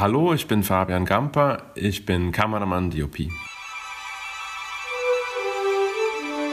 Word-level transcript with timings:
Hallo, 0.00 0.32
ich 0.32 0.48
bin 0.48 0.62
Fabian 0.62 1.04
Gamper, 1.04 1.58
ich 1.74 2.06
bin 2.06 2.32
Kameramann 2.32 2.90
DOP. 2.90 3.18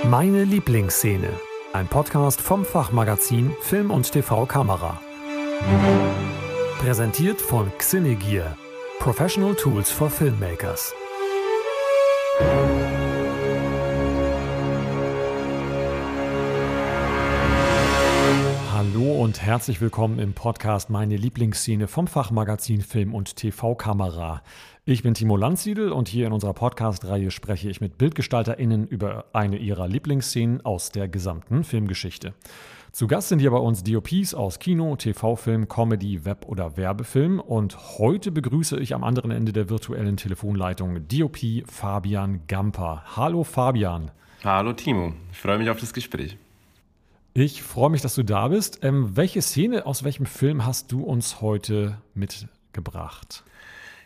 Meine 0.03 0.43
Lieblingsszene. 0.43 1.29
Ein 1.71 1.87
Podcast 1.87 2.41
vom 2.41 2.65
Fachmagazin 2.65 3.55
Film 3.61 3.89
und 3.89 4.11
TV 4.11 4.45
Kamera. 4.47 4.99
Präsentiert 6.79 7.39
von 7.39 7.71
Xinegear. 7.77 8.57
Professional 8.99 9.55
Tools 9.55 9.91
for 9.91 10.09
Filmmakers. 10.09 10.93
Und 19.17 19.41
herzlich 19.41 19.81
willkommen 19.81 20.19
im 20.19 20.33
Podcast 20.33 20.91
Meine 20.91 21.17
Lieblingsszene 21.17 21.87
vom 21.87 22.05
Fachmagazin 22.05 22.81
Film 22.81 23.15
und 23.15 23.35
TV 23.35 23.73
Kamera. 23.73 24.43
Ich 24.85 25.01
bin 25.01 25.15
Timo 25.15 25.37
Landsiedel 25.37 25.91
und 25.91 26.07
hier 26.07 26.27
in 26.27 26.33
unserer 26.33 26.53
Podcast-Reihe 26.53 27.31
spreche 27.31 27.67
ich 27.67 27.81
mit 27.81 27.97
BildgestalterInnen 27.97 28.85
über 28.85 29.25
eine 29.33 29.57
ihrer 29.57 29.87
Lieblingsszenen 29.87 30.63
aus 30.63 30.91
der 30.91 31.07
gesamten 31.07 31.63
Filmgeschichte. 31.63 32.35
Zu 32.91 33.07
Gast 33.07 33.29
sind 33.29 33.39
hier 33.39 33.49
bei 33.49 33.57
uns 33.57 33.81
DOPs 33.81 34.35
aus 34.35 34.59
Kino, 34.59 34.95
TV-Film, 34.95 35.67
Comedy, 35.67 36.23
Web- 36.23 36.45
oder 36.45 36.77
Werbefilm 36.77 37.39
und 37.39 37.97
heute 37.97 38.31
begrüße 38.31 38.79
ich 38.79 38.93
am 38.93 39.03
anderen 39.03 39.31
Ende 39.31 39.51
der 39.51 39.67
virtuellen 39.67 40.17
Telefonleitung 40.17 41.07
DOP 41.07 41.39
Fabian 41.65 42.41
Gamper. 42.45 43.03
Hallo 43.15 43.43
Fabian. 43.43 44.11
Hallo 44.43 44.73
Timo, 44.73 45.13
ich 45.31 45.39
freue 45.39 45.57
mich 45.57 45.71
auf 45.71 45.79
das 45.79 45.91
Gespräch. 45.91 46.37
Ich 47.39 47.61
freue 47.61 47.91
mich, 47.91 48.01
dass 48.01 48.15
du 48.15 48.23
da 48.23 48.47
bist. 48.47 48.79
Ähm, 48.81 49.15
welche 49.15 49.43
Szene 49.43 49.85
aus 49.85 50.03
welchem 50.03 50.25
Film 50.25 50.65
hast 50.65 50.91
du 50.91 51.03
uns 51.03 51.39
heute 51.39 51.99
mitgebracht? 52.15 53.43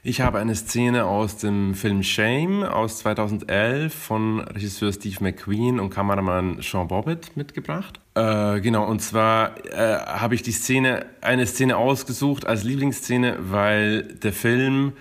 Ich 0.03 0.19
habe 0.19 0.39
eine 0.39 0.53
Szene 0.53 1.05
aus 1.05 1.37
dem 1.37 1.73
Film 1.73 2.03
Shame 2.03 2.63
aus 2.63 2.97
2011 2.97 3.93
von 3.93 4.41
Regisseur 4.41 4.91
Steve 4.91 5.15
McQueen 5.21 5.79
und 5.79 5.91
Kameramann 5.91 6.61
Sean 6.61 6.89
Bobbitt 6.89 7.37
mitgebracht. 7.37 8.01
Äh, 8.15 8.59
genau, 8.59 8.85
und 8.85 9.01
zwar 9.01 9.55
äh, 9.65 9.97
habe 9.99 10.35
ich 10.35 10.41
die 10.41 10.51
Szene, 10.51 11.05
eine 11.21 11.47
Szene 11.47 11.77
ausgesucht 11.77 12.45
als 12.45 12.65
Lieblingsszene, 12.65 13.37
weil 13.39 14.03
der 14.15 14.33
Film 14.33 14.91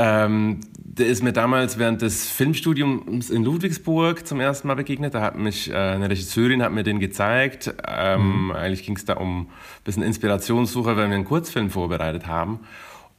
ähm, 0.00 0.60
der 0.78 1.08
ist 1.08 1.22
mir 1.22 1.32
damals 1.32 1.78
während 1.78 2.00
des 2.00 2.30
Filmstudiums 2.30 3.28
in 3.28 3.44
Ludwigsburg 3.44 4.26
zum 4.26 4.40
ersten 4.40 4.66
Mal 4.66 4.74
begegnet. 4.74 5.14
Da 5.14 5.20
hat 5.20 5.36
mich 5.36 5.70
äh, 5.70 5.74
eine 5.74 6.08
Regisseurin 6.08 6.62
hat 6.62 6.72
mir 6.72 6.82
den 6.82 7.00
gezeigt. 7.00 7.74
Ähm, 7.86 8.46
mhm. 8.46 8.52
Eigentlich 8.52 8.84
ging 8.84 8.96
es 8.96 9.04
da 9.04 9.14
um 9.14 9.42
ein 9.42 9.46
bisschen 9.84 10.02
Inspirationssuche, 10.02 10.96
weil 10.96 11.08
wir 11.08 11.14
einen 11.14 11.26
Kurzfilm 11.26 11.68
vorbereitet 11.68 12.26
haben. 12.26 12.60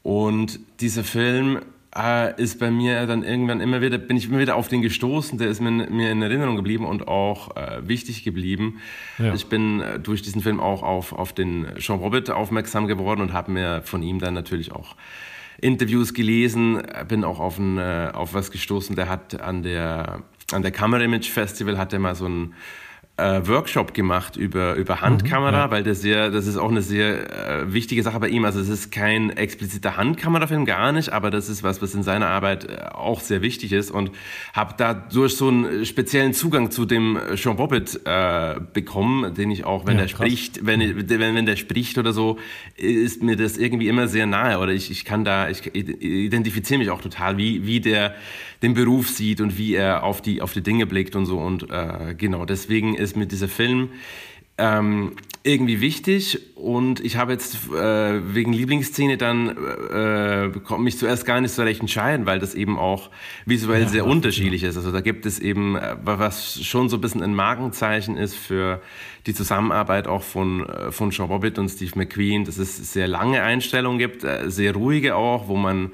Und 0.02 0.60
dieser 0.80 1.04
Film 1.04 1.60
äh, 1.96 2.42
ist 2.42 2.60
bei 2.60 2.72
mir 2.72 3.06
dann 3.06 3.24
irgendwann 3.24 3.62
immer 3.62 3.82
wieder, 3.82 4.00
bin 4.00 4.18
ich 4.18 4.28
immer 4.28 4.40
wieder 4.40 4.56
auf 4.56 4.68
den 4.68 4.82
gestoßen, 4.82 5.38
der 5.38 5.50
ist 5.50 5.62
mir, 5.62 5.72
mir 5.72 6.12
in 6.12 6.22
Erinnerung 6.24 6.56
geblieben 6.56 6.86
und 6.86 7.08
auch 7.08 7.56
äh, 7.56 7.88
wichtig 7.88 8.24
geblieben. 8.24 8.80
Ja. 9.20 9.34
Ich 9.36 9.48
bin 9.48 9.82
äh, 9.82 10.00
durch 10.00 10.24
diesen 10.24 10.42
Film 10.42 10.60
auch 10.60 10.82
auf, 10.82 11.14
auf 11.14 11.34
den 11.34 11.68
Jean 11.78 12.00
Robert 12.00 12.32
aufmerksam 12.32 12.88
geworden 12.88 13.22
und 13.22 13.34
habe 13.34 13.52
mir 13.52 13.82
von 13.84 14.02
ihm 14.02 14.20
dann 14.20 14.34
natürlich 14.34 14.72
auch 14.72 14.96
Interviews 15.62 16.14
gelesen, 16.14 16.82
bin 17.08 17.24
auch 17.24 17.40
auf, 17.40 17.58
ein, 17.58 17.78
äh, 17.78 18.10
auf 18.14 18.34
was 18.34 18.52
gestoßen, 18.52 18.96
der 18.96 19.08
hat 19.08 19.40
an 19.40 19.64
der, 19.64 20.24
an 20.52 20.64
der 20.64 20.72
Camera 20.72 21.02
Image 21.04 21.30
Festival 21.30 21.78
hat 21.78 21.94
er 21.94 22.00
mal 22.00 22.16
so 22.16 22.28
ein 22.28 22.54
äh, 23.22 23.48
Workshop 23.48 23.94
gemacht 23.94 24.36
über, 24.36 24.76
über 24.76 25.02
Handkamera, 25.02 25.52
mhm, 25.52 25.58
ja. 25.58 25.72
weil 25.72 25.84
das 25.84 26.02
sehr, 26.02 26.32
das 26.32 26.48
ist 26.48 26.58
auch 26.58 26.70
eine 26.70 26.82
sehr 26.82 27.62
äh, 27.62 27.74
wichtige 27.74 28.02
Sache 28.04 28.20
bei 28.20 28.30
ihm. 28.30 28.46
Also 28.46 28.60
es 28.60 28.70
ist 28.70 28.92
kein 28.92 29.30
expliziter 29.30 29.98
Handkamerafilm, 29.98 30.66
gar 30.66 30.92
nicht, 30.92 31.10
aber 31.14 31.30
das 31.30 31.50
ist 31.50 31.64
was, 31.64 31.82
was 31.82 31.94
in 31.94 32.04
seiner 32.04 32.28
Arbeit 32.28 32.66
äh, 32.66 32.88
auch 32.94 33.22
sehr 33.22 33.42
wichtig 33.42 33.72
ist 33.74 33.92
und 33.92 34.12
habe 34.54 34.74
dadurch 34.78 35.36
so 35.36 35.50
einen 35.50 35.86
speziellen 35.86 36.34
Zugang 36.34 36.72
zu 36.72 36.86
dem 36.86 37.20
Sean 37.36 37.58
Bobbitt 37.58 38.02
äh, 38.06 38.56
bekommen, 38.74 39.34
den 39.36 39.52
ich 39.52 39.64
auch, 39.66 39.86
wenn 39.86 39.98
ja, 39.98 40.04
er 40.04 40.08
spricht, 40.08 40.66
wenn, 40.66 40.80
wenn, 41.10 41.36
wenn 41.36 41.46
der 41.46 41.56
spricht 41.56 41.98
oder 41.98 42.14
so, 42.14 42.40
ist 42.76 43.22
mir 43.22 43.36
das 43.36 43.58
irgendwie 43.58 43.88
immer 43.88 44.08
sehr 44.08 44.26
nahe 44.26 44.58
oder 44.60 44.72
ich, 44.72 44.90
ich 44.90 45.06
kann 45.06 45.24
da, 45.24 45.50
ich 45.50 45.76
identifiziere 45.76 46.80
mich 46.80 46.90
auch 46.90 47.02
total, 47.02 47.38
wie, 47.38 47.66
wie 47.66 47.80
der 47.80 48.16
den 48.62 48.76
Beruf 48.76 49.10
sieht 49.10 49.42
und 49.42 49.58
wie 49.58 49.74
er 49.74 50.04
auf 50.04 50.22
die, 50.22 50.42
auf 50.42 50.54
die 50.54 50.62
Dinge 50.62 50.86
blickt 50.86 51.16
und 51.16 51.26
so. 51.26 51.40
Und 51.40 51.70
äh, 51.72 52.14
genau, 52.16 52.46
deswegen 52.46 52.94
ist 52.96 53.11
mir 53.16 53.26
dieser 53.26 53.48
Film 53.48 53.90
ähm, 54.58 55.16
irgendwie 55.44 55.82
wichtig 55.82 56.56
und 56.56 57.00
ich 57.00 57.18
habe 57.18 57.32
jetzt 57.32 57.56
äh, 57.72 58.36
wegen 58.36 58.54
Lieblingsszene 58.54 59.18
dann 59.18 59.58
äh, 59.92 60.78
mich 60.78 61.00
zuerst 61.00 61.26
gar 61.26 61.42
nicht 61.42 61.52
so 61.52 61.64
recht 61.64 61.82
entscheiden, 61.82 62.28
weil 62.28 62.38
das 62.38 62.54
eben 62.54 62.78
auch 62.78 63.10
visuell 63.48 63.84
ja, 63.84 63.88
sehr 63.88 64.06
unterschiedlich 64.06 64.62
ist. 64.62 64.78
Also 64.78 64.92
da 64.92 65.02
gibt 65.02 65.26
es 65.26 65.40
eben, 65.40 65.78
äh, 65.78 65.96
was 66.04 66.64
schon 66.64 66.90
so 66.90 66.98
ein 66.98 67.02
bisschen 67.02 67.24
ein 67.24 67.34
Markenzeichen 67.34 68.18
ist 68.18 68.36
für 68.36 68.82
die 69.26 69.34
Zusammenarbeit 69.34 70.08
auch 70.08 70.22
von, 70.22 70.70
äh, 70.70 70.92
von 70.92 71.10
Sean 71.10 71.30
Bobbitt 71.30 71.58
und 71.58 71.70
Steve 71.70 71.94
McQueen, 71.96 72.46
dass 72.46 72.60
es 72.60 72.94
sehr 72.94 73.08
lange 73.08 73.42
Einstellungen 73.42 73.98
gibt, 73.98 74.24
äh, 74.24 74.52
sehr 74.52 74.76
ruhige 74.76 75.16
auch, 75.16 75.48
wo 75.48 75.56
man 75.56 75.92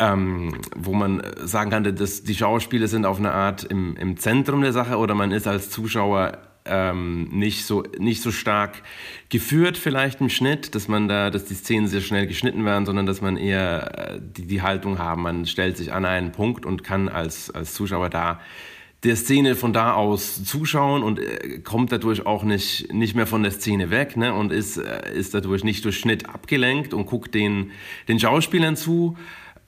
ähm, 0.00 0.54
wo 0.74 0.94
man 0.94 1.22
sagen 1.44 1.70
kann, 1.70 1.84
dass 1.94 2.24
die 2.24 2.34
Schauspieler 2.34 2.88
sind 2.88 3.04
auf 3.04 3.18
eine 3.18 3.32
Art 3.32 3.64
im, 3.64 3.96
im 3.96 4.16
Zentrum 4.16 4.62
der 4.62 4.72
Sache 4.72 4.96
oder 4.96 5.14
man 5.14 5.30
ist 5.30 5.46
als 5.46 5.68
Zuschauer 5.70 6.38
ähm, 6.64 7.28
nicht 7.30 7.64
so 7.64 7.84
nicht 7.98 8.22
so 8.22 8.32
stark 8.32 8.82
geführt 9.28 9.76
vielleicht 9.76 10.20
im 10.20 10.30
Schnitt, 10.30 10.74
dass 10.74 10.88
man 10.88 11.08
da, 11.08 11.30
dass 11.30 11.44
die 11.44 11.54
Szenen 11.54 11.86
sehr 11.86 12.00
schnell 12.00 12.26
geschnitten 12.26 12.64
werden, 12.64 12.86
sondern 12.86 13.06
dass 13.06 13.20
man 13.20 13.36
eher 13.36 14.14
äh, 14.14 14.20
die, 14.20 14.46
die 14.46 14.62
Haltung 14.62 14.98
haben, 14.98 15.22
man 15.22 15.46
stellt 15.46 15.76
sich 15.76 15.92
an 15.92 16.04
einen 16.04 16.32
Punkt 16.32 16.64
und 16.64 16.82
kann 16.82 17.08
als 17.08 17.50
als 17.50 17.74
Zuschauer 17.74 18.08
da 18.08 18.40
der 19.02 19.16
Szene 19.16 19.54
von 19.54 19.72
da 19.72 19.94
aus 19.94 20.44
zuschauen 20.44 21.02
und 21.02 21.18
äh, 21.18 21.60
kommt 21.60 21.92
dadurch 21.92 22.26
auch 22.26 22.42
nicht, 22.42 22.92
nicht 22.92 23.14
mehr 23.14 23.26
von 23.26 23.42
der 23.42 23.52
Szene 23.52 23.90
weg 23.90 24.16
ne? 24.16 24.34
und 24.34 24.52
ist, 24.52 24.76
äh, 24.76 25.14
ist 25.14 25.32
dadurch 25.32 25.64
nicht 25.64 25.84
durch 25.86 25.98
Schnitt 25.98 26.28
abgelenkt 26.28 26.92
und 26.92 27.06
guckt 27.06 27.34
den, 27.34 27.70
den 28.08 28.20
Schauspielern 28.20 28.76
zu, 28.76 29.16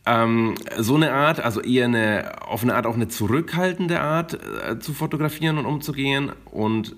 ähm, 0.04 0.54
so 0.78 0.96
eine 0.96 1.12
Art, 1.12 1.40
also 1.40 1.60
eher 1.60 1.84
eine, 1.84 2.42
auf 2.42 2.62
eine 2.62 2.74
Art 2.74 2.86
auch 2.86 2.94
eine 2.94 3.08
zurückhaltende 3.08 4.00
Art 4.00 4.34
äh, 4.34 4.78
zu 4.78 4.94
fotografieren 4.94 5.58
und 5.58 5.66
umzugehen. 5.66 6.32
Und 6.50 6.96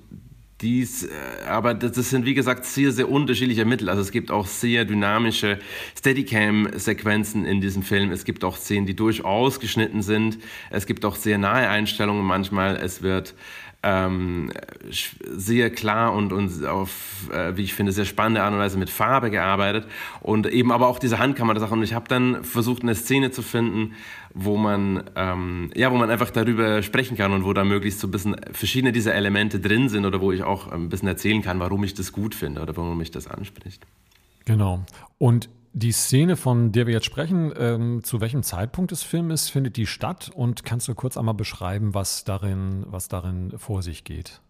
dies, 0.64 1.04
äh, 1.04 1.10
aber 1.46 1.74
das, 1.74 2.10
sind 2.10 2.24
wie 2.24 2.34
gesagt 2.34 2.64
sehr, 2.64 2.90
sehr 2.90 3.10
unterschiedliche 3.10 3.64
Mittel. 3.64 3.88
Also 3.88 4.00
es 4.00 4.10
gibt 4.10 4.30
auch 4.30 4.46
sehr 4.46 4.84
dynamische 4.84 5.58
Steadicam-Sequenzen 5.96 7.44
in 7.44 7.60
diesem 7.60 7.82
Film. 7.82 8.10
Es 8.10 8.24
gibt 8.24 8.42
auch 8.42 8.56
Szenen, 8.56 8.86
die 8.86 8.96
durchaus 8.96 9.60
geschnitten 9.60 10.02
sind. 10.02 10.38
Es 10.70 10.86
gibt 10.86 11.04
auch 11.04 11.16
sehr 11.16 11.38
nahe 11.38 11.68
Einstellungen 11.68 12.24
manchmal. 12.24 12.76
Es 12.76 13.02
wird 13.02 13.34
ähm, 13.82 14.50
sehr 14.90 15.70
klar 15.70 16.14
und, 16.14 16.32
und 16.32 16.64
auf, 16.64 17.28
äh, 17.30 17.56
wie 17.56 17.64
ich 17.64 17.74
finde, 17.74 17.92
sehr 17.92 18.06
spannende 18.06 18.42
Art 18.42 18.52
und 18.54 18.58
Weise 18.58 18.78
mit 18.78 18.88
Farbe 18.88 19.30
gearbeitet 19.30 19.86
und 20.20 20.46
eben 20.46 20.72
aber 20.72 20.88
auch 20.88 20.98
diese 20.98 21.18
Handkamera-Sache. 21.18 21.74
Und 21.74 21.82
ich 21.82 21.92
habe 21.92 22.08
dann 22.08 22.42
versucht, 22.42 22.82
eine 22.82 22.94
Szene 22.94 23.30
zu 23.30 23.42
finden, 23.42 23.94
wo 24.34 24.56
man, 24.56 25.04
ähm, 25.14 25.70
ja, 25.74 25.92
wo 25.92 25.96
man 25.96 26.10
einfach 26.10 26.30
darüber 26.30 26.82
sprechen 26.82 27.16
kann 27.16 27.32
und 27.32 27.44
wo 27.44 27.52
da 27.52 27.64
möglichst 27.64 28.00
so 28.00 28.08
ein 28.08 28.10
bisschen 28.10 28.36
verschiedene 28.52 28.90
dieser 28.90 29.14
Elemente 29.14 29.60
drin 29.60 29.88
sind 29.88 30.04
oder 30.04 30.20
wo 30.20 30.32
ich 30.32 30.42
auch 30.42 30.70
ein 30.70 30.88
bisschen 30.88 31.08
erzählen 31.08 31.40
kann, 31.40 31.60
warum 31.60 31.84
ich 31.84 31.94
das 31.94 32.12
gut 32.12 32.34
finde 32.34 32.60
oder 32.60 32.76
warum 32.76 32.98
mich 32.98 33.12
das 33.12 33.28
anspricht. 33.28 33.86
Genau. 34.44 34.82
Und 35.18 35.48
die 35.72 35.92
Szene, 35.92 36.36
von 36.36 36.72
der 36.72 36.86
wir 36.86 36.94
jetzt 36.94 37.06
sprechen, 37.06 37.52
ähm, 37.56 38.04
zu 38.04 38.20
welchem 38.20 38.42
Zeitpunkt 38.42 38.90
des 38.90 39.02
Films 39.02 39.48
findet 39.48 39.76
die 39.76 39.86
statt? 39.86 40.30
Und 40.34 40.64
kannst 40.64 40.86
du 40.88 40.94
kurz 40.94 41.16
einmal 41.16 41.34
beschreiben, 41.34 41.94
was 41.94 42.24
darin, 42.24 42.84
was 42.86 43.08
darin 43.08 43.52
vor 43.56 43.82
sich 43.82 44.04
geht? 44.04 44.40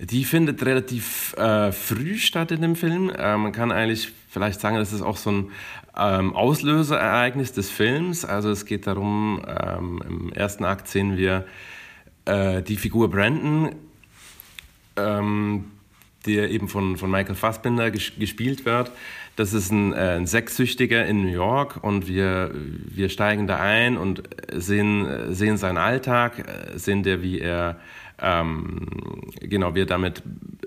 Die 0.00 0.24
findet 0.24 0.64
relativ 0.64 1.34
äh, 1.36 1.72
früh 1.72 2.18
statt 2.18 2.52
in 2.52 2.62
dem 2.62 2.76
Film. 2.76 3.10
Äh, 3.10 3.36
man 3.36 3.50
kann 3.50 3.72
eigentlich 3.72 4.12
vielleicht 4.30 4.60
sagen, 4.60 4.76
das 4.76 4.92
ist 4.92 5.02
auch 5.02 5.16
so 5.16 5.30
ein 5.30 5.50
ähm, 5.96 6.36
Auslöserereignis 6.36 7.52
des 7.52 7.68
Films. 7.68 8.24
Also 8.24 8.50
es 8.50 8.64
geht 8.64 8.86
darum, 8.86 9.42
ähm, 9.46 10.00
im 10.08 10.32
ersten 10.32 10.64
Akt 10.64 10.86
sehen 10.86 11.16
wir 11.16 11.46
äh, 12.26 12.62
die 12.62 12.76
Figur 12.76 13.10
Brandon, 13.10 13.74
ähm, 14.96 15.64
der 16.26 16.50
eben 16.50 16.68
von, 16.68 16.96
von 16.96 17.10
Michael 17.10 17.34
Fassbinder 17.34 17.90
ges 17.90 18.12
gespielt 18.16 18.64
wird. 18.64 18.92
Das 19.34 19.52
ist 19.52 19.72
ein, 19.72 19.94
äh, 19.94 20.16
ein 20.16 20.28
Sexsüchtiger 20.28 21.06
in 21.06 21.22
New 21.22 21.32
York 21.32 21.82
und 21.82 22.06
wir, 22.06 22.52
wir 22.54 23.08
steigen 23.08 23.48
da 23.48 23.56
ein 23.56 23.96
und 23.96 24.22
sehen, 24.52 25.34
sehen 25.34 25.56
seinen 25.56 25.78
Alltag, 25.78 26.44
sehen 26.76 27.02
der, 27.02 27.20
wie 27.20 27.40
er 27.40 27.80
ähm, 28.20 28.86
genau, 29.40 29.74
wie 29.74 29.80
er 29.80 29.86
damit, 29.86 30.22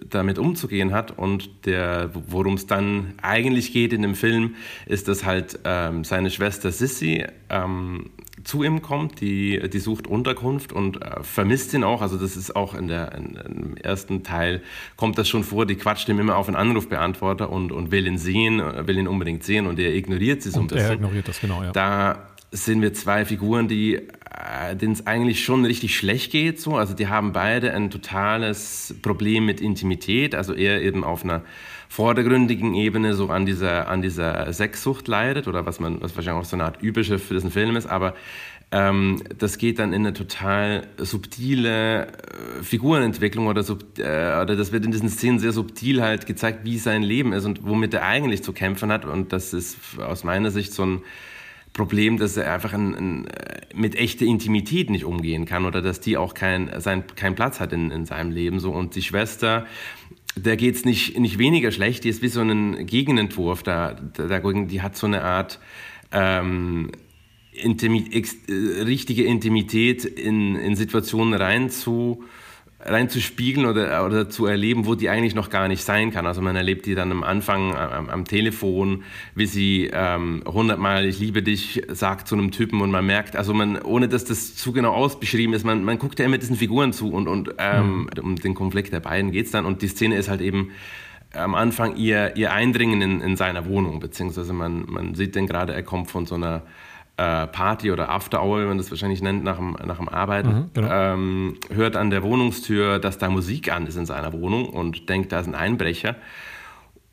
damit 0.10 0.40
umzugehen 0.40 0.94
hat. 0.94 1.18
Und 1.18 1.66
der, 1.66 2.12
worum 2.14 2.56
es 2.56 2.68
dann 2.68 3.14
eigentlich 3.22 3.74
geht 3.74 3.94
in 3.94 4.02
dem 4.02 4.16
Film, 4.16 4.56
ist, 4.86 5.08
dass 5.08 5.26
halt 5.26 5.60
ähm, 5.64 6.04
seine 6.04 6.30
Schwester 6.30 6.72
Sissy, 6.72 7.26
ähm, 7.50 8.12
zu 8.44 8.64
ihm 8.64 8.82
kommt, 8.82 9.22
die, 9.22 9.62
die 9.70 9.80
sucht 9.80 10.08
Unterkunft 10.08 10.74
und 10.74 11.02
äh, 11.02 11.24
vermisst 11.24 11.74
ihn 11.74 11.84
auch. 11.84 12.02
Also 12.02 12.18
das 12.18 12.36
ist 12.36 12.56
auch 12.56 12.74
in 12.74 12.88
der, 12.88 13.14
in, 13.14 13.36
im 13.36 13.78
ersten 13.78 14.24
Teil 14.24 14.62
kommt 14.96 15.18
das 15.18 15.28
schon 15.30 15.44
vor, 15.44 15.66
die 15.66 15.76
quatscht 15.76 16.08
ihm 16.10 16.20
immer 16.20 16.38
auf 16.38 16.48
einen 16.48 16.56
Anrufbeantworter 16.56 17.50
und, 17.50 17.72
und 17.72 17.92
will 17.92 18.08
ihn 18.08 18.18
sehen, 18.18 18.62
will 18.88 18.98
ihn 18.98 19.08
unbedingt 19.08 19.44
sehen 19.44 19.68
und 19.68 19.80
er 19.80 19.94
ignoriert 19.94 20.42
sie 20.42 20.52
so 20.52 20.60
und 20.60 20.66
ein 20.66 20.76
bisschen. 20.76 20.90
Er 20.90 20.96
ignoriert 20.96 21.28
das, 21.28 21.40
genau, 21.40 21.64
ja. 21.64 21.72
Da 21.72 22.31
sind 22.52 22.82
wir 22.82 22.94
zwei 22.94 23.26
Figuren, 23.26 23.68
die 23.68 23.96
äh, 23.96 24.76
denen 24.76 24.94
es 24.94 25.08
eigentlich 25.08 25.44
schon 25.44 25.66
richtig 25.66 25.96
schlecht 25.96 26.32
geht. 26.32 26.60
So. 26.60 26.76
Also 26.76 26.94
die 26.94 27.08
haben 27.08 27.32
beide 27.32 27.74
ein 27.74 27.90
totales 27.90 28.96
Problem 29.02 29.46
mit 29.46 29.62
Intimität. 29.62 30.36
Also 30.36 30.54
er 30.54 30.82
eben 30.82 31.04
auf 31.04 31.24
einer 31.24 31.42
vordergründigen 31.90 32.74
Ebene 32.74 33.14
so 33.14 33.30
an 33.30 33.46
dieser, 33.46 33.90
an 33.90 34.02
dieser 34.02 34.52
Sexsucht 34.54 35.08
leidet 35.08 35.48
oder 35.48 35.66
was 35.66 35.80
man, 35.80 36.02
was 36.02 36.16
wahrscheinlich 36.16 36.42
auch 36.42 36.50
so 36.50 36.56
eine 36.56 36.64
Art 36.64 36.82
Überschrift 36.82 37.26
für 37.26 37.34
diesen 37.34 37.52
Film 37.52 37.76
ist, 37.76 37.86
aber 37.86 38.16
ähm, 38.72 39.22
das 39.38 39.58
geht 39.58 39.80
dann 39.80 39.92
in 39.92 40.06
eine 40.06 40.14
total 40.14 40.88
subtile 40.98 42.08
äh, 42.08 42.64
Figurenentwicklung 42.64 43.48
oder, 43.48 43.64
sub, 43.64 44.00
äh, 44.00 44.04
oder 44.42 44.56
das 44.56 44.72
wird 44.72 44.86
in 44.86 44.94
diesen 44.94 45.10
Szenen 45.10 45.40
sehr 45.40 45.52
subtil 45.52 46.02
halt 46.02 46.26
gezeigt, 46.26 46.60
wie 46.64 46.78
sein 46.78 47.04
Leben 47.04 47.34
ist 47.34 47.44
und 47.44 47.68
womit 47.68 47.94
er 47.94 48.04
eigentlich 48.04 48.42
zu 48.42 48.54
kämpfen 48.54 48.90
hat 48.90 49.04
und 49.04 49.34
das 49.34 49.54
ist 49.54 49.78
aus 50.00 50.24
meiner 50.24 50.50
Sicht 50.50 50.72
so 50.72 50.86
ein 50.86 51.02
Problem, 51.74 52.18
dass 52.18 52.36
er 52.36 52.54
einfach 52.54 52.74
ein, 52.74 52.96
ein, 52.96 53.28
mit 53.74 53.96
echter 53.96 54.26
Intimität 54.26 54.90
nicht 54.90 55.06
umgehen 55.06 55.46
kann 55.46 55.66
oder 55.66 55.82
dass 55.82 56.02
die 56.02 56.18
auch 56.18 56.34
keinen 56.34 56.70
kein 57.16 57.36
Platz 57.36 57.60
hat 57.60 57.72
in, 57.72 57.92
in 57.92 58.06
seinem 58.06 58.32
Leben 58.32 58.60
so 58.60 58.72
und 58.72 58.96
die 58.96 59.02
Schwester 59.02 59.66
der 60.36 60.56
geht 60.56 60.76
es 60.76 60.86
nicht, 60.86 61.20
nicht 61.20 61.38
weniger 61.38 61.72
schlecht, 61.72 62.04
die 62.04 62.10
ist 62.10 62.22
wie 62.22 62.30
so 62.30 62.42
ein 62.42 62.86
Gegenentwurf. 62.86 63.64
Da, 63.64 63.94
da, 63.94 64.40
die 64.40 64.82
hat 64.82 64.96
so 64.96 65.08
eine 65.08 65.24
Art 65.24 65.60
ähm, 66.12 66.92
Intimi 67.52 68.06
ex, 68.12 68.36
äh, 68.48 68.82
richtige 68.84 69.24
Intimität 69.26 70.06
in, 70.06 70.56
in 70.56 70.76
Situationen 70.76 71.34
rein 71.34 71.70
zu, 71.70 72.24
reinzuspiegeln 72.84 73.66
oder, 73.66 74.06
oder 74.06 74.30
zu 74.30 74.46
erleben, 74.46 74.86
wo 74.86 74.96
die 74.96 75.10
eigentlich 75.10 75.36
noch 75.36 75.50
gar 75.50 75.68
nicht 75.68 75.84
sein 75.84 76.12
kann. 76.12 76.26
Also 76.26 76.42
man 76.42 76.56
erlebt 76.56 76.86
die 76.86 76.96
dann 76.96 77.12
am 77.12 77.24
Anfang 77.24 77.76
am, 77.76 78.10
am 78.10 78.26
Telefon, 78.26 79.04
wie 79.36 79.46
sie 79.46 79.90
ähm, 79.94 80.44
hundertmal 80.46 81.06
ich 81.06 81.20
liebe 81.20 81.44
dich 81.44 81.84
sagt 81.90 82.28
zu 82.28 82.36
einem 82.36 82.52
Typen 82.52 82.82
und 82.82 82.92
man 82.92 83.06
merkt, 83.06 83.36
also 83.36 83.54
man, 83.54 83.82
ohne 83.82 84.08
dass 84.08 84.26
das 84.26 84.56
zu 84.56 84.72
genau 84.72 84.94
ausbeschrieben 84.94 85.54
ist, 85.54 85.66
man, 85.66 85.84
man 85.84 86.00
guckt 86.00 86.20
ja 86.20 86.26
immer 86.26 86.38
diesen 86.38 86.56
Figuren 86.56 86.94
zu 86.94 87.12
und, 87.12 87.28
und 87.28 87.56
ähm, 87.58 88.10
mhm. 88.16 88.24
um 88.24 88.36
den 88.36 88.56
Konflikt 88.56 88.94
der 88.94 89.00
beiden 89.00 89.32
geht's 89.32 89.52
dann 89.52 89.66
und 89.66 89.82
die 89.82 89.88
Szene 89.88 90.16
ist 90.16 90.30
halt 90.30 90.42
eben 90.42 90.72
am 91.34 91.56
Anfang 91.56 91.96
ihr, 91.96 92.36
ihr 92.36 92.52
Eindringen 92.52 93.02
in, 93.02 93.22
in 93.22 93.36
seiner 93.38 93.66
Wohnung, 93.66 94.00
beziehungsweise 94.00 94.54
man, 94.54 94.86
man 94.88 95.16
sieht 95.16 95.36
den 95.36 95.48
gerade, 95.48 95.74
er 95.74 95.84
kommt 95.84 96.12
von 96.12 96.26
so 96.26 96.36
einer 96.36 96.64
äh, 97.22 97.48
Party 97.48 97.92
oder 97.92 98.10
After 98.10 98.42
Hour, 98.44 98.64
wie 98.64 98.68
man 98.68 98.78
das 98.78 98.90
wahrscheinlich 98.90 99.22
nennt, 99.22 99.44
nach 99.44 99.58
dem, 99.58 99.78
nach 99.86 99.98
dem 99.98 100.10
Arbeiten, 100.10 100.50
mhm, 100.50 100.70
genau. 100.74 100.90
ähm, 100.92 101.58
hört 101.70 101.96
an 101.96 102.10
der 102.10 102.24
Wohnungstür, 102.24 103.00
dass 103.00 103.18
da 103.18 103.30
Musik 103.30 103.72
an 103.72 103.86
ist 103.86 103.96
in 103.96 104.06
seiner 104.06 104.34
Wohnung 104.34 104.70
und 104.70 105.10
denkt, 105.10 105.32
da 105.32 105.40
ist 105.40 105.48
ein 105.48 105.56
Einbrecher. 105.56 106.16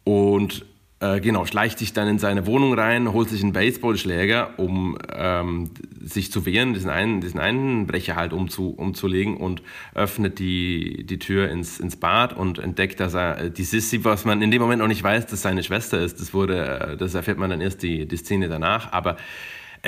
Und 0.05 0.65
äh, 1.01 1.21
genau, 1.21 1.45
schleicht 1.45 1.79
sich 1.79 1.93
dann 1.93 2.09
in 2.09 2.19
seine 2.19 2.47
Wohnung 2.47 2.73
rein, 2.73 3.13
holt 3.13 3.29
sich 3.29 3.43
einen 3.43 3.53
Baseballschläger, 3.53 4.59
um 4.59 4.97
ähm, 5.15 5.71
sich 6.01 6.33
zu 6.33 6.47
wehren, 6.47 6.73
diesen, 6.73 6.91
einen, 6.91 7.21
diesen 7.21 7.39
Einbrecher 7.39 8.17
halt 8.17 8.33
umzu, 8.33 8.71
umzulegen 8.71 9.37
und 9.37 9.63
öffnet 9.95 10.39
die, 10.39 11.05
die 11.05 11.19
Tür 11.19 11.51
ins, 11.51 11.79
ins 11.79 11.97
Bad 11.97 12.35
und 12.35 12.59
entdeckt, 12.59 12.99
dass 12.99 13.15
er 13.15 13.51
die 13.51 13.65
Sissy, 13.65 14.05
was 14.05 14.25
man 14.25 14.41
in 14.41 14.51
dem 14.51 14.63
Moment 14.63 14.81
noch 14.81 14.89
nicht 14.89 15.03
weiß, 15.03 15.27
dass 15.27 15.43
seine 15.43 15.63
Schwester 15.63 16.01
ist, 16.01 16.21
das 16.21 16.33
wurde, 16.33 16.67
äh, 16.67 16.97
das 16.97 17.15
erfährt 17.15 17.39
man 17.39 17.51
dann 17.51 17.61
erst 17.61 17.83
die, 17.83 18.09
die 18.09 18.17
Szene 18.17 18.49
danach, 18.49 18.93
aber 18.93 19.19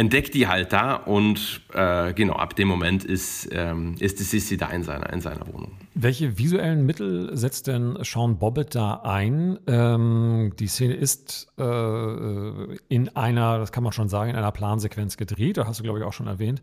entdeckt 0.01 0.33
die 0.33 0.49
halt 0.49 0.73
da 0.73 0.95
und 0.95 1.61
äh, 1.75 2.15
genau, 2.15 2.33
ab 2.33 2.57
dem 2.57 2.69
Moment 2.69 3.05
ist, 3.05 3.51
ähm, 3.53 3.97
ist 3.99 4.19
die 4.19 4.23
Sissy 4.23 4.57
da 4.57 4.69
in 4.71 4.83
seiner, 4.83 5.13
in 5.13 5.21
seiner 5.21 5.47
Wohnung. 5.47 5.73
Welche 5.93 6.39
visuellen 6.39 6.87
Mittel 6.87 7.37
setzt 7.37 7.67
denn 7.67 7.99
Sean 8.01 8.39
Bobbitt 8.39 8.75
da 8.75 9.03
ein? 9.05 9.59
Ähm, 9.67 10.53
die 10.59 10.69
Szene 10.69 10.95
ist 10.95 11.53
äh, 11.59 12.77
in 12.89 13.15
einer, 13.15 13.59
das 13.59 13.73
kann 13.73 13.85
man 13.85 13.93
schon 13.93 14.09
sagen, 14.09 14.31
in 14.31 14.37
einer 14.37 14.53
Plansequenz 14.53 15.19
gedreht, 15.19 15.59
da 15.59 15.67
hast 15.67 15.81
du, 15.81 15.83
glaube 15.83 15.99
ich, 15.99 16.05
auch 16.07 16.15
schon 16.15 16.29
erwähnt. 16.29 16.63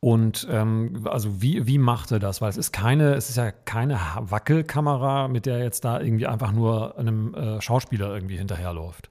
Und 0.00 0.48
ähm, 0.50 1.04
also 1.04 1.42
wie, 1.42 1.66
wie 1.66 1.76
macht 1.76 2.10
er 2.10 2.20
das? 2.20 2.40
Weil 2.40 2.48
es 2.48 2.56
ist 2.56 2.72
keine, 2.72 3.14
es 3.16 3.28
ist 3.28 3.36
ja 3.36 3.52
keine 3.52 4.00
Wackelkamera, 4.18 5.28
mit 5.28 5.44
der 5.44 5.58
jetzt 5.58 5.84
da 5.84 6.00
irgendwie 6.00 6.26
einfach 6.26 6.52
nur 6.52 6.98
einem 6.98 7.34
äh, 7.34 7.60
Schauspieler 7.60 8.14
irgendwie 8.14 8.38
hinterherläuft. 8.38 9.10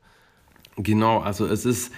Genau, 0.78 1.20
also 1.20 1.46
es 1.46 1.66
ist 1.66 1.92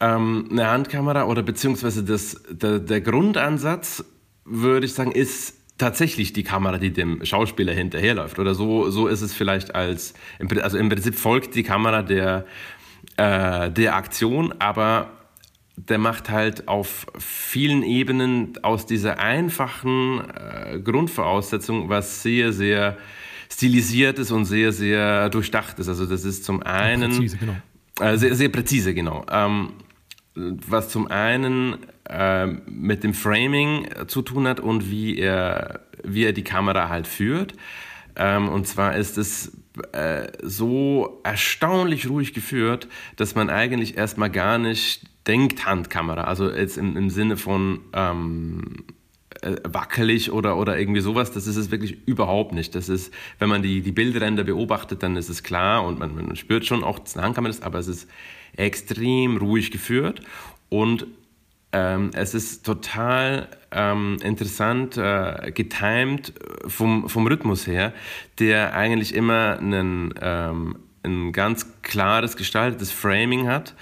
ähm, 0.00 0.48
eine 0.50 0.68
Handkamera 0.68 1.24
oder 1.24 1.42
beziehungsweise 1.42 2.04
das, 2.04 2.42
der, 2.50 2.78
der 2.78 3.00
Grundansatz, 3.00 4.04
würde 4.44 4.86
ich 4.86 4.94
sagen, 4.94 5.12
ist 5.12 5.54
tatsächlich 5.78 6.32
die 6.32 6.42
Kamera, 6.42 6.78
die 6.78 6.92
dem 6.92 7.24
Schauspieler 7.24 7.72
hinterherläuft. 7.72 8.38
Oder 8.38 8.54
so, 8.54 8.90
so 8.90 9.08
ist 9.08 9.20
es 9.20 9.34
vielleicht 9.34 9.74
als, 9.74 10.14
also 10.62 10.78
im 10.78 10.88
Prinzip 10.88 11.14
folgt 11.16 11.54
die 11.54 11.62
Kamera 11.62 12.02
der, 12.02 12.46
äh, 13.16 13.70
der 13.70 13.96
Aktion, 13.96 14.54
aber 14.58 15.10
der 15.76 15.98
macht 15.98 16.30
halt 16.30 16.68
auf 16.68 17.06
vielen 17.18 17.82
Ebenen 17.82 18.54
aus 18.62 18.86
dieser 18.86 19.18
einfachen 19.18 20.22
äh, 20.30 20.80
Grundvoraussetzung 20.80 21.90
was 21.90 22.22
sehr, 22.22 22.52
sehr 22.52 22.96
stilisiert 23.52 24.18
ist 24.18 24.30
und 24.30 24.46
sehr, 24.46 24.72
sehr 24.72 25.28
durchdacht 25.28 25.78
ist. 25.78 25.88
Also 25.88 26.06
das 26.06 26.24
ist 26.24 26.44
zum 26.44 26.62
einen... 26.62 27.10
Präzise, 27.10 27.36
genau. 27.36 27.56
Äh, 28.00 28.16
sehr, 28.16 28.34
sehr 28.34 28.48
präzise, 28.48 28.94
genau. 28.94 29.24
Ähm, 29.30 29.70
was 30.36 30.90
zum 30.90 31.06
einen 31.06 31.78
äh, 32.08 32.46
mit 32.46 33.02
dem 33.02 33.14
Framing 33.14 33.88
zu 34.06 34.22
tun 34.22 34.46
hat 34.46 34.60
und 34.60 34.90
wie 34.90 35.18
er, 35.18 35.80
wie 36.04 36.24
er 36.24 36.32
die 36.32 36.44
Kamera 36.44 36.88
halt 36.88 37.06
führt. 37.06 37.54
Ähm, 38.16 38.48
und 38.48 38.66
zwar 38.66 38.96
ist 38.96 39.18
es 39.18 39.56
äh, 39.92 40.28
so 40.42 41.20
erstaunlich 41.24 42.08
ruhig 42.08 42.32
geführt, 42.32 42.88
dass 43.16 43.34
man 43.34 43.50
eigentlich 43.50 43.96
erstmal 43.96 44.30
gar 44.30 44.58
nicht 44.58 45.06
denkt 45.26 45.66
Handkamera. 45.66 46.24
Also 46.24 46.50
jetzt 46.50 46.78
im, 46.78 46.96
im 46.96 47.10
Sinne 47.10 47.36
von 47.36 47.80
ähm, 47.92 48.84
äh, 49.42 49.56
wackelig 49.64 50.30
oder, 50.32 50.56
oder 50.56 50.78
irgendwie 50.78 51.00
sowas, 51.00 51.32
das 51.32 51.46
ist 51.46 51.56
es 51.56 51.70
wirklich 51.70 52.06
überhaupt 52.06 52.52
nicht. 52.52 52.74
Das 52.74 52.88
ist, 52.88 53.12
wenn 53.38 53.48
man 53.48 53.62
die, 53.62 53.82
die 53.82 53.92
Bildränder 53.92 54.44
beobachtet, 54.44 55.02
dann 55.02 55.16
ist 55.16 55.28
es 55.28 55.42
klar 55.42 55.84
und 55.84 55.98
man, 55.98 56.14
man 56.14 56.36
spürt 56.36 56.64
schon 56.64 56.84
auch, 56.84 56.98
dass 56.98 57.16
eine 57.16 57.26
Handkamera 57.26 57.50
ist, 57.50 57.62
aber 57.62 57.78
es 57.78 57.88
ist 57.88 58.08
extrem 58.56 59.36
ruhig 59.36 59.70
geführt. 59.70 60.20
Und 60.68 61.06
ähm, 61.72 62.10
es 62.14 62.34
ist 62.34 62.64
total 62.64 63.48
ähm, 63.70 64.16
interessant 64.22 64.96
äh, 64.96 65.52
getimed 65.52 66.32
vom, 66.66 67.08
vom 67.08 67.26
Rhythmus 67.26 67.66
her, 67.66 67.92
der 68.38 68.74
eigentlich 68.74 69.14
immer 69.14 69.58
einen, 69.58 70.14
ähm, 70.20 70.76
ein 71.02 71.32
ganz 71.32 71.82
klares 71.82 72.36
gestaltetes 72.36 72.92
Framing 72.92 73.46
hat 73.46 73.74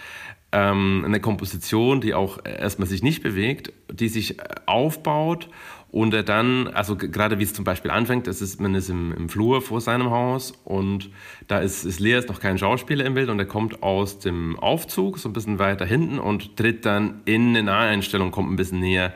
ähm, 0.55 1.03
eine 1.05 1.21
Komposition, 1.21 2.01
die 2.01 2.15
auch 2.15 2.39
erstmal 2.45 2.87
sich 2.87 3.03
nicht 3.03 3.23
bewegt, 3.23 3.73
die 3.93 4.09
sich 4.09 4.37
aufbaut 4.67 5.51
und 5.95 6.13
er 6.13 6.25
dann, 6.25 6.67
also 6.67 6.97
gerade 6.97 7.39
wie 7.39 7.45
es 7.45 7.55
zum 7.55 7.65
Beispiel 7.65 7.93
anfängt, 7.93 8.27
das 8.27 8.43
ist, 8.43 8.61
man 8.61 8.75
ist 8.75 8.89
im, 8.89 9.13
im 9.13 9.29
Flur 9.29 9.63
vor 9.63 9.81
seinem 9.81 10.11
Haus 10.11 10.51
und 10.65 11.09
da 11.47 11.61
ist, 11.61 11.85
ist 11.85 12.01
leer, 12.01 12.19
ist 12.19 12.29
noch 12.29 12.41
kein 12.41 12.59
Schauspieler 12.59 13.05
im 13.05 13.15
Bild 13.15 13.29
und 13.29 13.39
er 13.39 13.45
kommt 13.45 13.85
aus 13.85 14.19
dem 14.19 14.59
Aufzug 14.59 15.21
so 15.21 15.29
ein 15.29 15.33
bisschen 15.33 15.61
weiter 15.61 15.87
hinten 15.87 16.19
und 16.19 16.57
tritt 16.57 16.85
dann 16.85 17.21
in 17.27 17.51
eine 17.51 17.63
Naheinstellung, 17.63 18.33
kommt 18.33 18.51
ein 18.51 18.57
bisschen 18.57 18.81
näher 18.81 19.15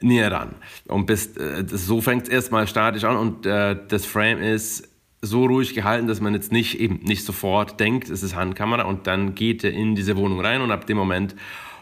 näher 0.00 0.30
ran. 0.30 0.54
Und 0.86 1.06
bis, 1.06 1.36
äh, 1.36 1.64
so 1.66 2.00
fängt 2.00 2.24
es 2.24 2.28
erstmal 2.28 2.68
statisch 2.68 3.02
an 3.02 3.16
und 3.16 3.44
äh, 3.44 3.76
das 3.88 4.06
Frame 4.06 4.38
ist 4.38 4.88
so 5.22 5.44
ruhig 5.46 5.74
gehalten, 5.74 6.06
dass 6.06 6.20
man 6.20 6.34
jetzt 6.34 6.52
nicht 6.52 6.78
eben 6.78 7.00
nicht 7.02 7.24
sofort 7.24 7.80
denkt, 7.80 8.10
es 8.10 8.22
ist 8.22 8.36
Handkamera 8.36 8.84
und 8.84 9.08
dann 9.08 9.34
geht 9.34 9.64
er 9.64 9.72
in 9.72 9.96
diese 9.96 10.16
Wohnung 10.16 10.40
rein 10.40 10.60
und 10.60 10.70
ab 10.70 10.86
dem 10.86 10.98
Moment 10.98 11.34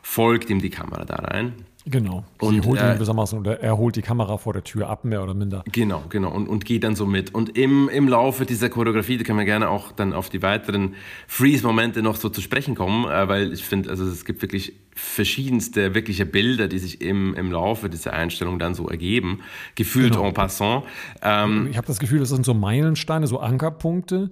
folgt 0.03 0.49
ihm 0.49 0.63
die 0.63 0.71
Kamera 0.71 1.05
da 1.05 1.17
rein. 1.17 1.53
Genau. 1.87 2.25
Und, 2.39 2.67
holt 2.67 2.81
ihn 2.81 2.87
äh, 2.87 2.95
gewissermaßen, 2.95 3.39
oder 3.39 3.61
er 3.61 3.79
holt 3.79 3.97
die 3.97 4.03
Kamera 4.03 4.37
vor 4.37 4.53
der 4.53 4.63
Tür 4.63 4.89
ab, 4.89 5.05
mehr 5.05 5.23
oder 5.23 5.35
minder. 5.35 5.65
Genau, 5.73 6.03
genau. 6.09 6.31
Und, 6.31 6.47
und 6.49 6.65
geht 6.65 6.85
dann 6.85 6.95
so 6.95 7.07
mit. 7.07 7.35
Und 7.35 7.57
im, 7.57 7.89
im 7.89 8.09
Laufe 8.09 8.45
dieser 8.45 8.69
Choreografie, 8.69 9.17
da 9.17 9.25
können 9.25 9.39
wir 9.39 9.47
gerne 9.47 9.71
auch 9.71 9.93
dann 9.93 10.13
auf 10.13 10.29
die 10.29 10.43
weiteren 10.43 10.95
Freeze-Momente 11.27 12.03
noch 12.03 12.17
so 12.17 12.29
zu 12.29 12.41
sprechen 12.41 12.75
kommen, 12.75 13.07
äh, 13.07 13.29
weil 13.29 13.53
ich 13.53 13.65
finde, 13.65 13.89
also 13.91 14.05
es 14.05 14.25
gibt 14.25 14.43
wirklich 14.43 14.75
verschiedenste 14.95 15.95
wirkliche 15.95 16.27
Bilder, 16.27 16.69
die 16.69 16.79
sich 16.79 17.01
im, 17.01 17.35
im 17.35 17.51
Laufe 17.51 17.89
dieser 17.89 18.13
Einstellung 18.13 18.59
dann 18.59 18.75
so 18.75 18.89
ergeben, 18.89 19.41
gefühlt 19.75 20.13
genau. 20.13 20.27
en 20.27 20.35
passant. 20.35 20.85
Ähm, 21.23 21.69
ich 21.71 21.77
habe 21.77 21.87
das 21.87 21.99
Gefühl, 21.99 22.19
das 22.21 22.29
sind 22.29 22.45
so 22.45 22.53
Meilensteine, 22.53 23.27
so 23.27 23.39
Ankerpunkte 23.41 24.31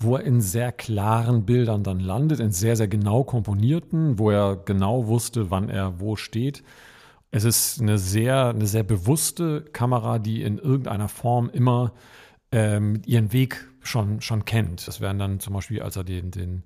wo 0.00 0.16
er 0.16 0.24
in 0.24 0.40
sehr 0.40 0.72
klaren 0.72 1.44
Bildern 1.44 1.82
dann 1.84 2.00
landet, 2.00 2.40
in 2.40 2.52
sehr, 2.52 2.74
sehr 2.74 2.88
genau 2.88 3.22
komponierten, 3.22 4.18
wo 4.18 4.30
er 4.30 4.56
genau 4.56 5.06
wusste, 5.06 5.50
wann 5.50 5.68
er 5.68 6.00
wo 6.00 6.16
steht. 6.16 6.62
Es 7.30 7.44
ist 7.44 7.80
eine 7.80 7.98
sehr, 7.98 8.48
eine 8.48 8.66
sehr 8.66 8.82
bewusste 8.82 9.62
Kamera, 9.72 10.18
die 10.18 10.42
in 10.42 10.58
irgendeiner 10.58 11.08
Form 11.08 11.50
immer 11.50 11.92
ähm, 12.50 13.02
ihren 13.04 13.32
Weg 13.32 13.68
schon, 13.82 14.22
schon 14.22 14.46
kennt. 14.46 14.88
Das 14.88 15.00
wären 15.00 15.18
dann 15.18 15.38
zum 15.38 15.52
Beispiel, 15.52 15.82
als 15.82 15.96
er 15.96 16.04
den, 16.04 16.30
den 16.30 16.64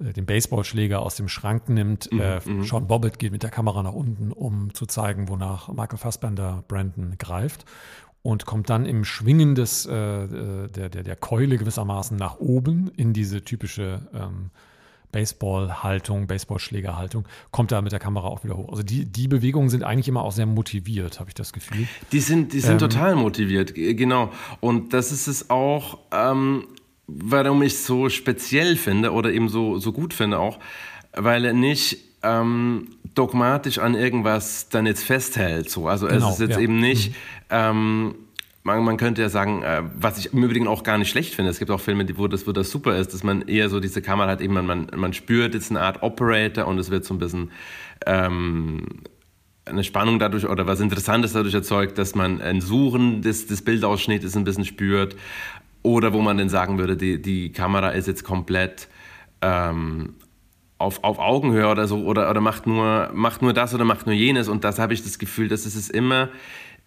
äh, 0.00 0.12
den 0.12 0.26
Baseballschläger 0.26 1.00
aus 1.00 1.14
dem 1.14 1.28
Schrank 1.28 1.68
nimmt. 1.68 2.10
Mhm, 2.12 2.20
äh, 2.20 2.40
mhm. 2.44 2.64
Sean 2.64 2.88
Bobbitt 2.88 3.20
geht 3.20 3.32
mit 3.32 3.44
der 3.44 3.50
Kamera 3.50 3.82
nach 3.82 3.94
unten, 3.94 4.32
um 4.32 4.74
zu 4.74 4.86
zeigen, 4.86 5.28
wonach 5.28 5.68
Michael 5.68 5.98
Fassbender 5.98 6.64
Brandon 6.66 7.14
greift 7.16 7.64
und 8.22 8.46
kommt 8.46 8.70
dann 8.70 8.86
im 8.86 9.04
Schwingen 9.04 9.54
des, 9.54 9.86
äh, 9.86 9.94
äh, 9.94 10.68
der, 10.68 10.88
der, 10.88 11.02
der 11.02 11.16
Keule 11.16 11.58
gewissermaßen 11.58 12.16
nach 12.16 12.38
oben 12.38 12.90
in 12.96 13.12
diese 13.12 13.42
typische 13.44 14.00
ähm, 14.14 14.50
Baseball-Haltung, 15.10 16.26
Baseballschlägerhaltung, 16.26 17.26
kommt 17.50 17.70
da 17.70 17.82
mit 17.82 17.92
der 17.92 17.98
Kamera 17.98 18.28
auch 18.28 18.44
wieder 18.44 18.56
hoch. 18.56 18.70
Also 18.70 18.82
die, 18.82 19.04
die 19.04 19.28
Bewegungen 19.28 19.68
sind 19.68 19.82
eigentlich 19.82 20.08
immer 20.08 20.22
auch 20.22 20.32
sehr 20.32 20.46
motiviert, 20.46 21.20
habe 21.20 21.30
ich 21.30 21.34
das 21.34 21.52
Gefühl. 21.52 21.86
Die 22.12 22.20
sind, 22.20 22.52
die 22.54 22.60
sind 22.60 22.72
ähm, 22.72 22.78
total 22.78 23.16
motiviert, 23.16 23.74
genau. 23.74 24.32
Und 24.60 24.94
das 24.94 25.12
ist 25.12 25.26
es 25.26 25.50
auch, 25.50 25.98
ähm, 26.12 26.64
warum 27.06 27.62
ich 27.62 27.74
es 27.74 27.86
so 27.86 28.08
speziell 28.08 28.76
finde 28.76 29.12
oder 29.12 29.32
eben 29.32 29.48
so, 29.48 29.78
so 29.78 29.92
gut 29.92 30.14
finde 30.14 30.38
auch, 30.38 30.58
weil 31.12 31.44
er 31.44 31.52
nicht 31.52 31.98
ähm, 32.22 32.88
dogmatisch 33.14 33.78
an 33.78 33.94
irgendwas 33.94 34.68
dann 34.68 34.86
jetzt 34.86 35.04
festhält. 35.04 35.70
So. 35.70 35.88
Also 35.88 36.06
genau, 36.06 36.28
es 36.28 36.34
ist 36.34 36.40
jetzt 36.40 36.56
ja. 36.56 36.60
eben 36.60 36.80
nicht, 36.80 37.10
mhm. 37.10 37.14
Ähm, 37.52 38.14
man, 38.64 38.84
man, 38.84 38.96
könnte 38.96 39.22
ja 39.22 39.28
sagen, 39.28 39.62
äh, 39.62 39.82
was 39.94 40.18
ich 40.18 40.32
im 40.32 40.42
Übrigen 40.42 40.66
auch 40.66 40.82
gar 40.82 40.98
nicht 40.98 41.10
schlecht 41.10 41.34
finde. 41.34 41.50
Es 41.50 41.58
gibt 41.58 41.70
auch 41.70 41.80
Filme, 41.80 42.06
wo 42.16 42.28
das, 42.28 42.46
wo 42.46 42.52
das 42.52 42.70
super 42.70 42.96
ist, 42.96 43.12
dass 43.12 43.22
man 43.22 43.42
eher 43.42 43.68
so 43.68 43.80
diese 43.80 44.02
Kamera 44.02 44.28
hat, 44.28 44.40
eben 44.40 44.54
man, 44.54 44.88
man 44.94 45.12
spürt 45.12 45.54
jetzt 45.54 45.70
eine 45.70 45.80
Art 45.80 46.02
Operator 46.02 46.66
und 46.66 46.78
es 46.78 46.90
wird 46.90 47.04
so 47.04 47.14
ein 47.14 47.18
bisschen 47.18 47.50
ähm, 48.06 48.86
eine 49.64 49.84
Spannung 49.84 50.18
dadurch 50.18 50.48
oder 50.48 50.66
was 50.66 50.80
Interessantes 50.80 51.32
dadurch 51.32 51.54
erzeugt, 51.54 51.98
dass 51.98 52.14
man 52.14 52.40
ein 52.40 52.60
Suchen 52.60 53.22
des, 53.22 53.46
des 53.46 53.62
Bildausschnittes 53.62 54.36
ein 54.36 54.44
bisschen 54.44 54.64
spürt. 54.64 55.16
Oder 55.82 56.12
wo 56.12 56.20
man 56.20 56.38
dann 56.38 56.48
sagen 56.48 56.78
würde, 56.78 56.96
die, 56.96 57.20
die 57.20 57.50
Kamera 57.50 57.90
ist 57.90 58.06
jetzt 58.06 58.22
komplett 58.22 58.88
ähm, 59.40 60.14
auf, 60.78 61.02
auf 61.02 61.18
Augenhöhe 61.18 61.68
oder 61.68 61.88
so 61.88 62.04
oder, 62.04 62.30
oder 62.30 62.40
macht, 62.40 62.66
nur, 62.66 63.10
macht 63.12 63.42
nur 63.42 63.52
das 63.52 63.74
oder 63.74 63.84
macht 63.84 64.06
nur 64.06 64.14
jenes. 64.14 64.48
Und 64.48 64.64
das 64.64 64.78
habe 64.78 64.94
ich 64.94 65.02
das 65.02 65.18
Gefühl, 65.18 65.48
dass 65.48 65.66
es 65.66 65.90
immer 65.90 66.28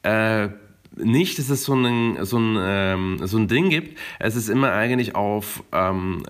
äh, 0.03 0.49
nicht, 0.97 1.39
dass 1.39 1.49
es 1.49 1.65
so 1.65 1.73
ein, 1.73 2.23
so, 2.25 2.37
ein, 2.37 2.57
ähm, 2.59 3.19
so 3.23 3.37
ein 3.37 3.47
Ding 3.47 3.69
gibt. 3.69 3.97
Es 4.19 4.35
ist 4.35 4.49
immer 4.49 4.71
eigentlich 4.71 5.15
auf 5.15 5.63
ähm, 5.73 6.23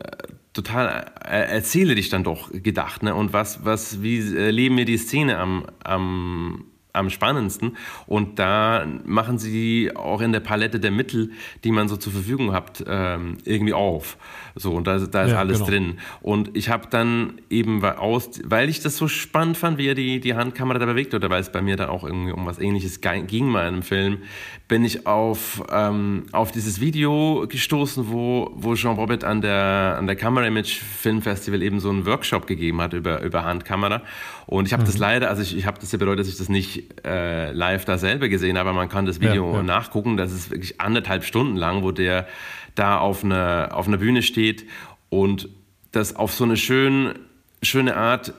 total 0.53 1.11
äh, 1.23 1.53
erzählerisch 1.53 2.09
dann 2.09 2.23
doch 2.23 2.51
gedacht. 2.51 3.03
Ne? 3.03 3.13
Und 3.13 3.33
was, 3.33 3.65
was, 3.65 4.01
wie 4.01 4.35
erleben 4.35 4.77
wir 4.77 4.85
die 4.85 4.97
Szene 4.97 5.37
am, 5.37 5.65
am 5.83 6.65
am 6.95 7.09
spannendsten. 7.09 7.77
Und 8.07 8.39
da 8.39 8.85
machen 9.05 9.37
sie 9.37 9.91
auch 9.95 10.21
in 10.21 10.31
der 10.31 10.39
Palette 10.39 10.79
der 10.79 10.91
Mittel, 10.91 11.31
die 11.63 11.71
man 11.71 11.87
so 11.87 11.97
zur 11.97 12.13
Verfügung 12.13 12.53
hat, 12.53 12.83
ähm, 12.87 13.37
irgendwie 13.45 13.73
auf. 13.73 14.17
So, 14.55 14.73
und 14.73 14.87
da, 14.87 14.97
da 14.99 15.23
ist 15.23 15.31
ja, 15.31 15.39
alles 15.39 15.59
genau. 15.59 15.69
drin. 15.69 15.97
Und 16.21 16.55
ich 16.55 16.69
habe 16.69 16.87
dann 16.89 17.41
eben, 17.49 17.83
aus, 17.83 18.29
weil 18.43 18.69
ich 18.69 18.79
das 18.79 18.97
so 18.97 19.07
spannend 19.07 19.57
fand, 19.57 19.77
wie 19.77 19.87
er 19.87 19.95
die, 19.95 20.19
die 20.19 20.33
Handkamera 20.33 20.79
da 20.79 20.85
bewegt, 20.85 21.13
oder 21.13 21.29
weil 21.29 21.41
es 21.41 21.51
bei 21.51 21.61
mir 21.61 21.75
dann 21.75 21.89
auch 21.89 22.03
irgendwie 22.03 22.31
um 22.31 22.45
was 22.45 22.59
ähnliches 22.59 23.01
ging 23.01 23.45
mal 23.47 23.67
in 23.67 23.75
einem 23.75 23.83
Film, 23.83 24.19
bin 24.67 24.83
ich 24.83 25.05
auf, 25.05 25.63
ähm, 25.71 26.23
auf 26.31 26.51
dieses 26.51 26.79
Video 26.79 27.45
gestoßen, 27.47 28.09
wo, 28.09 28.51
wo 28.55 28.75
Jean 28.75 28.95
Robert 28.95 29.23
an 29.23 29.41
der, 29.41 29.95
an 29.97 30.07
der 30.07 30.15
Camera 30.15 30.45
Image 30.47 30.79
Film 30.79 31.21
Festival 31.21 31.61
eben 31.61 31.79
so 31.79 31.89
einen 31.89 32.05
Workshop 32.05 32.47
gegeben 32.47 32.81
hat 32.81 32.93
über, 32.93 33.21
über 33.21 33.43
Handkamera. 33.43 34.01
Und 34.47 34.67
ich 34.67 34.73
habe 34.73 34.83
mhm. 34.83 34.87
das 34.87 34.97
leider, 34.97 35.29
also 35.29 35.41
ich, 35.41 35.57
ich 35.57 35.65
habe 35.65 35.79
das 35.79 35.91
ja 35.91 35.97
bedeutet, 35.97 36.21
dass 36.21 36.27
ich 36.27 36.37
das 36.37 36.49
nicht 36.49 37.05
äh, 37.05 37.51
live 37.51 37.85
da 37.85 37.97
selber 37.97 38.29
gesehen 38.29 38.57
habe, 38.57 38.69
aber 38.69 38.77
man 38.77 38.89
kann 38.89 39.05
das 39.05 39.19
Video 39.19 39.51
ja, 39.51 39.57
ja. 39.57 39.63
nachgucken. 39.63 40.17
Das 40.17 40.31
ist 40.31 40.51
wirklich 40.51 40.79
anderthalb 40.79 41.23
Stunden 41.23 41.55
lang, 41.55 41.83
wo 41.83 41.91
der 41.91 42.27
da 42.75 42.97
auf 42.99 43.23
einer 43.23 43.69
auf 43.73 43.87
einer 43.87 43.97
Bühne 43.97 44.21
steht 44.21 44.65
und 45.09 45.49
das 45.91 46.15
auf 46.15 46.33
so 46.33 46.43
eine 46.43 46.57
schön, 46.57 47.13
schöne 47.61 47.95
Art 47.95 48.33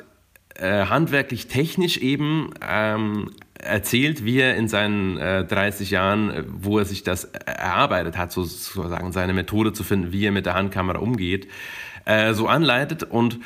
äh, 0.55 0.87
handwerklich 0.87 1.49
technisch 1.49 1.97
eben 1.99 2.51
ähm, 2.67 3.31
erzählt, 3.59 4.25
wie 4.25 4.39
er 4.39 4.57
in 4.57 4.69
seinen 4.69 5.19
äh, 5.19 5.45
30 5.45 5.91
Jahren, 5.91 6.31
äh, 6.31 6.45
wo 6.47 6.79
er 6.79 6.85
sich 6.85 7.03
das 7.03 7.25
erarbeitet 7.25 8.17
hat, 8.17 8.33
sozusagen 8.33 9.13
seine 9.13 9.33
Methode 9.33 9.73
zu 9.73 9.85
finden, 9.85 10.13
wie 10.13 10.27
er 10.27 10.33
mit 10.33 10.47
der 10.47 10.55
Handkamera 10.55 10.99
umgeht, 10.99 11.49
äh, 12.05 12.35
so 12.35 12.47
anleitet 12.47 13.03
und 13.03 13.39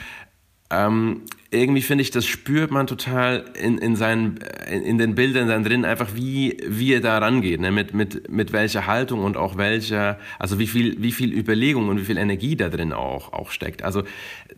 ähm, 0.70 1.22
irgendwie 1.52 1.82
finde 1.82 2.02
ich, 2.02 2.12
das 2.12 2.26
spürt 2.26 2.70
man 2.70 2.86
total 2.86 3.44
in, 3.60 3.78
in, 3.78 3.96
seinen, 3.96 4.38
in, 4.70 4.98
den 4.98 5.16
Bildern 5.16 5.48
dann 5.48 5.64
drin, 5.64 5.84
einfach 5.84 6.14
wie, 6.14 6.56
wie 6.64 6.94
er 6.94 7.00
da 7.00 7.18
rangeht, 7.18 7.60
ne? 7.60 7.72
mit, 7.72 7.92
mit, 7.92 8.30
mit 8.30 8.52
welcher 8.52 8.86
Haltung 8.86 9.24
und 9.24 9.36
auch 9.36 9.56
welcher, 9.56 10.20
also 10.38 10.60
wie 10.60 10.68
viel, 10.68 11.02
wie 11.02 11.10
viel 11.10 11.36
Überlegung 11.36 11.88
und 11.88 12.00
wie 12.00 12.04
viel 12.04 12.18
Energie 12.18 12.54
da 12.54 12.68
drin 12.68 12.92
auch, 12.92 13.32
auch 13.32 13.50
steckt. 13.50 13.82
Also 13.82 14.04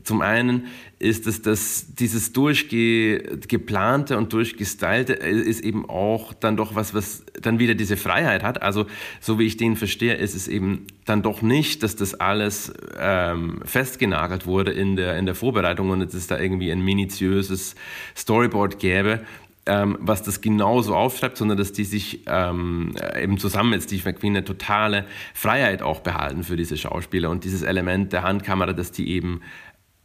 zum 0.04 0.20
einen 0.20 0.66
ist 0.99 1.26
es, 1.26 1.40
dass 1.40 1.94
dieses 1.94 2.32
durchgeplante 2.34 4.18
und 4.18 4.32
durchgestylte 4.34 5.14
ist 5.14 5.64
eben 5.64 5.88
auch 5.88 6.34
dann 6.34 6.58
doch 6.58 6.75
was, 6.75 6.92
was 6.92 7.25
dann 7.40 7.58
wieder 7.58 7.74
diese 7.74 7.96
Freiheit 7.96 8.42
hat. 8.42 8.62
Also 8.62 8.86
so 9.20 9.38
wie 9.38 9.46
ich 9.46 9.56
den 9.56 9.76
verstehe, 9.76 10.14
ist 10.14 10.34
es 10.34 10.48
eben 10.48 10.86
dann 11.04 11.22
doch 11.22 11.42
nicht, 11.42 11.82
dass 11.82 11.96
das 11.96 12.14
alles 12.14 12.72
ähm, 12.98 13.60
festgenagelt 13.64 14.46
wurde 14.46 14.72
in 14.72 14.96
der, 14.96 15.16
in 15.16 15.26
der 15.26 15.34
Vorbereitung 15.34 15.90
und 15.90 16.02
es 16.02 16.14
ist 16.14 16.30
da 16.30 16.38
irgendwie 16.38 16.70
ein 16.70 16.84
minutiöses 16.84 17.74
Storyboard 18.16 18.78
gäbe, 18.78 19.20
ähm, 19.64 19.96
was 20.00 20.22
das 20.22 20.40
genauso 20.40 20.94
aufschreibt, 20.94 21.36
sondern 21.36 21.56
dass 21.56 21.72
die 21.72 21.84
sich 21.84 22.24
ähm, 22.26 22.94
eben 23.20 23.38
zusammen 23.38 23.70
mit 23.70 23.82
Steve 23.82 24.02
McQueen 24.04 24.36
eine 24.36 24.44
totale 24.44 25.06
Freiheit 25.34 25.82
auch 25.82 26.00
behalten 26.00 26.42
für 26.42 26.56
diese 26.56 26.76
Schauspieler 26.76 27.30
und 27.30 27.44
dieses 27.44 27.62
Element 27.62 28.12
der 28.12 28.24
Handkamera, 28.24 28.72
dass 28.72 28.90
die 28.90 29.08
eben 29.10 29.40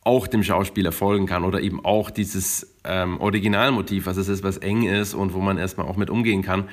auch 0.07 0.25
dem 0.27 0.41
Schauspieler 0.41 0.93
folgen 0.93 1.25
kann 1.25 1.43
oder 1.43 1.59
eben 1.59 1.83
auch 1.83 2.09
dieses 2.09 2.77
ähm, 2.85 3.19
Originalmotiv, 3.19 4.05
was 4.05 4.15
es 4.15 4.29
ist, 4.29 4.41
was 4.41 4.57
eng 4.57 4.83
ist 4.83 5.13
und 5.13 5.33
wo 5.33 5.39
man 5.39 5.57
erstmal 5.57 5.85
auch 5.85 5.97
mit 5.97 6.09
umgehen 6.09 6.43
kann. 6.43 6.69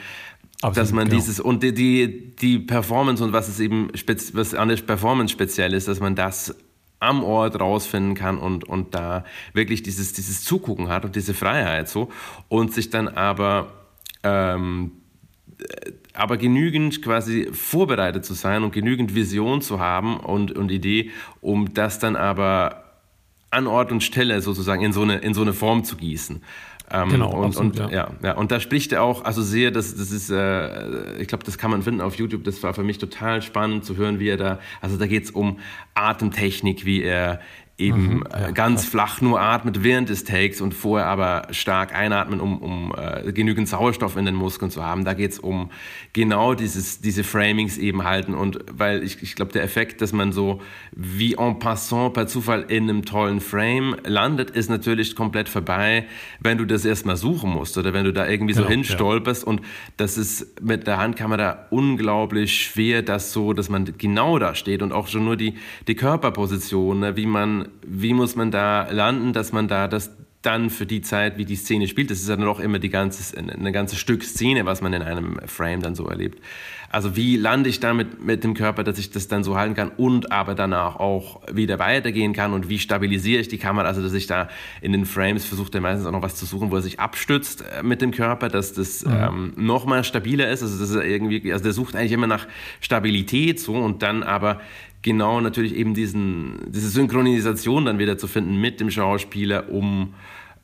Absolut, 0.63 0.77
dass 0.77 0.93
man 0.93 1.09
genau. 1.09 1.17
dieses 1.17 1.41
und 1.41 1.63
die, 1.63 1.75
die, 1.75 2.37
die 2.37 2.59
Performance 2.59 3.23
und 3.23 3.33
was 3.33 3.49
es 3.49 3.61
eben 3.61 3.91
was 4.33 4.55
an 4.55 4.69
der 4.69 4.77
Performance 4.77 5.33
speziell 5.33 5.75
ist, 5.75 5.89
dass 5.89 6.01
man 6.01 6.15
das 6.15 6.55
am 7.01 7.23
Ort 7.23 7.61
rausfinden 7.61 8.15
kann 8.15 8.39
und, 8.39 8.65
und 8.65 8.95
da 8.95 9.25
wirklich 9.53 9.83
dieses, 9.83 10.15
dieses 10.15 10.43
Zugucken 10.43 10.89
hat 10.89 11.05
und 11.05 11.17
diese 11.17 11.35
Freiheit 11.35 11.89
so 11.89 12.11
und 12.49 12.73
sich 12.73 12.89
dann 12.89 13.09
aber 13.09 13.73
ähm, 14.23 14.93
aber 16.15 16.37
genügend 16.37 17.03
quasi 17.03 17.49
vorbereitet 17.53 18.25
zu 18.25 18.35
sein 18.35 18.63
und 18.63 18.73
genügend 18.73 19.15
Vision 19.15 19.61
zu 19.61 19.81
haben 19.81 20.19
und, 20.19 20.53
und 20.53 20.71
Idee, 20.71 21.11
um 21.41 21.75
das 21.75 21.99
dann 21.99 22.17
aber 22.17 22.85
an 23.51 23.67
Ort 23.67 23.93
und 23.93 24.03
Stelle 24.03 24.41
sozusagen 24.41 24.83
in 24.83 24.93
so 24.93 25.03
eine, 25.03 25.19
in 25.19 25.35
so 25.35 25.43
eine 25.43 25.53
Form 25.53 25.85
zu 25.85 25.97
gießen. 25.97 26.43
Ähm, 26.91 27.09
genau, 27.09 27.31
und, 27.31 27.47
absolut, 27.47 27.81
und, 27.81 27.93
ja. 27.93 28.11
ja. 28.23 28.33
Und 28.37 28.51
da 28.51 28.61
spricht 28.61 28.93
er 28.93 29.03
auch, 29.03 29.25
also 29.25 29.43
sehr, 29.43 29.71
das, 29.71 29.97
das 29.97 30.11
ist, 30.11 30.31
äh, 30.31 31.17
ich 31.17 31.29
glaube, 31.29 31.43
das 31.43 31.57
kann 31.57 31.71
man 31.71 31.83
finden 31.83 32.03
auf 32.03 32.17
YouTube, 32.17 32.45
das 32.45 32.63
war 32.63 32.75
für 32.75 32.83
mich 32.83 32.99
total 32.99 33.41
spannend 33.41 33.85
zu 33.85 33.97
hören, 33.97 34.19
wie 34.21 34.29
er 34.29 34.37
da, 34.37 34.59
also 34.83 34.99
da 34.99 35.07
geht 35.07 35.25
es 35.25 35.31
um 35.31 35.59
Atemtechnik, 35.95 36.85
wie 36.85 37.03
er 37.03 37.41
eben 37.77 38.19
mhm, 38.19 38.25
ja, 38.31 38.53
ganz 38.53 38.83
krass. 38.83 38.91
flach 38.91 39.21
nur 39.21 39.41
atmet 39.41 39.83
während 39.83 40.09
des 40.09 40.23
Takes 40.23 40.61
und 40.61 40.75
vorher 40.75 41.09
aber 41.09 41.49
stark 41.51 41.93
einatmen, 41.93 42.41
um, 42.41 42.59
um 42.59 42.95
äh, 42.97 43.33
genügend 43.33 43.69
Sauerstoff 43.69 44.17
in 44.17 44.27
den 44.27 44.37
Muskeln 44.37 44.71
zu 44.71 44.85
haben. 44.85 45.05
Da 45.05 45.15
geht 45.15 45.33
es 45.33 45.39
um 45.41 45.71
genau 46.13 46.55
dieses, 46.55 47.01
diese 47.01 47.25
Framings 47.25 47.77
eben 47.77 48.05
halten 48.05 48.35
und 48.35 48.61
weil 48.71 49.03
ich, 49.03 49.23
ich 49.23 49.35
glaube, 49.35 49.53
der 49.53 49.65
Effekt, 49.65 50.01
dass 50.03 50.13
man 50.13 50.31
so 50.31 50.61
wie 50.93 51.35
en 51.35 51.59
passant 51.59 52.15
per 52.15 52.29
Zufall 52.29 52.65
in 52.69 52.85
einem 52.85 53.05
tollen 53.05 53.41
Frame 53.41 53.97
landet, 54.05 54.51
ist 54.51 54.71
natürlich 54.71 55.17
komplett 55.17 55.49
vorbei, 55.49 56.07
wenn 56.39 56.59
du 56.59 56.67
das 56.67 56.85
erstmal 56.85 57.17
suchen 57.17 57.51
musst 57.51 57.77
oder 57.77 57.93
wenn 57.93 58.05
du 58.05 58.13
da 58.13 58.29
irgendwie 58.29 58.55
so 58.55 58.63
genau, 58.63 58.71
hinstolperst 58.73 59.43
ja. 59.43 59.49
und 59.49 59.63
das 59.97 60.17
ist 60.17 60.63
mit 60.63 60.87
der 60.87 60.99
Handkamera 60.99 61.67
unglaublich 61.71 62.67
schwer, 62.67 63.03
das 63.03 63.33
so, 63.33 63.53
dass 63.53 63.69
man 63.69 63.95
genau 63.99 64.39
da 64.39 64.55
steht 64.55 64.81
und 64.81 64.93
auch 64.93 65.09
schon 65.09 65.25
nur 65.25 65.37
die, 65.37 65.55
die 65.89 65.97
Körperposition, 65.97 67.01
ne, 67.01 67.17
wie 67.17 67.27
man 67.27 67.64
wie 67.87 68.15
muss 68.15 68.37
man 68.37 68.51
da 68.51 68.91
landen, 68.91 69.33
dass 69.33 69.53
man 69.53 69.69
da 69.69 69.89
das 69.89 70.11
dann 70.45 70.69
für 70.71 70.87
die 70.87 71.01
Zeit, 71.01 71.39
wie 71.39 71.45
die 71.45 71.57
Szene 71.57 71.89
spielt, 71.89 72.11
das 72.11 72.21
ist 72.21 72.29
ja 72.29 72.37
dann 72.37 72.47
auch 72.47 72.61
immer 72.61 72.79
die 72.79 72.91
ganze, 72.91 73.37
eine 73.39 73.73
ganze 73.73 73.97
Stück 73.97 74.23
Szene, 74.23 74.67
was 74.67 74.83
man 74.83 74.93
in 74.93 75.03
einem 75.03 75.39
Frame 75.47 75.81
dann 75.81 75.95
so 75.95 76.07
erlebt. 76.07 76.41
Also 76.91 77.17
wie 77.17 77.37
lande 77.37 77.69
ich 77.69 77.81
damit 77.81 78.23
mit 78.23 78.45
dem 78.45 78.55
Körper, 78.55 78.85
dass 78.85 78.99
ich 78.99 79.11
das 79.11 79.27
dann 79.27 79.43
so 79.43 79.57
halten 79.57 79.75
kann 79.75 79.91
und 79.97 80.31
aber 80.31 80.55
danach 80.55 80.97
auch 80.97 81.41
wieder 81.53 81.79
weitergehen 81.81 82.35
kann 82.35 82.53
und 82.53 82.69
wie 82.69 82.79
stabilisiere 82.79 83.41
ich 83.41 83.49
die 83.49 83.59
Kamera, 83.59 83.89
also 83.89 84.01
dass 84.01 84.13
ich 84.13 84.27
da 84.27 84.49
in 84.81 84.93
den 84.93 85.07
Frames 85.07 85.45
versuche, 85.45 85.81
meistens 85.81 86.07
auch 86.07 86.13
noch 86.13 86.23
was 86.23 86.37
zu 86.37 86.47
suchen, 86.47 86.71
wo 86.71 86.77
er 86.77 86.83
sich 86.83 87.01
abstützt 87.01 87.63
äh, 87.63 87.83
mit 87.83 88.01
dem 88.01 88.13
Körper, 88.13 88.49
dass 88.49 88.75
das 88.75 89.05
mhm. 89.05 89.13
ähm, 89.13 89.53
noch 89.57 89.87
mal 89.87 90.05
stabiler 90.05 90.49
ist, 90.49 90.63
also 90.63 90.79
das 90.79 90.91
ist 90.91 90.97
irgendwie, 90.97 91.53
also 91.53 91.65
der 91.65 91.73
sucht 91.73 91.97
eigentlich 91.97 92.13
immer 92.13 92.29
nach 92.29 92.47
Stabilität 92.81 93.59
so 93.59 93.75
und 93.75 94.03
dann 94.03 94.23
aber 94.23 94.61
genau 95.05 95.41
natürlich 95.41 95.77
eben 95.77 95.95
diesen, 95.95 96.59
diese 96.67 96.89
Synchronisation 96.89 97.85
dann 97.85 98.01
wieder 98.01 98.19
zu 98.19 98.27
finden 98.27 98.61
mit 98.61 98.81
dem 98.81 98.91
Schauspieler, 98.91 99.71
um 99.71 100.15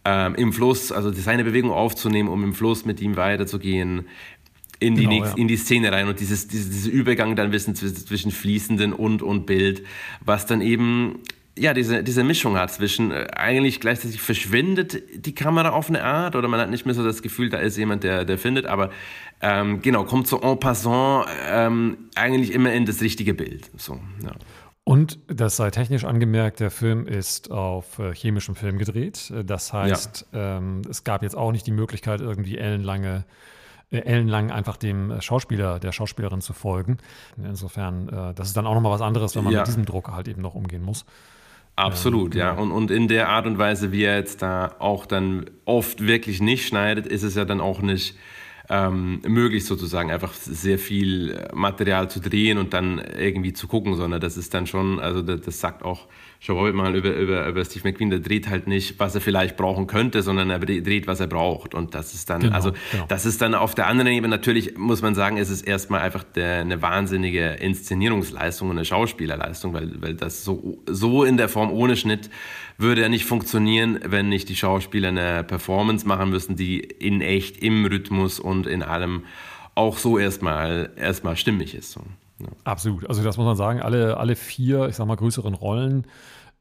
ähm, 0.04 0.34
im 0.34 0.52
Fluss, 0.52 0.90
also 0.90 1.12
seine 1.12 1.44
Bewegung 1.44 1.70
aufzunehmen, 1.70 2.28
um 2.28 2.42
im 2.42 2.54
Fluss 2.54 2.84
mit 2.84 3.00
ihm 3.00 3.16
weiterzugehen 3.16 4.06
in 4.80 4.94
die, 4.94 5.02
genau, 5.02 5.12
nächste, 5.12 5.36
ja. 5.36 5.42
in 5.42 5.46
die 5.48 5.56
Szene 5.56 5.92
rein 5.92 6.08
und 6.08 6.18
dieses, 6.18 6.48
dieses, 6.48 6.70
dieser 6.70 6.90
Übergang 6.90 7.36
dann 7.36 7.52
wissen 7.52 7.74
zwischen 7.74 8.32
fließenden 8.32 8.94
und 8.94 9.22
und 9.22 9.44
Bild, 9.44 9.84
was 10.24 10.46
dann 10.46 10.62
eben 10.62 11.20
ja, 11.58 11.74
diese, 11.74 12.02
diese 12.02 12.24
Mischung 12.24 12.56
hat 12.56 12.72
zwischen 12.72 13.10
äh, 13.10 13.26
eigentlich 13.36 13.80
gleichzeitig 13.80 14.22
verschwindet 14.22 15.02
die 15.26 15.34
Kamera 15.34 15.70
auf 15.70 15.90
eine 15.90 16.02
Art 16.02 16.34
oder 16.34 16.48
man 16.48 16.58
hat 16.58 16.70
nicht 16.70 16.86
mehr 16.86 16.94
so 16.94 17.04
das 17.04 17.20
Gefühl, 17.20 17.50
da 17.50 17.58
ist 17.58 17.76
jemand, 17.76 18.02
der, 18.02 18.24
der 18.24 18.38
findet, 18.38 18.64
aber 18.64 18.90
ähm, 19.40 19.82
genau, 19.82 20.04
kommt 20.04 20.26
so 20.26 20.40
en 20.40 20.58
passant 20.58 21.26
ähm, 21.48 21.96
eigentlich 22.14 22.52
immer 22.52 22.72
in 22.72 22.86
das 22.86 23.00
richtige 23.00 23.34
Bild. 23.34 23.70
So, 23.76 23.98
ja. 24.22 24.32
Und 24.84 25.18
das 25.28 25.56
sei 25.56 25.70
technisch 25.70 26.04
angemerkt, 26.04 26.58
der 26.60 26.70
Film 26.70 27.06
ist 27.06 27.50
auf 27.50 27.98
äh, 27.98 28.14
chemischem 28.14 28.54
Film 28.54 28.78
gedreht. 28.78 29.32
Das 29.44 29.72
heißt, 29.72 30.26
ja. 30.32 30.58
ähm, 30.58 30.82
es 30.88 31.04
gab 31.04 31.22
jetzt 31.22 31.36
auch 31.36 31.52
nicht 31.52 31.66
die 31.66 31.72
Möglichkeit, 31.72 32.20
irgendwie 32.20 32.58
ellenlange 32.58 33.24
äh, 33.90 33.98
ellenlang 33.98 34.50
einfach 34.50 34.76
dem 34.76 35.20
Schauspieler, 35.20 35.78
der 35.78 35.92
Schauspielerin 35.92 36.40
zu 36.40 36.52
folgen. 36.52 36.98
Insofern, 37.36 38.08
äh, 38.08 38.34
das 38.34 38.48
ist 38.48 38.56
dann 38.56 38.66
auch 38.66 38.74
nochmal 38.74 38.92
was 38.92 39.00
anderes, 39.00 39.36
wenn 39.36 39.44
man 39.44 39.52
ja. 39.52 39.60
mit 39.60 39.68
diesem 39.68 39.84
Druck 39.84 40.08
halt 40.10 40.28
eben 40.28 40.42
noch 40.42 40.54
umgehen 40.54 40.82
muss. 40.82 41.04
Absolut, 41.76 42.34
ähm, 42.34 42.40
ja. 42.40 42.50
Genau. 42.52 42.62
Und, 42.62 42.72
und 42.72 42.90
in 42.90 43.08
der 43.08 43.28
Art 43.28 43.46
und 43.46 43.58
Weise, 43.58 43.92
wie 43.92 44.04
er 44.04 44.16
jetzt 44.16 44.42
da 44.42 44.74
auch 44.78 45.06
dann 45.06 45.50
oft 45.64 46.06
wirklich 46.06 46.40
nicht 46.40 46.66
schneidet, 46.66 47.06
ist 47.06 47.22
es 47.22 47.34
ja 47.34 47.44
dann 47.44 47.60
auch 47.60 47.80
nicht 47.80 48.16
ähm, 48.70 49.20
möglich 49.26 49.64
sozusagen 49.64 50.12
einfach 50.12 50.32
sehr 50.32 50.78
viel 50.78 51.48
Material 51.52 52.08
zu 52.08 52.20
drehen 52.20 52.56
und 52.56 52.72
dann 52.72 52.98
irgendwie 53.18 53.52
zu 53.52 53.66
gucken, 53.66 53.96
sondern 53.96 54.20
das 54.20 54.36
ist 54.36 54.54
dann 54.54 54.68
schon, 54.68 55.00
also 55.00 55.22
das, 55.22 55.40
das 55.40 55.60
sagt 55.60 55.82
auch 55.82 56.06
Schau 56.42 56.72
mal 56.72 56.96
über, 56.96 57.14
über, 57.14 57.46
über 57.46 57.64
Steve 57.66 57.86
McQueen, 57.86 58.08
der 58.08 58.20
dreht 58.20 58.48
halt 58.48 58.66
nicht, 58.66 58.98
was 58.98 59.14
er 59.14 59.20
vielleicht 59.20 59.58
brauchen 59.58 59.86
könnte, 59.86 60.22
sondern 60.22 60.48
er 60.48 60.58
dreht, 60.58 61.06
was 61.06 61.20
er 61.20 61.26
braucht. 61.26 61.74
Und 61.74 61.94
das 61.94 62.14
ist 62.14 62.30
dann, 62.30 62.40
genau, 62.40 62.54
also 62.54 62.72
genau. 62.92 63.04
das 63.08 63.26
ist 63.26 63.42
dann 63.42 63.54
auf 63.54 63.74
der 63.74 63.88
anderen 63.88 64.10
Ebene 64.10 64.28
natürlich, 64.28 64.78
muss 64.78 65.02
man 65.02 65.14
sagen, 65.14 65.36
ist 65.36 65.50
es 65.50 65.60
erstmal 65.60 66.00
einfach 66.00 66.24
der, 66.24 66.60
eine 66.60 66.80
wahnsinnige 66.80 67.58
Inszenierungsleistung 67.60 68.70
und 68.70 68.78
eine 68.78 68.86
Schauspielerleistung, 68.86 69.74
weil, 69.74 70.00
weil 70.00 70.14
das 70.14 70.42
so, 70.42 70.78
so 70.86 71.24
in 71.24 71.36
der 71.36 71.50
Form 71.50 71.70
ohne 71.70 71.94
Schnitt 71.94 72.30
würde 72.80 73.02
ja 73.02 73.08
nicht 73.08 73.24
funktionieren, 73.24 74.00
wenn 74.04 74.28
nicht 74.28 74.48
die 74.48 74.56
Schauspieler 74.56 75.08
eine 75.08 75.44
Performance 75.44 76.06
machen 76.06 76.30
müssen, 76.30 76.56
die 76.56 76.80
in 76.80 77.20
echt, 77.20 77.58
im 77.58 77.84
Rhythmus 77.84 78.40
und 78.40 78.66
in 78.66 78.82
allem 78.82 79.24
auch 79.74 79.98
so 79.98 80.18
erstmal, 80.18 80.90
erstmal 80.96 81.36
stimmig 81.36 81.74
ist. 81.74 81.92
So. 81.92 82.00
Ja. 82.40 82.48
Absolut. 82.64 83.08
Also 83.08 83.22
das 83.22 83.36
muss 83.36 83.46
man 83.46 83.56
sagen, 83.56 83.80
alle, 83.80 84.16
alle 84.16 84.36
vier, 84.36 84.88
ich 84.88 84.96
sag 84.96 85.06
mal, 85.06 85.16
größeren 85.16 85.54
Rollen 85.54 86.06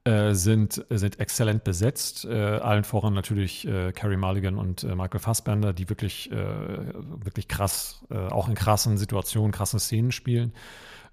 äh, 0.03 0.33
sind, 0.33 0.85
sind 0.89 1.19
exzellent 1.19 1.63
besetzt. 1.63 2.25
Äh, 2.25 2.33
allen 2.33 2.83
voran 2.83 3.13
natürlich 3.13 3.67
äh, 3.67 3.91
Carrie 3.91 4.17
Mulligan 4.17 4.57
und 4.57 4.83
äh, 4.83 4.95
Michael 4.95 5.19
Fassbender, 5.19 5.73
die 5.73 5.89
wirklich, 5.89 6.31
äh, 6.31 6.35
wirklich 6.35 7.47
krass, 7.47 8.05
auch 8.09 8.47
in 8.47 8.55
krassen 8.55 8.97
Situationen, 8.97 9.51
krassen 9.51 9.79
Szenen 9.79 10.11
spielen. 10.11 10.53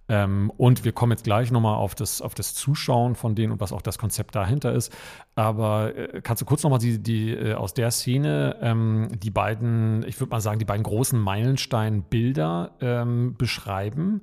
Ähm, 0.09 0.53
und 0.57 0.85
wir 0.85 0.93
kommen 0.93 1.13
jetzt 1.13 1.25
gleich 1.25 1.51
nochmal 1.51 1.75
auf 1.75 1.95
das, 1.95 2.23
auf 2.23 2.35
das 2.35 2.55
Zuschauen 2.55 3.17
von 3.17 3.35
denen 3.35 3.53
und 3.53 3.61
was 3.61 3.73
auch 3.73 3.83
das 3.83 3.99
Konzept 3.99 4.35
dahinter 4.35 4.73
ist. 4.73 4.93
Aber 5.35 5.97
äh, 5.97 6.21
kannst 6.23 6.43
du 6.43 6.47
kurz 6.47 6.63
nochmal 6.63 6.79
die, 6.79 7.03
die, 7.03 7.31
äh, 7.33 7.55
aus 7.55 7.75
der 7.75 7.91
Szene 7.91 8.57
ähm, 8.61 9.09
die 9.19 9.31
beiden, 9.31 10.05
ich 10.07 10.21
würde 10.21 10.31
mal 10.31 10.41
sagen, 10.41 10.59
die 10.59 10.65
beiden 10.65 10.85
großen 10.85 11.19
Meilenstein-Bilder 11.19 12.73
ähm, 12.81 13.35
beschreiben? 13.37 14.23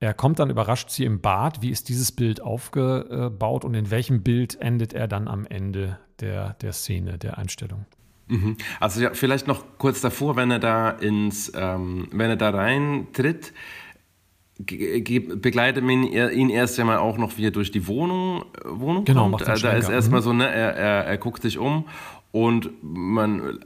Er 0.00 0.14
kommt 0.14 0.40
dann 0.40 0.50
überrascht 0.50 0.90
sie 0.90 1.04
im 1.04 1.20
Bad. 1.20 1.62
Wie 1.62 1.70
ist 1.70 1.88
dieses 1.88 2.10
Bild 2.10 2.42
aufgebaut 2.42 3.64
und 3.64 3.74
in 3.74 3.92
welchem 3.92 4.24
Bild 4.24 4.60
endet 4.60 4.92
er 4.92 5.06
dann 5.06 5.28
am 5.28 5.46
Ende 5.46 6.00
der, 6.18 6.54
der 6.54 6.72
Szene, 6.72 7.18
der 7.18 7.38
Einstellung? 7.38 7.86
Mhm. 8.26 8.56
Also 8.80 9.00
ja, 9.00 9.10
vielleicht 9.14 9.46
noch 9.46 9.64
kurz 9.78 10.00
davor, 10.00 10.34
wenn 10.34 10.50
er 10.50 10.58
da 10.58 10.90
ins, 10.90 11.52
ähm, 11.54 12.08
wenn 12.10 12.30
er 12.30 12.36
da 12.36 12.50
reintritt, 12.50 13.52
begleitet 14.58 15.82
ihn, 15.84 16.04
ihn 16.04 16.50
erst 16.50 16.78
einmal 16.78 16.98
auch 16.98 17.18
noch, 17.18 17.36
wie 17.38 17.46
er 17.46 17.50
durch 17.50 17.70
die 17.70 17.86
Wohnung, 17.86 18.44
äh, 18.64 18.68
Wohnung 18.68 19.04
genau, 19.04 19.30
kommt. 19.30 19.42
Da 19.42 19.72
ist 19.72 19.88
erstmal 19.88 20.20
mhm. 20.20 20.24
so, 20.24 20.32
ne, 20.32 20.48
er, 20.48 20.76
er, 20.76 21.04
er 21.06 21.18
guckt 21.18 21.42
sich 21.42 21.58
um 21.58 21.86
und 22.32 22.70
man 22.82 23.60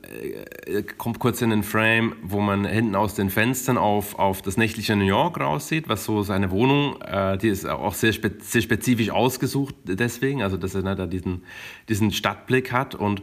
äh, 0.67 0.83
kommt 0.83 1.21
kurz 1.21 1.41
in 1.41 1.51
den 1.51 1.63
Frame, 1.63 2.17
wo 2.23 2.41
man 2.41 2.65
hinten 2.65 2.97
aus 2.97 3.15
den 3.15 3.31
Fenstern 3.31 3.79
auf, 3.79 4.19
auf 4.19 4.43
das 4.43 4.57
nächtliche 4.57 4.97
New 4.97 5.05
York 5.05 5.39
raussieht, 5.39 5.89
was 5.89 6.05
so 6.05 6.23
seine 6.23 6.51
Wohnung, 6.51 7.01
äh, 7.03 7.39
die 7.39 7.49
ist 7.49 7.65
auch 7.67 7.95
sehr, 7.95 8.13
spe 8.13 8.33
sehr 8.41 8.63
spezifisch 8.63 9.11
ausgesucht 9.11 9.77
deswegen, 9.85 10.43
also 10.43 10.57
dass 10.57 10.75
er 10.75 10.83
ne, 10.83 10.97
da 10.97 11.07
diesen, 11.07 11.45
diesen 11.89 12.11
Stadtblick 12.11 12.73
hat 12.73 12.97
und 12.97 13.23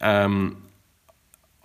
ähm, 0.00 0.56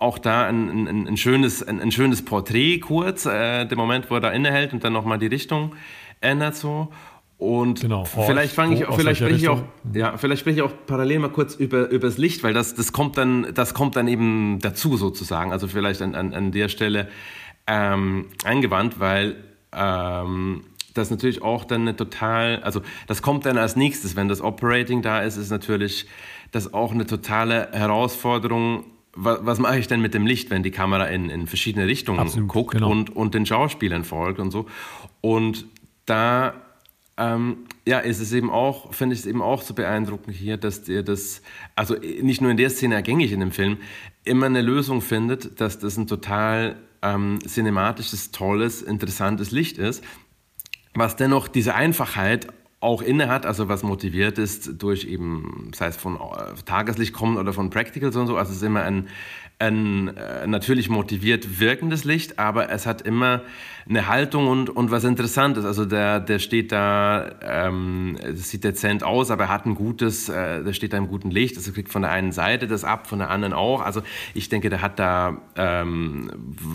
auch 0.00 0.18
da 0.18 0.46
ein, 0.46 0.88
ein, 0.88 1.06
ein 1.06 1.16
schönes, 1.16 1.62
ein, 1.62 1.80
ein, 1.80 1.92
schönes 1.92 2.24
Porträt 2.24 2.78
kurz, 2.80 3.26
äh, 3.26 3.66
der 3.66 3.76
Moment, 3.76 4.10
wo 4.10 4.14
er 4.14 4.20
da 4.20 4.30
innehält 4.30 4.72
und 4.72 4.82
dann 4.82 4.92
nochmal 4.92 5.18
die 5.18 5.26
Richtung 5.26 5.76
ändert 6.20 6.56
so. 6.56 6.88
Und 7.36 7.80
genau, 7.80 8.04
vielleicht 8.04 8.54
fange 8.54 8.74
ich, 8.74 8.84
vielleicht 8.86 9.20
spreche 9.20 9.36
ich 9.36 9.48
auch, 9.48 9.62
ja, 9.94 10.16
vielleicht 10.18 10.40
spreche 10.40 10.56
ich 10.56 10.62
auch 10.62 10.72
parallel 10.86 11.20
mal 11.20 11.30
kurz 11.30 11.54
über, 11.54 11.88
über 11.88 12.08
das 12.08 12.18
Licht, 12.18 12.42
weil 12.42 12.52
das, 12.52 12.74
das 12.74 12.92
kommt 12.92 13.16
dann, 13.16 13.54
das 13.54 13.72
kommt 13.72 13.96
dann 13.96 14.08
eben 14.08 14.58
dazu 14.60 14.96
sozusagen. 14.96 15.52
Also 15.52 15.66
vielleicht 15.68 16.02
an, 16.02 16.14
an, 16.14 16.34
an 16.34 16.52
der 16.52 16.68
Stelle 16.68 17.08
ähm, 17.66 18.26
eingewandt, 18.44 19.00
weil 19.00 19.36
ähm, 19.72 20.64
das 20.92 21.10
natürlich 21.10 21.42
auch 21.42 21.64
dann 21.64 21.82
eine 21.82 21.96
total, 21.96 22.62
also 22.62 22.82
das 23.06 23.22
kommt 23.22 23.46
dann 23.46 23.56
als 23.56 23.76
nächstes, 23.76 24.16
wenn 24.16 24.28
das 24.28 24.42
Operating 24.42 25.00
da 25.02 25.20
ist, 25.20 25.36
ist 25.36 25.50
natürlich 25.50 26.06
das 26.52 26.74
auch 26.74 26.92
eine 26.92 27.06
totale 27.06 27.68
Herausforderung. 27.72 28.84
Was, 29.14 29.40
was 29.42 29.58
mache 29.58 29.78
ich 29.78 29.88
denn 29.88 30.00
mit 30.00 30.14
dem 30.14 30.26
Licht, 30.26 30.50
wenn 30.50 30.62
die 30.62 30.70
Kamera 30.70 31.06
in, 31.06 31.30
in 31.30 31.46
verschiedene 31.46 31.86
Richtungen 31.86 32.20
Absolut, 32.20 32.48
guckt 32.48 32.72
genau. 32.72 32.90
und, 32.90 33.14
und 33.14 33.34
den 33.34 33.44
Schauspielern 33.44 34.04
folgt 34.04 34.38
und 34.38 34.50
so? 34.50 34.66
Und 35.20 35.66
da 36.06 36.54
ähm, 37.20 37.66
ja, 37.86 37.98
ist 37.98 38.20
es 38.20 38.32
eben 38.32 38.50
auch, 38.50 38.94
finde 38.94 39.14
ich 39.14 39.20
es 39.20 39.26
eben 39.26 39.42
auch 39.42 39.62
so 39.62 39.74
beeindruckend 39.74 40.34
hier, 40.34 40.56
dass 40.56 40.84
der 40.84 41.02
das, 41.02 41.42
also 41.76 41.94
nicht 41.94 42.40
nur 42.40 42.50
in 42.50 42.56
der 42.56 42.70
Szene 42.70 42.94
ergängig 42.94 43.32
in 43.32 43.40
dem 43.40 43.52
Film, 43.52 43.76
immer 44.24 44.46
eine 44.46 44.62
Lösung 44.62 45.02
findet, 45.02 45.60
dass 45.60 45.78
das 45.78 45.96
ein 45.96 46.06
total 46.06 46.76
ähm, 47.02 47.38
cinematisches, 47.46 48.30
tolles, 48.30 48.80
interessantes 48.80 49.50
Licht 49.50 49.76
ist, 49.76 50.02
was 50.94 51.16
dennoch 51.16 51.48
diese 51.48 51.74
Einfachheit 51.74 52.48
auch 52.80 53.02
inne 53.02 53.28
hat, 53.28 53.44
also 53.44 53.68
was 53.68 53.82
motiviert 53.82 54.38
ist 54.38 54.82
durch 54.82 55.04
eben, 55.04 55.70
sei 55.74 55.88
es 55.88 55.96
von 55.96 56.16
äh, 56.16 56.54
Tageslicht 56.64 57.12
kommen 57.12 57.36
oder 57.36 57.52
von 57.52 57.68
Practicals 57.68 58.16
und 58.16 58.26
so, 58.26 58.36
also 58.36 58.50
es 58.50 58.58
ist 58.58 58.62
immer 58.62 58.82
ein, 58.82 59.08
ein 59.60 60.16
äh, 60.16 60.46
natürlich 60.46 60.88
motiviert 60.88 61.60
wirkendes 61.60 62.04
Licht, 62.04 62.38
aber 62.38 62.70
es 62.70 62.86
hat 62.86 63.02
immer 63.02 63.42
eine 63.88 64.06
Haltung 64.06 64.46
und, 64.46 64.70
und 64.70 64.90
was 64.90 65.04
Interessantes. 65.04 65.64
Also 65.64 65.84
der, 65.84 66.20
der 66.20 66.38
steht 66.38 66.70
da, 66.72 67.30
ähm, 67.42 68.16
das 68.22 68.50
sieht 68.50 68.64
dezent 68.64 69.02
aus, 69.02 69.30
aber 69.30 69.44
er 69.44 69.48
hat 69.48 69.66
ein 69.66 69.74
gutes, 69.74 70.28
äh, 70.28 70.62
der 70.62 70.72
steht 70.72 70.92
da 70.92 70.96
im 70.96 71.08
guten 71.08 71.30
Licht. 71.30 71.56
Also 71.56 71.72
kriegt 71.72 71.90
von 71.90 72.02
der 72.02 72.10
einen 72.10 72.32
Seite 72.32 72.66
das 72.66 72.84
ab, 72.84 73.06
von 73.06 73.18
der 73.18 73.30
anderen 73.30 73.52
auch. 73.52 73.80
Also 73.80 74.02
ich 74.32 74.48
denke, 74.48 74.70
der 74.70 74.80
hat 74.80 74.98
da 74.98 75.42
ähm, 75.56 76.30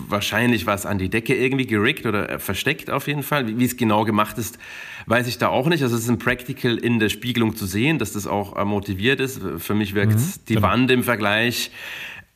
wahrscheinlich 0.08 0.66
was 0.66 0.84
an 0.86 0.98
die 0.98 1.08
Decke 1.08 1.34
irgendwie 1.34 1.66
gerickt 1.66 2.06
oder 2.06 2.38
versteckt 2.38 2.90
auf 2.90 3.06
jeden 3.08 3.22
Fall. 3.22 3.46
Wie, 3.46 3.58
wie 3.58 3.64
es 3.64 3.76
genau 3.76 4.04
gemacht 4.04 4.38
ist, 4.38 4.58
weiß 5.06 5.26
ich 5.26 5.38
da 5.38 5.48
auch 5.48 5.68
nicht. 5.68 5.82
Also 5.82 5.96
es 5.96 6.02
ist 6.02 6.10
ein 6.10 6.18
Practical 6.18 6.76
in 6.76 6.98
der 6.98 7.08
Spiegelung 7.08 7.56
zu 7.56 7.66
sehen, 7.66 7.98
dass 7.98 8.12
das 8.12 8.26
auch 8.26 8.56
äh, 8.56 8.64
motiviert 8.64 9.20
ist. 9.20 9.40
Für 9.58 9.74
mich 9.74 9.94
wirkt 9.94 10.14
mhm, 10.14 10.32
die 10.48 10.54
genau. 10.54 10.68
Wand 10.68 10.90
im 10.90 11.02
Vergleich 11.02 11.70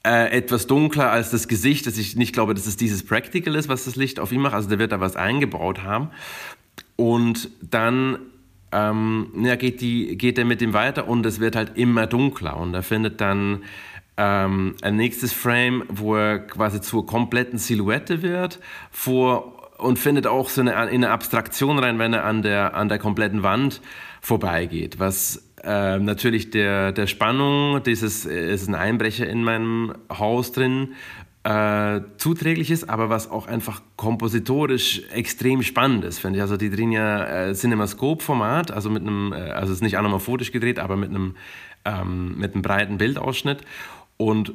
äh, 0.05 0.31
etwas 0.31 0.67
dunkler 0.67 1.11
als 1.11 1.31
das 1.31 1.49
Gesicht, 1.49 1.87
dass 1.87 1.99
ich 1.99 2.17
nicht 2.17 2.33
glaube, 2.33 2.55
dass 2.55 2.67
es 2.67 2.77
dieses 2.77 3.05
Practical 3.05 3.55
ist, 3.55 3.69
was 3.69 3.85
das 3.85 3.97
Licht 3.97 4.19
auf 4.21 4.33
ihn 4.33 4.41
macht. 4.41 4.55
Also 4.55 4.69
der 4.69 4.79
wird 4.79 4.93
da 4.93 5.01
was 5.01 5.17
eingebaut 5.17 5.83
haben. 5.83 6.11
Und 6.97 7.51
dann 7.61 8.19
ähm, 8.73 9.29
ja, 9.43 9.57
geht, 9.57 9.81
die, 9.81 10.17
geht 10.17 10.39
er 10.39 10.45
mit 10.45 10.63
ihm 10.63 10.73
weiter 10.73 11.09
und 11.09 11.27
es 11.27 11.41
wird 11.41 11.57
halt 11.57 11.77
immer 11.77 12.07
dunkler. 12.07 12.57
Und 12.57 12.75
er 12.75 12.83
findet 12.83 13.21
dann 13.21 13.65
ähm, 14.17 14.75
ein 14.83 14.97
nächstes 14.97 15.33
Frame, 15.33 15.85
wo 15.89 16.17
er 16.17 16.39
quasi 16.39 16.81
zur 16.81 17.07
kompletten 17.07 17.59
Silhouette 17.59 18.23
wird 18.23 18.61
vor, 18.91 19.61
und 19.81 19.99
findet 19.99 20.27
auch 20.27 20.49
so 20.49 20.61
eine, 20.61 20.73
in 20.73 21.05
eine 21.05 21.11
Abstraktion 21.11 21.79
rein, 21.79 21.99
wenn 21.99 22.13
er 22.13 22.25
an 22.25 22.43
der, 22.43 22.75
an 22.75 22.89
der 22.89 22.99
kompletten 22.99 23.43
Wand 23.43 23.81
vorbeigeht, 24.21 24.99
was 24.99 25.50
äh, 25.63 25.99
natürlich 25.99 26.51
der, 26.51 26.93
der 26.93 27.07
Spannung, 27.07 27.83
dieses 27.83 28.25
ist 28.25 28.69
ein 28.69 28.75
Einbrecher 28.75 29.29
in 29.29 29.45
meinem 29.45 29.95
Haus 30.11 30.53
drin, 30.53 30.95
äh, 31.43 32.01
zuträglich 32.19 32.71
ist, 32.71 32.91
aber 32.91 33.09
was 33.09 33.31
auch 33.31 33.47
einfach 33.47 33.81
kompositorisch 33.97 35.03
extrem 35.11 35.63
spannend 35.63 36.05
ist, 36.05 36.19
finde 36.19 36.39
ich. 36.39 36.43
Also 36.43 36.57
die 36.57 36.71
drehen 36.71 36.93
ja 36.93 37.49
äh, 37.49 37.55
Cinemascope-Format, 37.55 38.71
also 38.71 38.91
mit 38.91 39.03
einem, 39.03 39.33
äh, 39.33 39.37
also 39.37 39.73
es 39.73 39.79
ist 39.79 39.83
nicht 39.83 39.97
anamorphotisch 39.97 40.53
gedreht, 40.53 40.79
aber 40.79 40.97
mit 40.97 41.09
einem, 41.09 41.37
ähm, 41.87 42.37
mit 42.37 42.53
einem 42.53 42.63
breiten 42.63 42.99
Bildausschnitt 42.99 43.63
und 44.19 44.53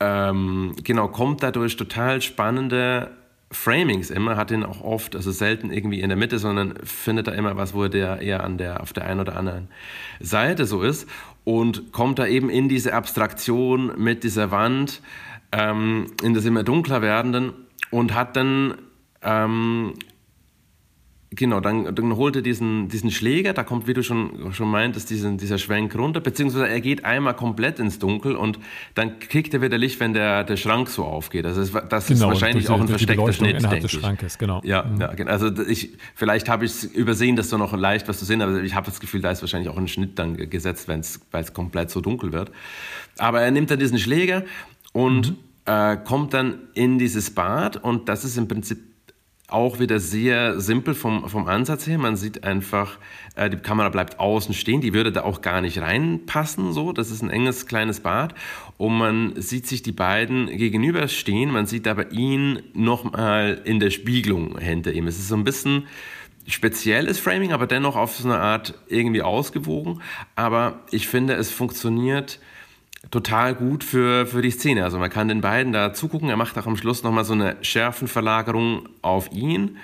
ähm, 0.00 0.74
genau, 0.82 1.08
kommt 1.08 1.42
dadurch 1.42 1.76
total 1.76 2.22
spannende 2.22 3.10
Framings 3.52 4.10
immer, 4.10 4.36
hat 4.36 4.52
ihn 4.52 4.62
auch 4.62 4.80
oft, 4.80 5.16
also 5.16 5.32
selten 5.32 5.72
irgendwie 5.72 6.00
in 6.00 6.08
der 6.08 6.16
Mitte, 6.16 6.38
sondern 6.38 6.74
findet 6.84 7.26
da 7.26 7.32
immer 7.32 7.56
was, 7.56 7.74
wo 7.74 7.88
der 7.88 8.20
eher 8.20 8.44
an 8.44 8.58
der, 8.58 8.80
auf 8.80 8.92
der 8.92 9.06
einen 9.06 9.20
oder 9.20 9.36
anderen 9.36 9.68
Seite 10.20 10.66
so 10.66 10.82
ist 10.82 11.08
und 11.42 11.92
kommt 11.92 12.20
da 12.20 12.26
eben 12.26 12.48
in 12.48 12.68
diese 12.68 12.94
Abstraktion 12.94 13.92
mit 13.98 14.22
dieser 14.22 14.52
Wand, 14.52 15.02
ähm, 15.50 16.06
in 16.22 16.34
das 16.34 16.44
immer 16.44 16.62
dunkler 16.62 17.02
werdenden 17.02 17.52
und 17.90 18.14
hat 18.14 18.36
dann 18.36 18.74
ähm, 19.22 19.94
Genau, 21.32 21.60
dann, 21.60 21.94
dann 21.94 22.16
holt 22.16 22.34
er 22.34 22.42
diesen, 22.42 22.88
diesen 22.88 23.12
Schläger, 23.12 23.52
da 23.52 23.62
kommt, 23.62 23.86
wie 23.86 23.94
du 23.94 24.02
schon, 24.02 24.52
schon 24.52 24.68
meintest, 24.68 25.10
diesen, 25.10 25.38
dieser 25.38 25.58
Schwenk 25.58 25.94
runter, 25.94 26.18
beziehungsweise 26.18 26.68
er 26.68 26.80
geht 26.80 27.04
einmal 27.04 27.36
komplett 27.36 27.78
ins 27.78 28.00
Dunkel 28.00 28.34
und 28.34 28.58
dann 28.96 29.20
kriegt 29.20 29.54
er 29.54 29.62
wieder 29.62 29.78
Licht, 29.78 30.00
wenn 30.00 30.12
der, 30.12 30.42
der 30.42 30.56
Schrank 30.56 30.88
so 30.88 31.04
aufgeht. 31.04 31.46
Also 31.46 31.60
das, 31.60 31.70
das 31.88 32.06
genau, 32.08 32.18
ist 32.18 32.42
wahrscheinlich 32.42 32.66
die, 32.66 32.72
auch 32.72 32.80
ein 32.80 32.88
versteckter 32.88 33.32
Schnitt, 33.32 33.62
denke 33.62 33.86
ich. 33.86 33.92
Schrankes, 33.92 34.38
genau. 34.38 34.60
Ja, 34.64 34.82
mhm. 34.82 35.00
ja, 35.00 35.14
genau. 35.14 35.30
also 35.30 35.56
ich, 35.62 35.90
vielleicht 36.16 36.48
habe 36.48 36.64
ich 36.64 36.72
es 36.72 36.84
übersehen, 36.84 37.36
dass 37.36 37.48
du 37.48 37.58
noch 37.58 37.76
leicht 37.76 38.08
was 38.08 38.18
zu 38.18 38.24
sehen, 38.24 38.42
aber 38.42 38.60
ich 38.64 38.74
habe 38.74 38.86
das 38.86 38.98
Gefühl, 38.98 39.20
da 39.20 39.30
ist 39.30 39.40
wahrscheinlich 39.40 39.68
auch 39.68 39.78
ein 39.78 39.86
Schnitt 39.86 40.18
dann 40.18 40.36
gesetzt, 40.50 40.88
weil 40.88 40.98
es 40.98 41.52
komplett 41.54 41.90
so 41.90 42.00
dunkel 42.00 42.32
wird. 42.32 42.50
Aber 43.18 43.40
er 43.40 43.52
nimmt 43.52 43.70
dann 43.70 43.78
diesen 43.78 44.00
Schläger 44.00 44.42
und 44.92 45.30
mhm. 45.30 45.36
äh, 45.66 45.96
kommt 45.96 46.34
dann 46.34 46.58
in 46.74 46.98
dieses 46.98 47.30
Bad 47.30 47.76
und 47.76 48.08
das 48.08 48.24
ist 48.24 48.36
im 48.36 48.48
Prinzip 48.48 48.89
auch 49.52 49.78
wieder 49.78 50.00
sehr 50.00 50.60
simpel 50.60 50.94
vom, 50.94 51.28
vom 51.28 51.46
Ansatz 51.46 51.86
her. 51.86 51.98
Man 51.98 52.16
sieht 52.16 52.44
einfach, 52.44 52.98
äh, 53.36 53.50
die 53.50 53.56
Kamera 53.56 53.88
bleibt 53.88 54.18
außen 54.18 54.54
stehen, 54.54 54.80
die 54.80 54.92
würde 54.92 55.12
da 55.12 55.22
auch 55.22 55.40
gar 55.40 55.60
nicht 55.60 55.78
reinpassen. 55.78 56.72
So, 56.72 56.92
das 56.92 57.10
ist 57.10 57.22
ein 57.22 57.30
enges 57.30 57.66
kleines 57.66 58.00
Bad 58.00 58.34
und 58.78 58.96
man 58.96 59.40
sieht 59.40 59.66
sich 59.66 59.82
die 59.82 59.92
beiden 59.92 60.46
gegenüberstehen. 60.46 61.50
Man 61.50 61.66
sieht 61.66 61.86
aber 61.88 62.12
ihn 62.12 62.62
nochmal 62.74 63.60
in 63.64 63.80
der 63.80 63.90
Spiegelung 63.90 64.58
hinter 64.58 64.92
ihm. 64.92 65.06
Es 65.06 65.18
ist 65.18 65.28
so 65.28 65.36
ein 65.36 65.44
bisschen 65.44 65.86
spezielles 66.46 67.18
Framing, 67.18 67.52
aber 67.52 67.66
dennoch 67.66 67.96
auf 67.96 68.16
so 68.16 68.28
eine 68.28 68.38
Art 68.38 68.74
irgendwie 68.88 69.22
ausgewogen. 69.22 70.00
Aber 70.34 70.80
ich 70.90 71.08
finde, 71.08 71.34
es 71.34 71.50
funktioniert 71.50 72.40
total 73.10 73.54
gut 73.54 73.84
für, 73.84 74.26
für 74.26 74.42
die 74.42 74.50
Szene. 74.50 74.84
Also 74.84 74.98
man 74.98 75.10
kann 75.10 75.28
den 75.28 75.40
beiden 75.40 75.72
da 75.72 75.92
zugucken. 75.92 76.28
Er 76.28 76.36
macht 76.36 76.58
auch 76.58 76.66
am 76.66 76.76
Schluss 76.76 77.02
nochmal 77.02 77.24
so 77.24 77.32
eine 77.32 77.56
Schärfenverlagerung 77.62 78.88
auf 79.02 79.32
ihn. 79.32 79.78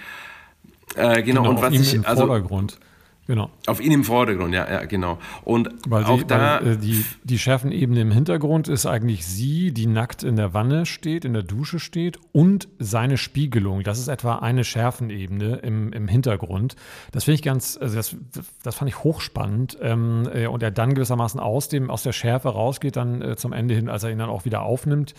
Äh, 0.94 1.22
genau, 1.22 1.42
genau, 1.42 1.50
und 1.50 1.62
was 1.62 1.74
ich. 1.74 1.94
Im 1.94 2.06
also, 2.06 2.26
Vordergrund. 2.26 2.78
Genau. 3.26 3.50
Auf 3.66 3.80
ihn 3.80 3.90
im 3.90 4.04
Vordergrund, 4.04 4.54
ja, 4.54 4.70
ja, 4.70 4.84
genau. 4.84 5.18
Und 5.42 5.68
weil 5.88 6.04
auch 6.04 6.22
da. 6.22 6.60
Weil, 6.62 6.74
äh, 6.74 6.76
die, 6.76 7.04
die 7.24 7.38
Schärfenebene 7.38 8.00
im 8.00 8.12
Hintergrund 8.12 8.68
ist 8.68 8.86
eigentlich 8.86 9.26
sie, 9.26 9.72
die 9.72 9.86
nackt 9.86 10.22
in 10.22 10.36
der 10.36 10.54
Wanne 10.54 10.86
steht, 10.86 11.24
in 11.24 11.32
der 11.32 11.42
Dusche 11.42 11.80
steht 11.80 12.20
und 12.30 12.68
seine 12.78 13.18
Spiegelung. 13.18 13.82
Das 13.82 13.98
ist 13.98 14.06
etwa 14.06 14.36
eine 14.36 14.62
Schärfenebene 14.62 15.56
im, 15.56 15.92
im 15.92 16.06
Hintergrund. 16.06 16.76
Das 17.10 17.24
finde 17.24 17.34
ich 17.36 17.42
ganz, 17.42 17.76
also 17.80 17.96
das, 17.96 18.16
das 18.62 18.76
fand 18.76 18.90
ich 18.90 19.02
hochspannend. 19.02 19.76
Ähm, 19.82 20.28
äh, 20.32 20.46
und 20.46 20.62
er 20.62 20.70
dann 20.70 20.94
gewissermaßen 20.94 21.40
aus, 21.40 21.68
dem, 21.68 21.90
aus 21.90 22.04
der 22.04 22.12
Schärfe 22.12 22.50
rausgeht, 22.50 22.94
dann 22.94 23.22
äh, 23.22 23.36
zum 23.36 23.52
Ende 23.52 23.74
hin, 23.74 23.88
als 23.88 24.04
er 24.04 24.10
ihn 24.10 24.18
dann 24.18 24.30
auch 24.30 24.44
wieder 24.44 24.62
aufnimmt 24.62 25.14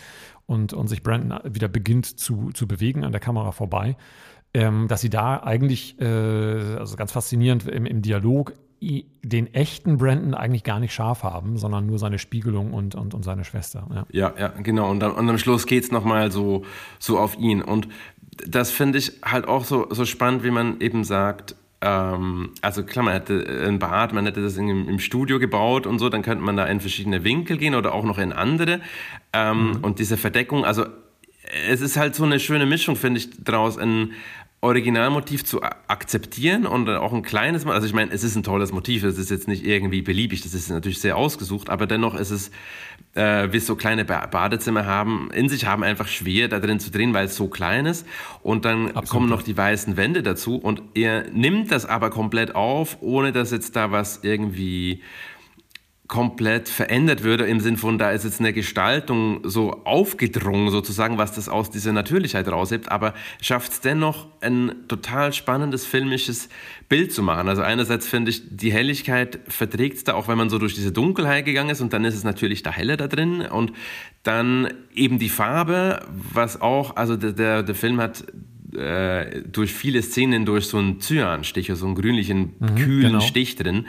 und, 0.46 0.72
und 0.72 0.88
sich 0.88 1.04
Brandon 1.04 1.40
wieder 1.44 1.68
beginnt 1.68 2.06
zu, 2.06 2.52
zu 2.54 2.68
bewegen 2.68 3.04
an 3.04 3.12
der 3.12 3.20
Kamera 3.20 3.52
vorbei 3.52 3.98
ähm, 4.58 4.88
dass 4.88 5.02
sie 5.02 5.12
da 5.12 5.44
eigentlich, 5.44 6.02
äh, 6.02 6.06
also 6.06 6.96
ganz 6.98 7.12
faszinierend 7.12 7.68
im, 7.68 7.86
im 7.86 8.02
Dialog, 8.02 8.54
den 8.80 9.54
echten 9.54 9.98
Brandon 9.98 10.34
eigentlich 10.34 10.64
gar 10.64 10.80
nicht 10.80 10.94
scharf 10.94 11.24
haben, 11.24 11.58
sondern 11.58 11.86
nur 11.86 12.00
seine 12.00 12.18
Spiegelung 12.18 12.74
und, 12.74 12.96
und, 12.96 13.14
und 13.14 13.24
seine 13.24 13.44
Schwester. 13.44 13.88
Ja, 13.94 14.06
ja, 14.12 14.34
ja 14.40 14.48
genau. 14.62 14.90
Und, 14.90 15.00
dann, 15.00 15.12
und 15.12 15.30
am 15.30 15.38
Schluss 15.38 15.66
geht 15.68 15.84
es 15.84 15.92
nochmal 15.92 16.32
so, 16.32 16.64
so 16.98 17.20
auf 17.20 17.38
ihn. 17.38 17.62
Und 17.62 17.88
das 18.48 18.72
finde 18.72 18.98
ich 18.98 19.14
halt 19.24 19.48
auch 19.48 19.64
so, 19.64 19.88
so 19.92 20.06
spannend, 20.06 20.44
wie 20.44 20.52
man 20.52 20.80
eben 20.80 21.04
sagt, 21.04 21.56
ähm, 21.82 22.50
also 22.62 22.84
klar, 22.84 23.06
man 23.06 23.14
hätte 23.14 23.66
ein 23.68 23.78
Bad, 23.78 24.14
man 24.14 24.26
hätte 24.26 24.42
das 24.42 24.58
im, 24.58 24.90
im, 24.90 25.00
Studio 25.00 25.38
gebaut 25.38 25.86
und 25.86 26.00
so, 26.00 26.10
dann 26.10 26.24
könnte 26.24 26.44
man 26.44 26.58
da 26.58 26.66
in 26.66 26.80
verschiedene 26.80 27.24
Winkel 27.24 27.58
gehen 27.58 27.76
oder 27.76 27.94
auch 27.94 28.04
noch 28.04 28.18
in 28.18 28.34
andere. 28.34 28.82
Ähm, 29.34 29.72
mhm. 29.72 29.78
Und 29.84 30.00
diese 30.00 30.18
Verdeckung, 30.18 30.66
also 30.66 30.86
es 31.70 31.82
ist 31.82 31.98
halt 31.98 32.16
so 32.16 32.24
eine 32.24 32.40
schöne 32.40 32.66
Mischung, 32.66 32.96
finde 32.96 33.20
ich, 33.20 33.30
daraus 33.44 33.78
ein 33.78 34.12
Originalmotiv 34.60 35.46
zu 35.46 35.62
akzeptieren 35.62 36.66
und 36.66 36.90
auch 36.90 37.14
ein 37.14 37.22
kleines 37.22 37.64
Mal, 37.64 37.74
also 37.74 37.86
ich 37.86 37.94
meine, 37.94 38.12
es 38.12 38.24
ist 38.24 38.36
ein 38.36 38.42
tolles 38.42 38.72
Motiv, 38.72 39.04
es 39.04 39.20
ist 39.20 39.30
jetzt 39.30 39.48
nicht 39.48 39.64
irgendwie 39.64 40.02
beliebig, 40.02 40.42
das 40.42 40.56
ist 40.56 40.72
natürlich 40.72 41.00
sehr 41.00 41.16
ausgesucht, 41.16 41.70
aber 41.70 41.86
dennoch 41.86 42.16
ist 42.16 42.32
es, 42.32 42.50
äh, 43.14 43.52
wie 43.52 43.60
so 43.60 43.76
kleine 43.76 44.04
Badezimmer 44.04 44.88
haben, 44.88 45.30
in 45.32 45.48
sich 45.48 45.68
haben 45.68 45.84
einfach 45.84 46.08
schwer 46.08 46.48
da 46.48 46.60
drin 46.60 46.80
zu 46.80 46.90
drehen, 46.90 47.14
weil 47.14 47.28
es 47.28 47.36
so 47.36 47.48
klein 47.48 47.86
ist 47.86 48.08
und 48.42 48.66
dann 48.66 48.88
Absolut. 48.88 49.10
kommen 49.10 49.30
noch 49.30 49.44
die 49.44 49.56
weißen 49.56 49.96
Wände 49.96 50.24
dazu 50.24 50.56
und 50.56 50.82
er 50.96 51.30
nimmt 51.30 51.72
das 51.72 51.86
aber 51.86 52.10
komplett 52.10 52.56
auf, 52.56 52.98
ohne 53.02 53.32
dass 53.32 53.52
jetzt 53.52 53.76
da 53.76 53.92
was 53.92 54.22
irgendwie 54.24 55.04
komplett 56.08 56.70
verändert 56.70 57.24
würde 57.24 57.46
im 57.46 57.60
Sinn 57.60 57.76
von, 57.76 57.98
da 57.98 58.12
ist 58.12 58.24
jetzt 58.24 58.40
eine 58.40 58.54
Gestaltung 58.54 59.42
so 59.44 59.82
aufgedrungen 59.84 60.70
sozusagen, 60.70 61.18
was 61.18 61.34
das 61.34 61.50
aus 61.50 61.70
dieser 61.70 61.92
Natürlichkeit 61.92 62.48
raushebt, 62.48 62.90
aber 62.90 63.14
schafft 63.42 63.74
es 63.74 63.82
dennoch 63.82 64.28
ein 64.40 64.74
total 64.88 65.34
spannendes 65.34 65.86
filmisches 65.86 66.48
Bild 66.88 67.12
zu 67.12 67.22
machen. 67.24 67.50
Also 67.50 67.62
einerseits 67.62 68.08
finde 68.08 68.32
ich, 68.32 68.42
die 68.50 68.72
Helligkeit 68.72 69.40
verträgt 69.50 69.98
es 69.98 70.04
da, 70.06 70.14
auch 70.14 70.30
wenn 70.30 70.38
man 70.38 70.50
so 70.50 70.60
durch 70.60 70.76
diese 70.76 70.94
Dunkelheit 70.94 71.44
gegangen 71.44 71.72
ist 71.72 71.82
und 71.82 71.92
dann 71.92 72.06
ist 72.06 72.16
es 72.16 72.24
natürlich 72.24 72.64
da 72.64 72.72
heller 72.72 72.96
da 72.96 73.08
drin 73.08 73.42
und 73.42 73.74
dann 74.24 74.74
eben 74.94 75.20
die 75.20 75.30
Farbe, 75.30 76.06
was 76.10 76.62
auch, 76.62 76.96
also 76.96 77.18
der, 77.18 77.34
der, 77.34 77.64
der 77.64 77.76
Film 77.76 78.00
hat 78.00 78.24
äh, 78.76 79.42
durch 79.44 79.74
viele 79.74 80.02
Szenen 80.02 80.46
durch 80.46 80.68
so 80.68 80.78
einen 80.78 81.00
Cyanstich, 81.00 81.70
also 81.70 81.82
so 81.82 81.86
einen 81.88 81.96
grünlichen, 81.96 82.54
mhm, 82.60 82.76
kühlen 82.76 83.12
genau. 83.14 83.20
Stich 83.22 83.56
drin. 83.56 83.88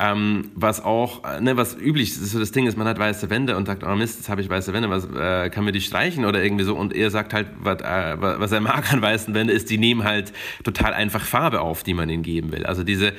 Ähm, 0.00 0.52
was 0.54 0.84
auch, 0.84 1.24
äh, 1.24 1.40
ne, 1.40 1.56
was 1.56 1.76
üblich 1.76 2.10
ist, 2.10 2.30
so 2.30 2.38
das 2.38 2.52
Ding 2.52 2.68
ist, 2.68 2.78
man 2.78 2.86
hat 2.86 3.00
weiße 3.00 3.30
Wände 3.30 3.56
und 3.56 3.66
sagt, 3.66 3.82
oh 3.82 3.96
Mist, 3.96 4.18
jetzt 4.18 4.28
habe 4.28 4.40
ich 4.40 4.48
weiße 4.48 4.72
Wände, 4.72 4.88
was, 4.88 5.06
äh, 5.06 5.50
kann 5.50 5.64
mir 5.64 5.72
die 5.72 5.80
streichen 5.80 6.24
oder 6.24 6.40
irgendwie 6.40 6.64
so. 6.64 6.76
Und 6.76 6.94
er 6.94 7.10
sagt 7.10 7.34
halt, 7.34 7.48
was, 7.58 7.80
äh, 7.80 8.16
was 8.18 8.52
er 8.52 8.60
mag 8.60 8.92
an 8.92 9.02
weißen 9.02 9.34
Wänden 9.34 9.54
ist, 9.54 9.70
die 9.70 9.78
nehmen 9.78 10.04
halt 10.04 10.32
total 10.62 10.94
einfach 10.94 11.24
Farbe 11.24 11.62
auf, 11.62 11.82
die 11.82 11.94
man 11.94 12.08
ihnen 12.08 12.22
geben 12.22 12.52
will. 12.52 12.64
Also 12.64 12.84
diese, 12.84 13.12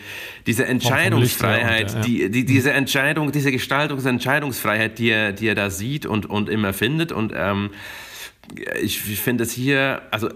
diese 0.48 0.66
Entscheidungsfreiheit, 0.66 1.94
ja. 1.94 2.00
die, 2.00 2.32
die, 2.32 2.46
diese 2.46 2.72
Entscheidung, 2.72 3.34
diese 3.34 3.52
Gestaltungsentscheidungsfreiheit, 3.52 5.00
die 5.00 5.10
er, 5.10 5.34
die 5.34 5.48
er 5.48 5.56
da 5.56 5.70
sieht 5.70 6.06
und, 6.06 6.28
und 6.28 6.48
immer 6.48 6.72
findet 6.72 7.12
und 7.12 7.34
ähm, 7.36 7.72
ich 8.82 9.00
finde 9.00 9.44
es 9.44 9.52
hier, 9.52 10.02
also 10.12 10.30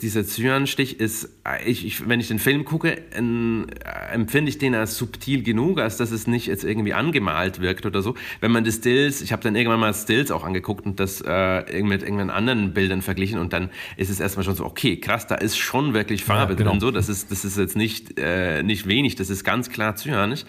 dieser 0.00 0.24
Cyanstich 0.24 1.00
ist, 1.00 1.28
ich, 1.66 1.84
ich, 1.84 2.08
wenn 2.08 2.20
ich 2.20 2.28
den 2.28 2.38
Film 2.38 2.64
gucke, 2.64 2.90
in, 3.16 3.66
empfinde 4.12 4.48
ich 4.48 4.58
den 4.58 4.74
als 4.74 4.96
subtil 4.96 5.42
genug, 5.42 5.80
als 5.80 5.96
dass 5.96 6.10
es 6.10 6.26
nicht 6.26 6.46
jetzt 6.46 6.64
irgendwie 6.64 6.94
angemalt 6.94 7.60
wirkt 7.60 7.86
oder 7.86 8.02
so. 8.02 8.14
Wenn 8.40 8.52
man 8.52 8.64
die 8.64 8.72
Stills, 8.72 9.20
ich 9.20 9.32
habe 9.32 9.42
dann 9.42 9.56
irgendwann 9.56 9.80
mal 9.80 9.94
Stills 9.94 10.30
auch 10.30 10.44
angeguckt 10.44 10.86
und 10.86 11.00
das 11.00 11.22
äh, 11.26 11.60
mit 11.82 12.02
irgendwelchen 12.02 12.30
anderen 12.30 12.74
Bildern 12.74 13.02
verglichen 13.02 13.38
und 13.38 13.52
dann 13.52 13.70
ist 13.96 14.10
es 14.10 14.20
erstmal 14.20 14.44
schon 14.44 14.54
so, 14.54 14.64
okay, 14.64 14.98
krass, 14.98 15.26
da 15.26 15.34
ist 15.34 15.56
schon 15.56 15.94
wirklich 15.94 16.24
Farbe 16.24 16.52
ja, 16.52 16.58
genau. 16.58 16.70
drin. 16.70 16.80
So, 16.80 16.90
das 16.90 17.08
ist, 17.08 17.30
das 17.30 17.44
ist 17.44 17.58
jetzt 17.58 17.76
nicht, 17.76 18.18
äh, 18.18 18.62
nicht 18.62 18.86
wenig, 18.86 19.16
das 19.16 19.30
ist 19.30 19.44
ganz 19.44 19.70
klar 19.70 19.96
cyanisch. 19.96 20.44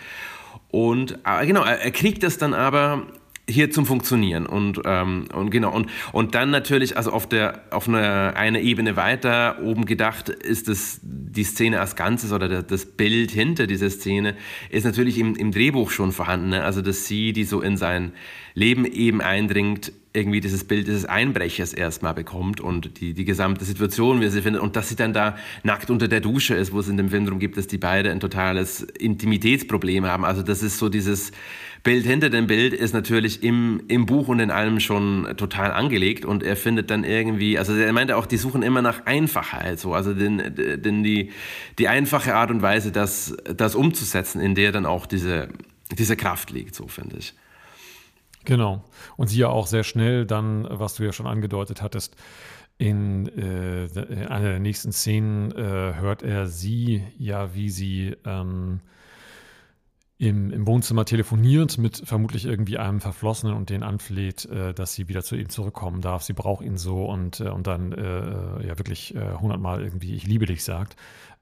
Und 0.69 1.19
äh, 1.25 1.45
genau, 1.45 1.63
er 1.63 1.91
kriegt 1.91 2.23
das 2.23 2.38
dann 2.38 2.53
aber 2.53 3.08
hier 3.49 3.71
zum 3.71 3.86
Funktionieren 3.86 4.45
und, 4.45 4.82
ähm, 4.86 5.25
und 5.34 5.49
genau 5.49 5.73
und, 5.73 5.89
und 6.13 6.34
dann 6.34 6.49
natürlich 6.49 6.95
also 6.95 7.12
auf 7.12 7.27
der 7.27 7.62
auf 7.71 7.89
einer 7.89 8.38
eine 8.38 8.62
Ebene 8.62 8.95
weiter 8.95 9.58
oben 9.62 9.86
gedacht 9.86 10.29
ist 10.29 10.69
es 10.69 11.01
die 11.03 11.43
Szene 11.43 11.82
als 11.82 11.97
Ganzes 11.97 12.32
oder 12.32 12.63
das 12.63 12.86
Bild 12.86 13.32
hinter 13.32 13.67
dieser 13.67 13.89
Szene 13.89 14.36
ist 14.69 14.86
natürlich 14.86 15.17
im, 15.17 15.36
im 15.36 15.51
Drehbuch 15.51 15.91
schon 15.91 16.13
vorhanden 16.13 16.49
ne? 16.49 16.63
also 16.63 16.82
dass 16.82 17.06
sie 17.06 17.34
die 17.34 17.43
so 17.43 17.60
in 17.60 17.75
sein 17.75 18.13
Leben 18.54 18.86
eben 18.86 19.22
eindringt 19.22 19.92
irgendwie 20.13 20.42
dieses 20.42 20.63
Bild 20.63 20.88
dieses 20.88 21.06
Einbrechers 21.06 21.74
erstmal 21.74 22.13
bekommt 22.13 22.62
und 22.62 23.00
die, 23.00 23.13
die 23.13 23.26
gesamte 23.26 23.66
Situation, 23.66 24.22
wie 24.22 24.30
sie 24.30 24.44
findet, 24.44 24.62
und 24.62 24.76
dass 24.76 24.89
sie 24.89 24.96
dann 24.96 25.12
da 25.12 25.36
nackt 25.63 25.89
unter 25.89 26.08
der 26.08 26.20
Dusche 26.20 26.54
ist, 26.54 26.72
wo 26.72 26.80
es 26.80 26.88
in 26.88 26.98
dem 26.98 27.10
Film 27.10 27.26
darum 27.26 27.39
gibt, 27.39 27.58
dass 27.58 27.66
die 27.66 27.80
beide 27.80 28.12
ein 28.12 28.20
totales 28.20 28.82
Intimitätsproblem 28.82 30.06
haben. 30.06 30.24
Also 30.24 30.44
das 30.44 30.62
ist 30.62 30.78
so 30.78 30.89
dieses 30.89 31.32
Bild 31.82 32.06
hinter 32.06 32.30
dem 32.30 32.48
Bild 32.48 32.74
ist 32.74 32.94
natürlich 32.94 33.44
im, 33.44 33.84
im 33.89 34.06
Buch 34.06 34.30
und 34.30 34.39
in 34.39 34.52
allem 34.52 34.80
schon 34.80 35.34
total 35.36 35.72
angelegt 35.72 36.24
und 36.24 36.42
er 36.42 36.56
findet 36.56 36.89
dann 36.89 37.04
irgendwie, 37.04 37.60
also 37.60 37.76
er 37.76 37.92
meinte 37.92 38.16
auch, 38.16 38.26
die 38.26 38.38
suchen 38.38 38.63
immer 38.63 38.82
nach 38.82 39.06
Einfachheit, 39.06 39.80
so, 39.80 39.94
also 39.94 40.13
den, 40.13 40.56
den, 40.56 41.04
die, 41.04 41.32
die 41.80 41.89
einfache 41.89 42.36
Art 42.36 42.52
und 42.52 42.62
Weise, 42.62 42.94
das, 42.94 43.36
das 43.54 43.76
umzusetzen, 43.76 44.39
in 44.39 44.56
der 44.56 44.72
dann 44.72 44.86
auch 44.86 45.06
diese, 45.06 45.50
diese 45.92 46.16
Kraft 46.16 46.52
liegt, 46.52 46.74
so 46.74 46.88
finde 46.88 47.18
ich. 47.18 47.34
Genau. 48.45 48.84
Und 49.15 49.27
sie 49.27 49.39
ja 49.39 49.47
auch 49.49 49.67
sehr 49.67 49.84
schnell 49.84 50.25
dann, 50.25 50.67
was 50.69 50.95
du 50.95 51.03
ja 51.03 51.13
schon 51.13 51.27
angedeutet 51.27 51.82
hattest, 51.82 52.15
in, 52.77 53.27
äh, 53.38 53.86
in 53.86 54.27
einer 54.27 54.49
der 54.49 54.60
nächsten 54.60 54.91
Szenen 54.91 55.51
äh, 55.51 55.93
hört 55.95 56.23
er 56.23 56.47
sie 56.47 57.03
ja, 57.17 57.53
wie 57.53 57.69
sie 57.69 58.15
ähm, 58.25 58.82
im, 60.17 60.51
im, 60.51 60.67
Wohnzimmer 60.67 61.06
telefoniert 61.06 61.77
mit 61.77 62.01
vermutlich 62.03 62.45
irgendwie 62.45 62.77
einem 62.77 63.01
Verflossenen 63.01 63.56
und 63.56 63.69
den 63.69 63.84
anfleht, 63.84 64.45
äh, 64.45 64.73
dass 64.73 64.93
sie 64.93 65.08
wieder 65.08 65.23
zu 65.23 65.36
ihm 65.36 65.49
zurückkommen 65.49 66.01
darf. 66.01 66.23
Sie 66.23 66.34
braucht 66.34 66.63
ihn 66.63 66.77
so 66.77 67.06
und, 67.06 67.39
äh, 67.39 67.49
und 67.49 67.67
dann 67.67 67.91
äh, 67.91 68.67
ja 68.67 68.77
wirklich 68.77 69.15
äh, 69.15 69.34
hundertmal 69.34 69.84
irgendwie 69.84 70.15
Ich 70.15 70.25
liebe 70.25 70.45
dich 70.45 70.63
sagt. 70.63 70.95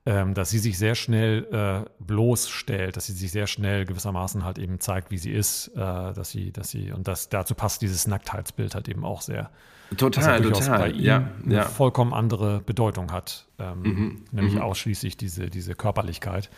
Ähm, 0.05 0.33
dass 0.33 0.49
sie 0.49 0.59
sich 0.59 0.77
sehr 0.77 0.95
schnell 0.95 1.45
äh, 1.51 1.89
bloßstellt, 1.99 2.97
dass 2.97 3.05
sie 3.05 3.13
sich 3.13 3.31
sehr 3.31 3.47
schnell 3.47 3.85
gewissermaßen 3.85 4.43
halt 4.43 4.57
eben 4.57 4.79
zeigt, 4.79 5.11
wie 5.11 5.17
sie 5.17 5.31
ist, 5.31 5.67
äh, 5.69 5.79
dass 5.79 6.31
sie, 6.31 6.51
dass 6.51 6.69
sie, 6.69 6.91
und 6.91 7.07
das, 7.07 7.29
dazu 7.29 7.53
passt 7.53 7.81
dieses 7.81 8.07
Nacktheitsbild 8.07 8.73
halt 8.73 8.87
eben 8.87 9.05
auch 9.05 9.21
sehr. 9.21 9.51
Total, 9.97 10.41
total. 10.41 10.79
Bei 10.79 10.89
ihm 10.89 11.03
ja, 11.03 11.29
eine 11.43 11.53
ja. 11.53 11.63
vollkommen 11.65 12.13
andere 12.13 12.61
Bedeutung 12.61 13.11
hat, 13.11 13.45
ähm, 13.59 13.81
mhm, 13.81 14.23
nämlich 14.31 14.55
mhm. 14.55 14.61
ausschließlich 14.61 15.17
diese, 15.17 15.49
diese 15.49 15.75
Körperlichkeit. 15.75 16.49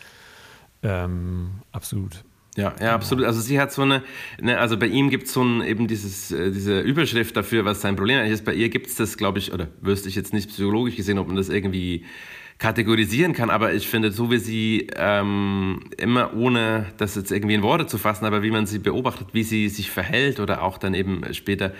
Ähm, 0.82 1.62
absolut. 1.72 2.24
Ja, 2.56 2.72
ja, 2.80 2.94
absolut. 2.94 3.24
Also 3.24 3.40
sie 3.40 3.60
hat 3.60 3.72
so 3.72 3.82
eine, 3.82 4.02
ne, 4.40 4.58
also 4.58 4.76
bei 4.76 4.86
ihm 4.86 5.10
gibt 5.10 5.26
es 5.26 5.32
so 5.32 5.42
ein, 5.42 5.60
eben 5.62 5.88
dieses, 5.88 6.30
äh, 6.30 6.52
diese 6.52 6.80
Überschrift 6.80 7.36
dafür, 7.36 7.64
was 7.64 7.80
sein 7.80 7.96
Problem 7.96 8.18
eigentlich 8.18 8.32
ist. 8.34 8.44
Bei 8.44 8.54
ihr 8.54 8.68
gibt 8.68 8.86
es 8.86 8.94
das, 8.94 9.16
glaube 9.16 9.40
ich, 9.40 9.52
oder 9.52 9.68
wüsste 9.80 10.08
ich 10.08 10.14
jetzt 10.14 10.32
nicht 10.32 10.48
psychologisch 10.48 10.94
gesehen, 10.94 11.18
ob 11.18 11.26
man 11.26 11.36
das 11.36 11.48
irgendwie 11.48 12.04
kategorisieren 12.58 13.32
kann, 13.32 13.50
aber 13.50 13.74
ich 13.74 13.88
finde, 13.88 14.12
so 14.12 14.30
wie 14.30 14.38
sie 14.38 14.86
ähm, 14.94 15.80
immer 15.98 16.34
ohne 16.34 16.86
das 16.98 17.16
jetzt 17.16 17.32
irgendwie 17.32 17.56
in 17.56 17.62
Worte 17.62 17.88
zu 17.88 17.98
fassen, 17.98 18.24
aber 18.24 18.44
wie 18.44 18.52
man 18.52 18.66
sie 18.66 18.78
beobachtet, 18.78 19.28
wie 19.32 19.42
sie 19.42 19.68
sich 19.68 19.90
verhält 19.90 20.38
oder 20.38 20.62
auch 20.62 20.78
dann 20.78 20.94
eben 20.94 21.22
später 21.34 21.72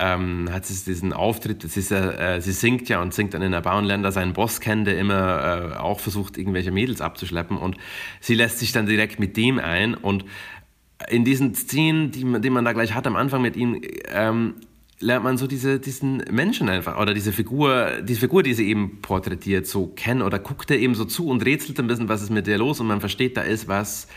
ähm, 0.00 0.48
hat 0.50 0.64
sie 0.66 0.84
diesen 0.84 1.12
Auftritt, 1.12 1.62
sie, 1.62 1.94
äh, 1.94 2.40
sie 2.40 2.52
singt 2.52 2.88
ja 2.88 3.02
und 3.02 3.12
singt 3.12 3.34
dann 3.34 3.42
in 3.42 3.52
der 3.52 3.60
Bauernländer 3.60 4.10
seinen 4.10 4.32
Boss 4.32 4.60
kennen, 4.60 4.84
der 4.84 4.98
immer 4.98 5.74
äh, 5.74 5.76
auch 5.76 6.00
versucht, 6.00 6.38
irgendwelche 6.38 6.70
Mädels 6.70 7.00
abzuschleppen 7.00 7.56
und 7.56 7.76
sie 8.20 8.34
lässt 8.34 8.58
sich 8.58 8.72
dann 8.72 8.86
direkt 8.86 9.20
mit 9.20 9.36
dem 9.36 9.58
ein 9.58 9.94
und 9.94 10.24
in 11.08 11.24
diesen 11.24 11.54
Szenen, 11.54 12.10
die, 12.10 12.24
die 12.40 12.50
man 12.50 12.64
da 12.64 12.72
gleich 12.72 12.94
hat 12.94 13.06
am 13.06 13.16
Anfang 13.16 13.42
mit 13.42 13.56
ihm, 13.56 13.80
ähm, 14.08 14.54
lernt 15.00 15.24
man 15.24 15.38
so 15.38 15.46
diese, 15.46 15.80
diesen 15.80 16.18
Menschen 16.30 16.68
einfach 16.68 16.98
oder 16.98 17.14
diese 17.14 17.32
Figur, 17.32 18.02
diese 18.02 18.20
Figur, 18.20 18.42
die 18.42 18.54
sie 18.54 18.68
eben 18.68 19.00
porträtiert, 19.00 19.66
so 19.66 19.86
kennen 19.86 20.22
oder 20.22 20.38
guckt 20.38 20.70
er 20.70 20.78
eben 20.78 20.94
so 20.94 21.04
zu 21.04 21.28
und 21.28 21.44
rätselt 21.44 21.78
ein 21.80 21.86
bisschen, 21.86 22.08
was 22.08 22.22
ist 22.22 22.30
mit 22.30 22.46
der 22.46 22.58
los 22.58 22.80
und 22.80 22.86
man 22.86 23.00
versteht, 23.00 23.36
da 23.36 23.42
ist 23.42 23.66
was 23.68 24.08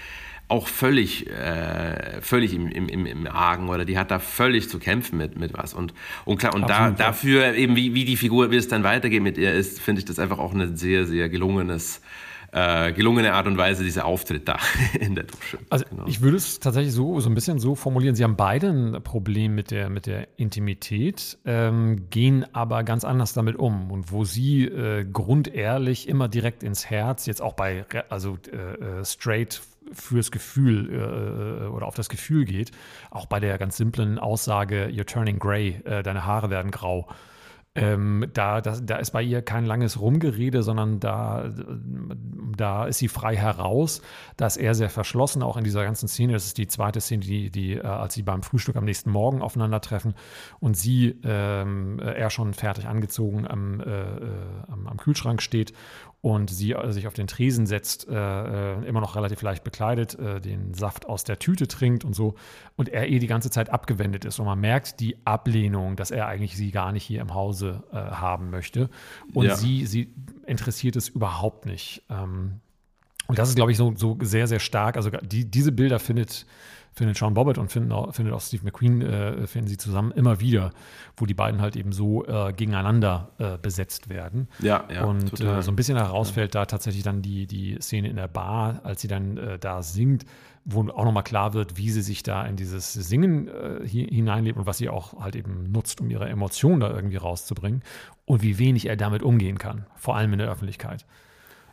auch 0.48 0.68
völlig, 0.68 1.30
äh, 1.30 2.22
völlig 2.22 2.54
im, 2.54 2.68
im, 2.68 3.06
im 3.06 3.28
Argen 3.28 3.70
oder 3.70 3.86
die 3.86 3.98
hat 3.98 4.12
da 4.12 4.20
völlig 4.20 4.70
zu 4.70 4.80
kämpfen 4.80 5.18
mit, 5.18 5.38
mit 5.38 5.54
was. 5.54 5.74
Und, 5.74 5.94
und 6.26 6.38
klar, 6.38 6.54
und 6.54 6.70
da, 6.70 6.92
dafür 6.92 7.54
eben, 7.56 7.76
wie, 7.76 7.94
wie 7.94 8.06
die 8.06 8.18
Figur, 8.18 8.52
wie 8.52 8.58
es 8.58 8.68
dann 8.68 8.84
weitergeht 8.84 9.24
mit 9.24 9.38
ihr 9.38 9.54
ist, 9.54 9.80
finde 9.80 10.00
ich 10.00 10.06
das 10.06 10.20
einfach 10.20 10.40
auch 10.40 10.54
ein 10.54 10.78
sehr, 10.78 11.06
sehr 11.06 11.30
gelungenes 11.30 12.02
äh, 12.54 12.94
gelungene 12.94 13.34
Art 13.34 13.48
und 13.48 13.58
Weise 13.58 13.84
dieser 13.84 14.06
Auftritt 14.06 14.48
da 14.48 14.60
in 15.00 15.16
der 15.16 15.24
Dusche. 15.24 15.58
Also 15.70 15.86
genau. 15.90 16.06
ich 16.06 16.22
würde 16.22 16.38
es 16.38 16.60
tatsächlich 16.60 16.94
so, 16.94 17.20
so 17.20 17.30
ein 17.30 17.34
bisschen 17.34 17.58
so 17.58 17.74
formulieren. 17.74 18.14
Sie 18.16 18.24
haben 18.24 18.36
beide 18.36 18.70
ein 18.70 19.04
Problem 19.04 19.56
mit 19.56 19.72
der, 19.72 19.90
mit 19.90 20.06
der 20.06 20.28
Intimität, 20.38 21.40
ähm, 21.46 22.10
gehen 22.12 22.46
aber 22.54 22.84
ganz 22.84 23.06
anders 23.06 23.34
damit 23.34 23.56
um. 23.56 23.92
Und 23.92 24.12
wo 24.12 24.24
sie 24.24 24.66
äh, 24.66 25.04
grundehrlich 25.04 26.08
immer 26.08 26.28
direkt 26.28 26.62
ins 26.62 26.90
Herz, 26.90 27.26
jetzt 27.26 27.42
auch 27.42 27.54
bei, 27.54 27.86
also 28.10 28.38
äh, 28.52 29.00
äh 29.00 29.04
straight 29.06 29.60
fürs 29.92 30.32
Gefühl 30.32 30.90
äh, 30.92 31.68
oder 31.68 31.88
auf 31.88 31.96
das 31.96 32.10
Gefühl 32.10 32.46
geht, 32.46 32.72
auch 33.12 33.26
bei 33.26 33.40
der 33.40 33.58
ganz 33.58 33.78
simplen 33.78 34.20
Aussage, 34.20 34.88
you're 34.88 35.06
turning 35.06 35.40
gray, 35.40 35.82
äh, 35.86 36.04
deine 36.04 36.26
Haare 36.26 36.50
werden 36.50 36.72
grau. 36.72 37.08
Ähm, 37.76 38.30
da, 38.34 38.62
da, 38.62 38.80
da 38.80 38.98
ist 38.98 39.12
bei 39.12 39.24
ihr 39.24 39.42
kein 39.42 39.66
langes 39.66 40.00
Rumgerede, 40.00 40.62
sondern 40.62 41.00
da, 41.00 41.50
da 42.56 42.86
ist 42.86 43.00
sie 43.00 43.08
frei 43.08 43.36
heraus. 43.36 44.04
Da 44.38 44.46
ist 44.46 44.58
er 44.58 44.76
sehr 44.76 44.92
verschlossen, 44.92 45.42
auch 45.42 45.58
in 45.58 45.64
dieser 45.64 45.84
ganzen 45.84 46.08
Szene. 46.08 46.34
Das 46.34 46.46
ist 46.46 46.60
die 46.60 46.68
zweite 46.68 47.02
Szene, 47.02 47.22
die, 47.22 47.50
die 47.50 47.74
äh, 47.74 47.82
als 47.82 48.14
sie 48.14 48.22
beim 48.22 48.44
Frühstück 48.44 48.76
am 48.76 48.86
nächsten 48.86 49.10
Morgen 49.10 49.42
aufeinandertreffen 49.42 50.14
und 50.60 50.78
sie, 50.78 51.20
ähm, 51.24 51.98
er 52.00 52.30
schon 52.30 52.54
fertig 52.54 52.86
angezogen 52.86 53.48
am, 53.48 53.80
äh, 53.80 53.86
äh 53.86 54.30
am, 54.68 54.88
am 54.88 54.98
Kühlschrank 54.98 55.42
steht 55.42 55.74
und 56.24 56.50
sie 56.50 56.72
äh, 56.72 56.92
sich 56.94 57.06
auf 57.06 57.14
den 57.14 57.28
Tresen 57.28 57.66
setzt, 57.66 58.08
äh, 58.08 58.14
äh, 58.14 58.86
immer 58.86 59.02
noch 59.02 59.18
relativ 59.18 59.42
leicht 59.42 59.66
bekleidet, 59.66 60.18
äh, 60.18 60.40
den 60.40 60.74
Saft 60.74 61.06
aus 61.06 61.26
der 61.26 61.38
Tüte 61.38 61.68
trinkt 61.68 62.06
und 62.06 62.16
so 62.16 62.36
und 62.78 62.88
er 62.88 63.08
ihr 63.08 63.20
die 63.20 63.28
ganze 63.28 63.50
Zeit 63.50 63.70
abgewendet 63.70 64.24
ist 64.24 64.40
und 64.40 64.46
man 64.46 64.58
merkt 64.58 65.02
die 65.02 65.18
Ablehnung, 65.26 65.98
dass 65.98 66.12
er 66.12 66.28
eigentlich 66.28 66.56
sie 66.56 66.72
gar 66.72 66.94
nicht 66.94 67.04
hier 67.04 67.20
im 67.20 67.34
Hause 67.34 67.84
äh, 67.92 67.98
haben 67.98 68.52
möchte 68.52 68.90
und 69.34 69.48
ja. 69.48 69.56
sie, 69.58 69.86
sie 69.86 70.14
interessiert 70.48 70.96
es 70.96 71.10
überhaupt 71.10 71.66
nicht. 71.66 72.04
Ähm, 72.10 72.62
und 73.28 73.38
das 73.38 73.50
ist, 73.50 73.56
glaube 73.56 73.72
ich, 73.72 73.78
so, 73.78 73.94
so 73.96 74.18
sehr, 74.22 74.48
sehr 74.48 74.60
stark. 74.60 74.96
Also 74.96 75.10
die, 75.10 75.44
diese 75.44 75.74
Bilder 75.74 76.00
findet 76.00 76.46
findet 76.94 77.18
Sean 77.18 77.34
Bobbitt 77.34 77.58
und 77.58 77.72
finden 77.72 77.92
auch, 77.92 78.14
findet 78.14 78.34
auch 78.34 78.42
Steve 78.42 78.64
McQueen, 78.64 79.02
äh, 79.02 79.48
finden 79.48 79.68
sie 79.68 79.78
zusammen 79.78 80.12
immer 80.12 80.40
wieder, 80.40 80.72
wo 81.18 81.26
die 81.26 81.34
beiden 81.34 81.62
halt 81.62 81.76
eben 81.76 81.92
so 81.92 82.26
äh, 82.26 82.54
gegeneinander 82.54 83.32
äh, 83.40 83.58
besetzt 83.58 84.10
werden. 84.10 84.48
Ja, 84.60 84.88
ja. 84.94 85.04
Und 85.06 85.42
äh, 85.42 85.62
so 85.62 85.72
ein 85.72 85.76
bisschen 85.76 85.98
herausfällt 85.98 86.54
ja. 86.54 86.62
da 86.62 86.66
tatsächlich 86.66 87.04
dann 87.04 87.22
die, 87.22 87.48
die 87.48 87.78
Szene 87.82 88.10
in 88.10 88.16
der 88.16 88.28
Bar, 88.28 88.82
als 88.84 89.02
sie 89.02 89.08
dann 89.08 89.38
äh, 89.38 89.60
da 89.60 89.82
singt, 89.82 90.26
wo 90.66 90.82
auch 90.90 91.04
nochmal 91.04 91.24
klar 91.24 91.54
wird, 91.54 91.78
wie 91.78 91.90
sie 91.90 92.02
sich 92.02 92.24
da 92.24 92.46
in 92.46 92.56
dieses 92.56 92.94
Singen 92.94 93.50
äh, 93.50 93.86
hineinlebt 93.88 94.58
und 94.58 94.66
was 94.66 94.78
sie 94.78 94.90
auch 94.90 95.20
halt 95.20 95.36
eben 95.36 95.72
nutzt, 95.72 96.00
um 96.00 96.10
ihre 96.10 96.30
Emotionen 96.30 96.80
da 96.80 96.90
irgendwie 96.90 97.18
rauszubringen 97.18 97.82
und 98.26 98.42
wie 98.42 98.60
wenig 98.60 98.88
er 98.88 98.96
damit 98.96 99.24
umgehen 99.24 99.58
kann, 99.58 99.86
vor 99.96 100.16
allem 100.16 100.32
in 100.34 100.40
der 100.40 100.50
Öffentlichkeit 100.50 101.06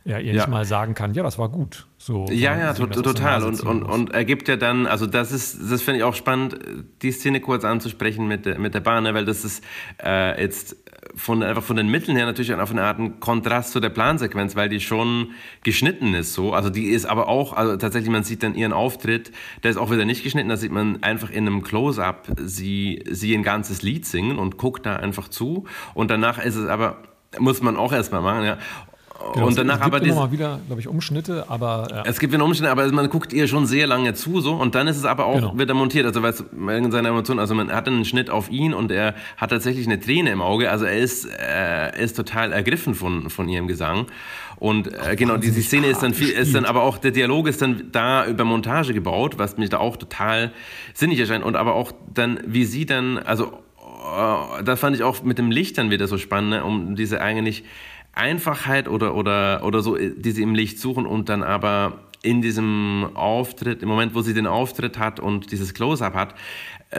ja, 0.03 0.17
ihr 0.17 0.33
ja. 0.33 0.33
nicht 0.33 0.47
mal 0.47 0.65
sagen 0.65 0.95
kann, 0.95 1.13
ja, 1.13 1.21
das 1.21 1.37
war 1.37 1.49
gut. 1.49 1.87
So, 1.97 2.25
ja, 2.31 2.57
ja, 2.57 2.73
to 2.73 2.87
total. 2.87 3.43
Und, 3.43 3.61
und, 3.61 3.83
und 3.83 4.11
er 4.11 4.25
gibt 4.25 4.47
ja 4.47 4.55
dann, 4.55 4.87
also 4.87 5.05
das 5.05 5.31
ist, 5.31 5.59
das 5.71 5.83
finde 5.83 5.99
ich 5.99 6.03
auch 6.03 6.15
spannend, 6.15 6.57
die 7.03 7.11
Szene 7.11 7.39
kurz 7.39 7.63
anzusprechen 7.63 8.27
mit, 8.27 8.47
der, 8.47 8.57
mit 8.57 8.73
der 8.73 8.79
Bahn, 8.79 9.03
ne, 9.03 9.13
weil 9.13 9.25
das 9.25 9.45
ist 9.45 9.63
äh, 10.03 10.41
jetzt 10.41 10.75
von, 11.15 11.43
einfach 11.43 11.61
von 11.61 11.75
den 11.75 11.89
Mitteln 11.89 12.17
her 12.17 12.25
natürlich 12.25 12.53
auf 12.53 12.71
eine 12.71 12.81
Art 12.81 12.97
ein 12.97 13.19
Kontrast 13.19 13.71
zu 13.71 13.79
der 13.79 13.89
Plansequenz, 13.89 14.55
weil 14.55 14.69
die 14.69 14.79
schon 14.79 15.31
geschnitten 15.63 16.15
ist 16.15 16.33
so. 16.33 16.53
Also 16.53 16.71
die 16.71 16.85
ist 16.87 17.05
aber 17.05 17.27
auch, 17.27 17.53
also 17.53 17.77
tatsächlich, 17.77 18.11
man 18.11 18.23
sieht 18.23 18.41
dann 18.41 18.55
ihren 18.55 18.73
Auftritt, 18.73 19.31
der 19.63 19.69
ist 19.69 19.77
auch 19.77 19.91
wieder 19.91 20.05
nicht 20.05 20.23
geschnitten, 20.23 20.49
da 20.49 20.57
sieht 20.57 20.71
man 20.71 21.03
einfach 21.03 21.29
in 21.29 21.45
einem 21.45 21.61
Close-Up 21.61 22.27
sie, 22.43 23.03
sie 23.09 23.35
ein 23.35 23.43
ganzes 23.43 23.83
Lied 23.83 24.07
singen 24.07 24.39
und 24.39 24.57
guckt 24.57 24.85
da 24.85 24.95
einfach 24.95 25.27
zu. 25.27 25.65
Und 25.93 26.09
danach 26.09 26.43
ist 26.43 26.55
es 26.55 26.67
aber 26.67 26.97
muss 27.39 27.61
man 27.61 27.77
auch 27.77 27.93
erstmal 27.93 28.21
machen, 28.21 28.43
ja. 28.43 28.57
Genau, 29.33 29.47
und 29.47 29.57
danach 29.57 29.75
es 29.75 29.83
gibt 29.83 29.95
aber 29.95 30.05
immer 30.05 30.15
mal 30.15 30.31
wieder, 30.31 30.59
glaube 30.67 30.81
ich, 30.81 30.87
Umschnitte, 30.87 31.45
aber 31.47 31.87
ja. 31.89 32.03
es 32.05 32.19
gibt 32.19 32.33
wieder 32.33 32.43
Umschnitte, 32.43 32.71
aber 32.71 32.91
man 32.91 33.09
guckt 33.09 33.33
ihr 33.33 33.47
schon 33.47 33.65
sehr 33.65 33.87
lange 33.87 34.13
zu, 34.13 34.41
so 34.41 34.53
und 34.53 34.75
dann 34.75 34.87
ist 34.87 34.97
es 34.97 35.05
aber 35.05 35.25
auch 35.25 35.35
genau. 35.35 35.59
wieder 35.59 35.73
montiert, 35.73 36.05
also 36.05 36.21
weil 36.23 36.77
in 36.77 36.91
seiner 36.91 37.09
Emotion, 37.09 37.39
also 37.39 37.55
man 37.55 37.71
hat 37.71 37.87
einen 37.87 38.05
Schnitt 38.05 38.29
auf 38.29 38.49
ihn 38.49 38.73
und 38.73 38.91
er 38.91 39.15
hat 39.37 39.51
tatsächlich 39.51 39.85
eine 39.85 39.99
Träne 39.99 40.31
im 40.31 40.41
Auge, 40.41 40.69
also 40.69 40.85
er 40.85 40.97
ist, 40.97 41.25
äh, 41.25 42.03
ist 42.03 42.15
total 42.15 42.51
ergriffen 42.51 42.95
von 42.95 43.29
von 43.29 43.49
ihrem 43.49 43.67
Gesang. 43.67 44.07
Und 44.57 44.93
äh, 44.93 45.15
genau 45.15 45.37
diese 45.37 45.59
Szene 45.63 45.87
ist 45.87 46.03
dann 46.03 46.13
viel, 46.13 46.29
ist 46.29 46.53
dann 46.53 46.65
aber 46.65 46.83
auch 46.83 46.99
der 46.99 47.09
Dialog 47.09 47.47
ist 47.47 47.63
dann 47.63 47.89
da 47.91 48.27
über 48.27 48.43
Montage 48.43 48.93
gebaut, 48.93 49.39
was 49.39 49.57
mich 49.57 49.69
da 49.69 49.79
auch 49.79 49.97
total 49.97 50.51
sinnig 50.93 51.19
erscheint. 51.19 51.43
Und 51.43 51.55
aber 51.55 51.73
auch 51.73 51.91
dann 52.13 52.39
wie 52.45 52.65
sie 52.65 52.85
dann, 52.85 53.17
also 53.17 53.45
äh, 53.47 54.63
das 54.63 54.79
fand 54.79 54.95
ich 54.95 55.01
auch 55.01 55.23
mit 55.23 55.39
dem 55.39 55.49
Licht 55.49 55.79
dann 55.79 55.89
wieder 55.89 56.07
so 56.07 56.19
spannend, 56.19 56.51
ne, 56.51 56.63
um 56.63 56.95
diese 56.95 57.21
eigentlich 57.21 57.63
Einfachheit 58.13 58.87
oder, 58.87 59.15
oder, 59.15 59.63
oder 59.63 59.81
so, 59.81 59.97
die 59.97 60.31
sie 60.31 60.41
im 60.41 60.55
Licht 60.55 60.79
suchen 60.79 61.05
und 61.05 61.29
dann 61.29 61.43
aber 61.43 61.99
in 62.23 62.41
diesem 62.41 63.09
Auftritt, 63.15 63.81
im 63.81 63.89
Moment, 63.89 64.13
wo 64.13 64.21
sie 64.21 64.33
den 64.33 64.45
Auftritt 64.45 64.99
hat 64.99 65.19
und 65.19 65.51
dieses 65.51 65.73
Close-up 65.73 66.13
hat, 66.13 66.35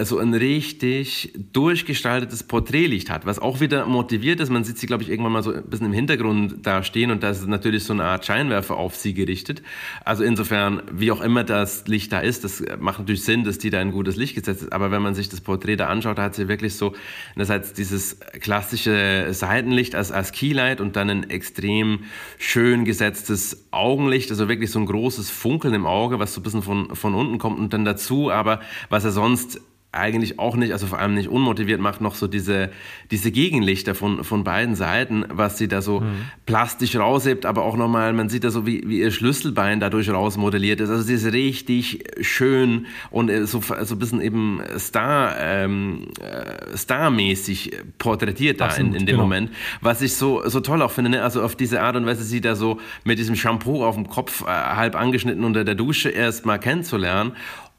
so 0.05 0.19
ein 0.19 0.33
richtig 0.33 1.35
durchgestaltetes 1.53 2.45
Porträtlicht 2.45 3.11
hat, 3.11 3.27
was 3.27 3.39
auch 3.39 3.61
wieder 3.61 3.85
motiviert 3.85 4.41
ist. 4.41 4.49
Man 4.49 4.65
sieht 4.65 4.79
sie, 4.79 4.87
glaube 4.87 5.03
ich, 5.03 5.11
irgendwann 5.11 5.33
mal 5.33 5.43
so 5.43 5.53
ein 5.53 5.65
bisschen 5.65 5.87
im 5.87 5.93
Hintergrund 5.93 6.67
da 6.67 6.83
stehen 6.83 7.11
und 7.11 7.23
da 7.23 7.29
ist 7.31 7.47
natürlich 7.47 7.85
so 7.85 7.93
eine 7.93 8.05
Art 8.05 8.25
Scheinwerfer 8.25 8.77
auf 8.77 8.97
sie 8.97 9.13
gerichtet. 9.13 9.63
Also 10.03 10.25
insofern, 10.25 10.83
wie 10.91 11.13
auch 11.13 11.21
immer 11.21 11.45
das 11.45 11.87
Licht 11.89 12.11
da 12.11 12.21
ist, 12.21 12.43
das 12.43 12.65
macht 12.79 13.01
natürlich 13.01 13.23
Sinn, 13.23 13.45
dass 13.45 13.59
die 13.59 13.69
da 13.69 13.81
ein 13.81 13.93
gutes 13.93 14.17
Licht 14.17 14.35
gesetzt 14.35 14.63
ist. 14.63 14.73
Aber 14.73 14.91
wenn 14.91 15.03
man 15.03 15.15
sich 15.15 15.29
das 15.29 15.43
Porträt 15.43 15.77
da 15.77 15.89
anschaut, 15.89 16.17
da 16.17 16.23
hat 16.23 16.35
sie 16.35 16.49
wirklich 16.49 16.75
so 16.75 16.95
einerseits 17.35 17.75
dieses 17.75 18.19
klassische 18.41 19.29
Seitenlicht 19.33 19.95
als, 19.95 20.11
als 20.11 20.33
Keylight 20.33 20.81
und 20.81 20.97
dann 20.97 21.11
ein 21.11 21.29
extrem 21.29 22.05
schön 22.39 22.87
gesetztes 22.87 23.67
Augenlicht, 23.73 24.31
also 24.31 24.49
wirklich 24.49 24.71
so 24.71 24.79
ein 24.79 24.87
großes 24.87 25.29
Funkeln 25.29 25.75
im 25.75 25.85
Auge, 25.85 26.19
was 26.19 26.33
so 26.33 26.41
ein 26.41 26.45
bisschen 26.45 26.63
von, 26.63 26.95
von 26.97 27.15
unten 27.15 27.37
kommt 27.37 27.59
und 27.59 27.75
dann 27.75 27.85
dazu 27.85 28.31
aber, 28.31 28.61
was 28.89 29.05
er 29.05 29.11
sonst 29.11 29.61
eigentlich 29.93 30.39
auch 30.39 30.57
nicht, 30.57 30.73
also 30.73 30.87
vor 30.87 30.99
allem 30.99 31.15
nicht 31.15 31.29
unmotiviert 31.29 31.81
macht, 31.81 32.01
noch 32.01 32.15
so 32.15 32.27
diese, 32.27 32.71
diese 33.11 33.31
Gegenlichter 33.31 33.95
von, 33.95 34.25
von 34.25 34.43
beiden 34.43 34.75
Seiten, 34.75 35.27
was 35.29 35.59
sie 35.59 35.69
da 35.69 35.83
so 35.83 36.01
mhm. 36.01 36.25
plastisch 36.47 36.97
raushebt, 36.97 37.45
aber 37.45 37.65
auch 37.65 37.77
nochmal, 37.77 38.15
man 38.15 38.31
sieht 38.31 38.45
da 38.45 38.51
so, 38.51 38.67
wie, 38.67 38.83
wie 38.87 39.01
ihr 39.01 39.11
Schlüsselbein 39.11 39.81
dadurch 39.81 40.09
rausmodelliert 40.09 40.81
ist. 40.81 40.89
Also 40.89 41.03
sie 41.03 41.15
ist 41.15 41.31
richtig 41.33 42.05
schön 42.23 42.87
und 43.11 43.29
äh, 43.29 43.47
so, 43.47 43.61
so 43.61 43.95
ein 43.95 43.99
bisschen 43.99 44.23
eben 44.23 44.63
Star, 44.79 45.37
ähm, 45.39 46.09
äh, 46.21 46.77
starmäßig 46.77 47.73
porträtiert 47.99 48.63
da 48.63 48.67
Absolut, 48.67 48.95
in, 48.95 49.01
in 49.01 49.07
dem 49.07 49.17
genau. 49.17 49.23
Moment. 49.25 49.51
Was 49.83 50.01
ich 50.01 50.15
so, 50.15 50.43
so 50.49 50.61
toll 50.61 50.81
auch 50.81 50.91
finde, 50.91 51.11
ne? 51.11 51.23
also 51.23 51.43
auf 51.43 51.55
diese 51.55 51.83
Art 51.83 51.97
und 51.97 52.07
Weise 52.07 52.25
sie 52.25 52.41
da 52.41 52.57
so 52.57 52.81
mit 53.05 53.19
diesem 53.19 53.37
Shampoo 53.37 53.85
auf 53.85 53.97
dem 53.97 54.09
Kopf 54.09 54.43
äh, 54.43 54.47
halb 54.47 54.97
angeschnitten 54.97 55.45
unter 55.45 55.65
der 55.65 55.75
Dusche 55.75 56.09
erst 56.09 56.47
mal 56.47 56.57
kennenzulernen 56.59 57.33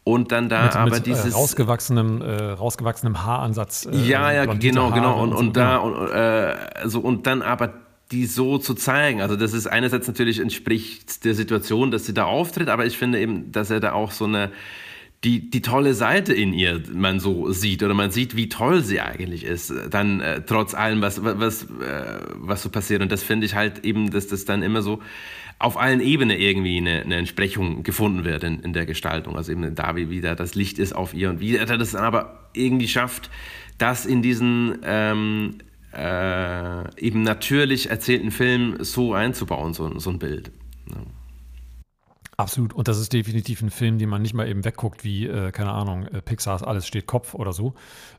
und 0.03 0.31
dann 0.31 0.49
da 0.49 0.63
mit, 0.63 0.75
aber 0.75 0.91
mit, 0.91 0.99
äh, 0.99 1.01
dieses 1.01 1.33
äh, 1.33 1.37
rausgewachsenem, 1.37 2.21
äh, 2.21 2.51
rausgewachsenem 2.51 3.23
Haaransatz. 3.23 3.85
Äh, 3.85 3.95
ja, 3.97 4.31
ja, 4.31 4.45
genau, 4.45 4.91
genau. 4.91 5.21
Und, 5.21 5.33
und 5.33 5.57
da 5.57 5.77
und, 5.77 6.09
äh, 6.09 6.55
so 6.85 6.99
und 6.99 7.25
dann 7.27 7.41
aber 7.41 7.73
die 8.11 8.25
so 8.25 8.57
zu 8.57 8.75
zeigen. 8.75 9.21
Also 9.21 9.35
das 9.35 9.53
ist 9.53 9.65
einerseits 9.65 10.07
natürlich 10.07 10.39
entspricht 10.39 11.25
der 11.25 11.33
Situation, 11.33 11.89
dass 11.89 12.05
sie 12.05 12.13
da 12.13 12.25
auftritt, 12.25 12.69
aber 12.69 12.85
ich 12.85 12.97
finde 12.97 13.19
eben, 13.19 13.51
dass 13.51 13.69
er 13.69 13.79
da 13.79 13.93
auch 13.93 14.11
so 14.11 14.25
eine 14.25 14.51
die, 15.23 15.49
die 15.49 15.61
tolle 15.61 15.93
Seite 15.93 16.33
in 16.33 16.53
ihr 16.53 16.81
man 16.93 17.19
so 17.19 17.51
sieht 17.51 17.81
oder 17.81 17.93
man 17.93 18.11
sieht, 18.11 18.35
wie 18.35 18.49
toll 18.49 18.83
sie 18.83 18.99
eigentlich 18.99 19.45
ist, 19.45 19.73
dann 19.89 20.19
äh, 20.19 20.41
trotz 20.41 20.73
allem, 20.73 21.01
was, 21.01 21.23
was, 21.23 21.63
äh, 21.63 22.19
was 22.35 22.61
so 22.61 22.69
passiert. 22.69 23.01
Und 23.01 23.11
das 23.11 23.23
finde 23.23 23.45
ich 23.45 23.55
halt 23.55 23.85
eben, 23.85 24.11
dass 24.11 24.27
das 24.27 24.45
dann 24.45 24.61
immer 24.63 24.81
so 24.81 25.01
auf 25.59 25.77
allen 25.77 26.01
Ebenen 26.01 26.37
irgendwie 26.37 26.77
eine, 26.77 27.03
eine 27.03 27.15
Entsprechung 27.15 27.83
gefunden 27.83 28.25
wird 28.25 28.43
in, 28.43 28.59
in 28.59 28.73
der 28.73 28.85
Gestaltung. 28.85 29.37
Also 29.37 29.53
eben 29.53 29.75
da, 29.75 29.95
wie 29.95 30.09
wieder 30.09 30.35
das 30.35 30.55
Licht 30.55 30.77
ist 30.77 30.93
auf 30.93 31.13
ihr 31.13 31.29
und 31.29 31.39
wie 31.39 31.55
er 31.55 31.65
das 31.65 31.91
dann 31.91 32.03
aber 32.03 32.49
irgendwie 32.53 32.89
schafft, 32.89 33.29
das 33.77 34.05
in 34.05 34.21
diesen 34.21 34.79
ähm, 34.83 35.55
äh, 35.93 37.01
eben 37.01 37.23
natürlich 37.23 37.89
erzählten 37.89 38.31
Film 38.31 38.77
so 38.79 39.13
einzubauen, 39.13 39.73
so, 39.73 39.99
so 39.99 40.09
ein 40.09 40.19
Bild. 40.19 40.51
Absolut. 42.37 42.73
Und 42.73 42.87
das 42.87 42.99
ist 42.99 43.13
definitiv 43.13 43.61
ein 43.61 43.69
Film, 43.69 43.99
den 43.99 44.09
man 44.09 44.21
nicht 44.21 44.33
mal 44.33 44.47
eben 44.47 44.65
wegguckt, 44.65 45.03
wie, 45.03 45.27
äh, 45.27 45.51
keine 45.51 45.71
Ahnung, 45.71 46.07
äh, 46.07 46.21
Pixars 46.21 46.63
Alles 46.63 46.87
steht 46.87 47.05
Kopf 47.05 47.35
oder 47.35 47.53
so, 47.53 47.73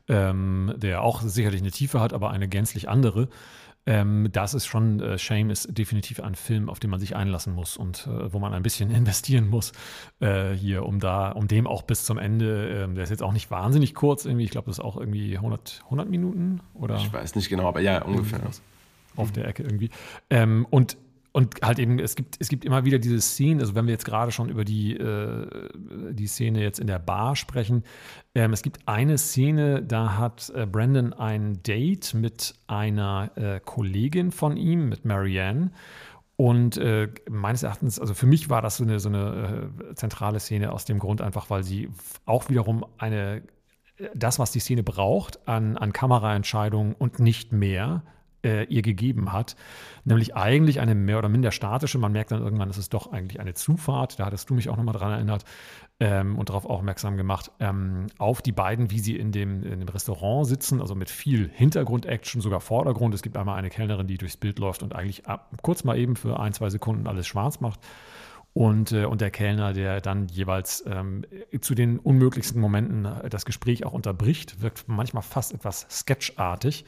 ähm, 0.07 0.73
der 0.77 1.01
auch 1.01 1.21
sicherlich 1.21 1.61
eine 1.61 1.71
Tiefe 1.71 1.99
hat, 1.99 2.13
aber 2.13 2.31
eine 2.31 2.47
gänzlich 2.47 2.87
andere. 2.87 3.29
Ähm, 3.87 4.29
das 4.31 4.55
ist 4.55 4.65
schon, 4.65 4.99
äh, 4.99 5.19
Shame 5.19 5.51
ist 5.51 5.77
definitiv 5.77 6.19
ein 6.19 6.33
Film, 6.33 6.69
auf 6.69 6.79
den 6.79 6.89
man 6.89 6.99
sich 6.99 7.15
einlassen 7.15 7.53
muss 7.53 7.77
und 7.77 8.07
äh, 8.07 8.33
wo 8.33 8.39
man 8.39 8.53
ein 8.53 8.63
bisschen 8.63 8.89
investieren 8.95 9.47
muss 9.47 9.73
äh, 10.19 10.53
hier, 10.53 10.85
um 10.85 10.99
da, 10.99 11.31
um 11.31 11.47
dem 11.47 11.67
auch 11.67 11.83
bis 11.83 12.03
zum 12.03 12.17
Ende, 12.17 12.83
ähm, 12.83 12.95
der 12.95 13.03
ist 13.03 13.11
jetzt 13.11 13.21
auch 13.21 13.33
nicht 13.33 13.51
wahnsinnig 13.51 13.93
kurz 13.93 14.25
irgendwie, 14.25 14.45
ich 14.45 14.51
glaube, 14.51 14.67
das 14.67 14.79
ist 14.79 14.83
auch 14.83 14.97
irgendwie 14.97 15.35
100, 15.35 15.81
100 15.85 16.09
Minuten 16.09 16.61
oder? 16.73 16.95
Ich 16.95 17.13
weiß 17.13 17.35
nicht 17.35 17.49
genau, 17.49 17.67
aber 17.67 17.81
ja, 17.81 18.01
ungefähr. 18.01 18.41
Auf 19.17 19.31
der 19.31 19.47
Ecke 19.47 19.63
irgendwie. 19.63 19.91
Ähm, 20.29 20.67
und 20.69 20.97
und 21.35 21.61
halt 21.61 21.79
eben, 21.79 21.99
es 21.99 22.15
gibt, 22.15 22.37
es 22.39 22.47
gibt 22.47 22.63
immer 22.63 22.85
wieder 22.85 22.97
diese 22.97 23.19
Szenen, 23.19 23.59
also 23.59 23.75
wenn 23.75 23.87
wir 23.87 23.91
jetzt 23.91 24.05
gerade 24.05 24.31
schon 24.31 24.47
über 24.47 24.63
die, 24.63 24.95
äh, 24.95 25.45
die 26.13 26.27
Szene 26.27 26.61
jetzt 26.61 26.79
in 26.79 26.87
der 26.87 26.97
Bar 26.97 27.35
sprechen, 27.35 27.83
ähm, 28.35 28.53
es 28.53 28.61
gibt 28.61 28.87
eine 28.87 29.17
Szene, 29.17 29.83
da 29.83 30.17
hat 30.17 30.49
äh, 30.55 30.65
Brandon 30.65 31.11
ein 31.11 31.61
Date 31.61 32.13
mit 32.13 32.55
einer 32.67 33.31
äh, 33.35 33.59
Kollegin 33.59 34.31
von 34.31 34.55
ihm, 34.55 34.87
mit 34.87 35.03
Marianne. 35.03 35.71
Und 36.37 36.77
äh, 36.77 37.09
meines 37.29 37.63
Erachtens, 37.63 37.99
also 37.99 38.13
für 38.13 38.27
mich 38.27 38.49
war 38.49 38.61
das 38.61 38.77
so 38.77 38.85
eine, 38.85 39.01
so 39.01 39.09
eine 39.09 39.71
äh, 39.91 39.95
zentrale 39.95 40.39
Szene 40.39 40.71
aus 40.71 40.85
dem 40.85 40.99
Grund 40.99 41.21
einfach, 41.21 41.49
weil 41.49 41.63
sie 41.65 41.89
auch 42.25 42.47
wiederum 42.47 42.85
eine, 42.97 43.41
äh, 43.97 44.07
das, 44.15 44.39
was 44.39 44.51
die 44.51 44.59
Szene 44.59 44.83
braucht, 44.83 45.45
an, 45.49 45.75
an 45.75 45.91
Kameraentscheidungen 45.91 46.93
und 46.93 47.19
nicht 47.19 47.51
mehr, 47.51 48.03
äh, 48.45 48.63
ihr 48.65 48.83
gegeben 48.83 49.33
hat. 49.33 49.55
Nämlich 50.05 50.35
eigentlich 50.35 50.79
eine 50.79 50.95
mehr 50.95 51.17
oder 51.17 51.29
minder 51.29 51.51
statische. 51.51 51.97
Man 51.97 52.11
merkt 52.11 52.31
dann 52.31 52.41
irgendwann, 52.41 52.69
es 52.69 52.77
ist 52.77 52.93
doch 52.93 53.11
eigentlich 53.11 53.39
eine 53.39 53.55
Zufahrt. 53.55 54.19
Da 54.19 54.25
hattest 54.27 54.49
du 54.49 54.53
mich 54.53 54.69
auch 54.69 54.77
nochmal 54.77 54.93
dran 54.93 55.11
erinnert 55.11 55.43
ähm, 55.99 56.37
und 56.37 56.49
darauf 56.49 56.65
aufmerksam 56.65 57.17
gemacht, 57.17 57.51
ähm, 57.59 58.07
auf 58.17 58.41
die 58.41 58.51
beiden, 58.51 58.91
wie 58.91 58.99
sie 58.99 59.15
in 59.15 59.31
dem, 59.31 59.63
in 59.63 59.79
dem 59.79 59.89
Restaurant 59.89 60.47
sitzen, 60.47 60.79
also 60.79 60.93
mit 60.93 61.09
viel 61.09 61.49
Hintergrund-Action, 61.53 62.39
sogar 62.39 62.61
Vordergrund. 62.61 63.15
Es 63.15 63.23
gibt 63.23 63.35
einmal 63.35 63.57
eine 63.57 63.69
Kellnerin, 63.69 64.07
die 64.07 64.17
durchs 64.17 64.37
Bild 64.37 64.59
läuft 64.59 64.83
und 64.83 64.93
eigentlich 64.93 65.25
ab, 65.27 65.49
kurz 65.63 65.83
mal 65.83 65.97
eben 65.97 66.15
für 66.15 66.39
ein, 66.39 66.53
zwei 66.53 66.69
Sekunden 66.69 67.07
alles 67.07 67.27
schwarz 67.27 67.59
macht. 67.59 67.79
Und, 68.53 68.93
äh, 68.93 69.05
und 69.05 69.19
der 69.19 69.31
Kellner, 69.31 69.73
der 69.73 69.99
dann 69.99 70.27
jeweils 70.27 70.83
ähm, 70.87 71.25
zu 71.59 71.75
den 71.75 71.99
unmöglichsten 71.99 72.61
Momenten 72.61 73.07
das 73.29 73.43
Gespräch 73.43 73.85
auch 73.85 73.91
unterbricht, 73.91 74.61
wirkt 74.61 74.85
manchmal 74.87 75.23
fast 75.23 75.53
etwas 75.53 75.87
sketchartig. 75.89 76.85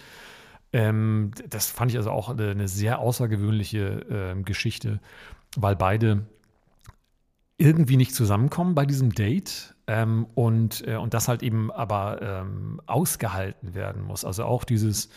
Ähm, 0.78 1.32
das 1.50 1.72
fand 1.72 1.90
ich 1.90 1.98
also 1.98 2.12
auch 2.12 2.30
eine, 2.30 2.68
sehr 2.68 3.00
außergewöhnliche 3.00 4.36
äh, 4.38 4.44
Geschichte, 4.44 5.00
weil 5.56 5.76
beide 5.76 6.28
irgendwie 7.58 7.98
nicht 7.98 8.13
zusammenkommen 8.13 8.76
bei 8.76 8.86
diesem 8.86 9.12
Date 9.12 9.76
ähm, 9.88 10.28
und, 10.36 10.88
äh, 10.88 10.98
und 10.98 11.16
das 11.16 11.28
halt 11.28 11.42
eben 11.42 11.72
aber 11.72 12.22
ähm, 12.22 12.80
ausgehalten 12.86 13.74
werden 13.74 14.04
muss. 14.04 14.24
Also 14.24 14.46
auch 14.46 14.63
dieses, 14.63 15.10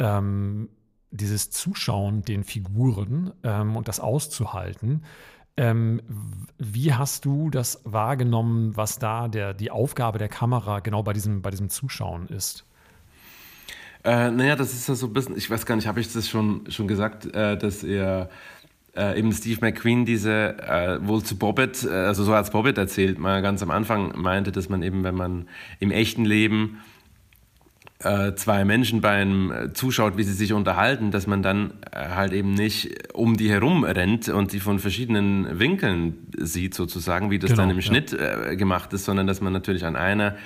ähm, 0.00 0.68
dieses 1.12 1.50
Zuschauen 1.50 2.22
den 2.22 2.42
Figuren 2.42 3.32
ähm, 3.44 3.76
und 3.76 3.86
das 3.86 4.00
auszuhalten. 4.00 5.04
Ähm, 5.56 6.02
wie 6.58 6.92
hast 6.92 7.24
du 7.24 7.50
das 7.50 7.82
wahrgenommen, 7.84 8.76
was 8.76 8.98
da 8.98 9.28
der, 9.28 9.54
die 9.54 9.70
Aufgabe 9.70 10.18
der 10.18 10.28
Kamera 10.28 10.80
genau 10.80 11.04
bei 11.04 11.12
diesem, 11.12 11.40
bei 11.40 11.50
diesem 11.50 11.68
Zuschauen 11.68 12.26
ist? 12.26 12.64
Äh, 14.04 14.30
naja, 14.30 14.56
das 14.56 14.72
ist 14.72 14.88
ja 14.88 14.94
so 14.94 15.06
ein 15.06 15.12
bisschen, 15.12 15.36
ich 15.36 15.50
weiß 15.50 15.66
gar 15.66 15.76
nicht, 15.76 15.86
habe 15.86 16.00
ich 16.00 16.12
das 16.12 16.28
schon, 16.28 16.70
schon 16.70 16.88
gesagt, 16.88 17.26
äh, 17.34 17.56
dass 17.56 17.82
er 17.82 18.30
äh, 18.96 19.18
eben 19.18 19.32
Steve 19.32 19.58
McQueen 19.60 20.04
diese 20.04 20.58
äh, 20.58 21.06
wohl 21.06 21.22
zu 21.22 21.36
Bobbit, 21.38 21.84
äh, 21.84 21.90
also 21.90 22.24
so 22.24 22.34
als 22.34 22.50
Bobbit 22.50 22.78
erzählt, 22.78 23.18
mal 23.18 23.42
ganz 23.42 23.62
am 23.62 23.70
Anfang 23.70 24.12
meinte, 24.20 24.52
dass 24.52 24.68
man 24.68 24.82
eben, 24.82 25.04
wenn 25.04 25.14
man 25.14 25.48
im 25.78 25.90
echten 25.90 26.24
Leben 26.24 26.80
äh, 28.00 28.34
zwei 28.34 28.64
Menschen 28.64 29.00
beim 29.00 29.50
äh, 29.50 29.72
zuschaut, 29.72 30.16
wie 30.16 30.22
sie 30.22 30.32
sich 30.32 30.52
unterhalten, 30.52 31.10
dass 31.10 31.26
man 31.26 31.42
dann 31.42 31.72
halt 31.92 32.32
eben 32.32 32.54
nicht 32.54 33.12
um 33.14 33.36
die 33.36 33.50
herum 33.50 33.84
rennt 33.84 34.28
und 34.28 34.50
sie 34.50 34.60
von 34.60 34.78
verschiedenen 34.78 35.58
Winkeln 35.58 36.28
sieht, 36.36 36.74
sozusagen, 36.74 37.30
wie 37.30 37.38
das 37.38 37.50
genau, 37.50 37.62
dann 37.62 37.70
im 37.70 37.76
ja. 37.76 37.82
Schnitt 37.82 38.16
gemacht 38.56 38.92
ist, 38.92 39.04
sondern 39.04 39.26
dass 39.26 39.40
man 39.40 39.52
natürlich 39.52 39.84
an 39.84 39.96
einer 39.96 40.36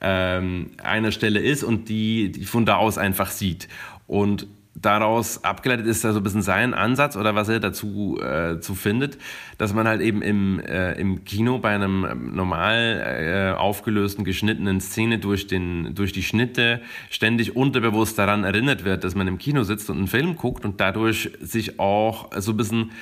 ähm, 0.00 0.70
einer 0.82 1.12
Stelle 1.12 1.40
ist 1.40 1.64
und 1.64 1.88
die, 1.88 2.32
die 2.32 2.44
von 2.44 2.66
da 2.66 2.76
aus 2.76 2.98
einfach 2.98 3.30
sieht. 3.30 3.68
Und 4.06 4.46
daraus 4.74 5.44
abgeleitet 5.44 5.86
ist 5.86 6.04
da 6.04 6.12
so 6.12 6.20
ein 6.20 6.22
bisschen 6.22 6.42
sein 6.42 6.74
Ansatz 6.74 7.16
oder 7.16 7.34
was 7.34 7.48
er 7.48 7.60
dazu 7.60 8.18
äh, 8.20 8.60
zu 8.60 8.74
findet, 8.74 9.18
dass 9.58 9.74
man 9.74 9.86
halt 9.86 10.00
eben 10.00 10.22
im, 10.22 10.60
äh, 10.60 10.92
im 10.92 11.24
Kino 11.24 11.58
bei 11.58 11.74
einem 11.74 12.06
ähm, 12.10 12.34
normal 12.34 13.54
äh, 13.54 13.58
aufgelösten, 13.58 14.24
geschnittenen 14.24 14.80
Szene 14.80 15.18
durch, 15.18 15.46
den, 15.46 15.94
durch 15.94 16.12
die 16.12 16.22
Schnitte 16.22 16.80
ständig 17.10 17.56
unterbewusst 17.56 18.18
daran 18.18 18.44
erinnert 18.44 18.84
wird, 18.84 19.04
dass 19.04 19.14
man 19.14 19.28
im 19.28 19.38
Kino 19.38 19.64
sitzt 19.64 19.90
und 19.90 19.98
einen 19.98 20.08
Film 20.08 20.36
guckt 20.36 20.64
und 20.64 20.80
dadurch 20.80 21.30
sich 21.40 21.78
auch 21.78 22.30
so 22.38 22.52
ein 22.52 22.56
bisschen 22.56 22.92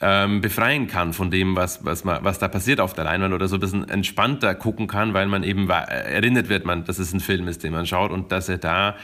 ähm, 0.00 0.40
befreien 0.40 0.86
kann 0.86 1.12
von 1.12 1.30
dem, 1.30 1.56
was, 1.56 1.84
was, 1.84 2.04
man, 2.04 2.22
was 2.22 2.38
da 2.38 2.48
passiert 2.48 2.80
auf 2.80 2.94
der 2.94 3.04
Leinwand 3.04 3.34
oder 3.34 3.48
so 3.48 3.56
ein 3.56 3.60
bisschen 3.60 3.88
entspannter 3.88 4.54
gucken 4.54 4.86
kann, 4.86 5.14
weil 5.14 5.26
man 5.26 5.42
eben 5.42 5.68
erinnert 5.68 6.48
wird, 6.48 6.64
man, 6.64 6.84
dass 6.84 6.98
es 6.98 7.12
ein 7.12 7.20
Film 7.20 7.48
ist, 7.48 7.64
den 7.64 7.72
man 7.72 7.86
schaut 7.86 8.10
und 8.12 8.30
dass 8.30 8.48
er 8.48 8.58
da 8.58 8.96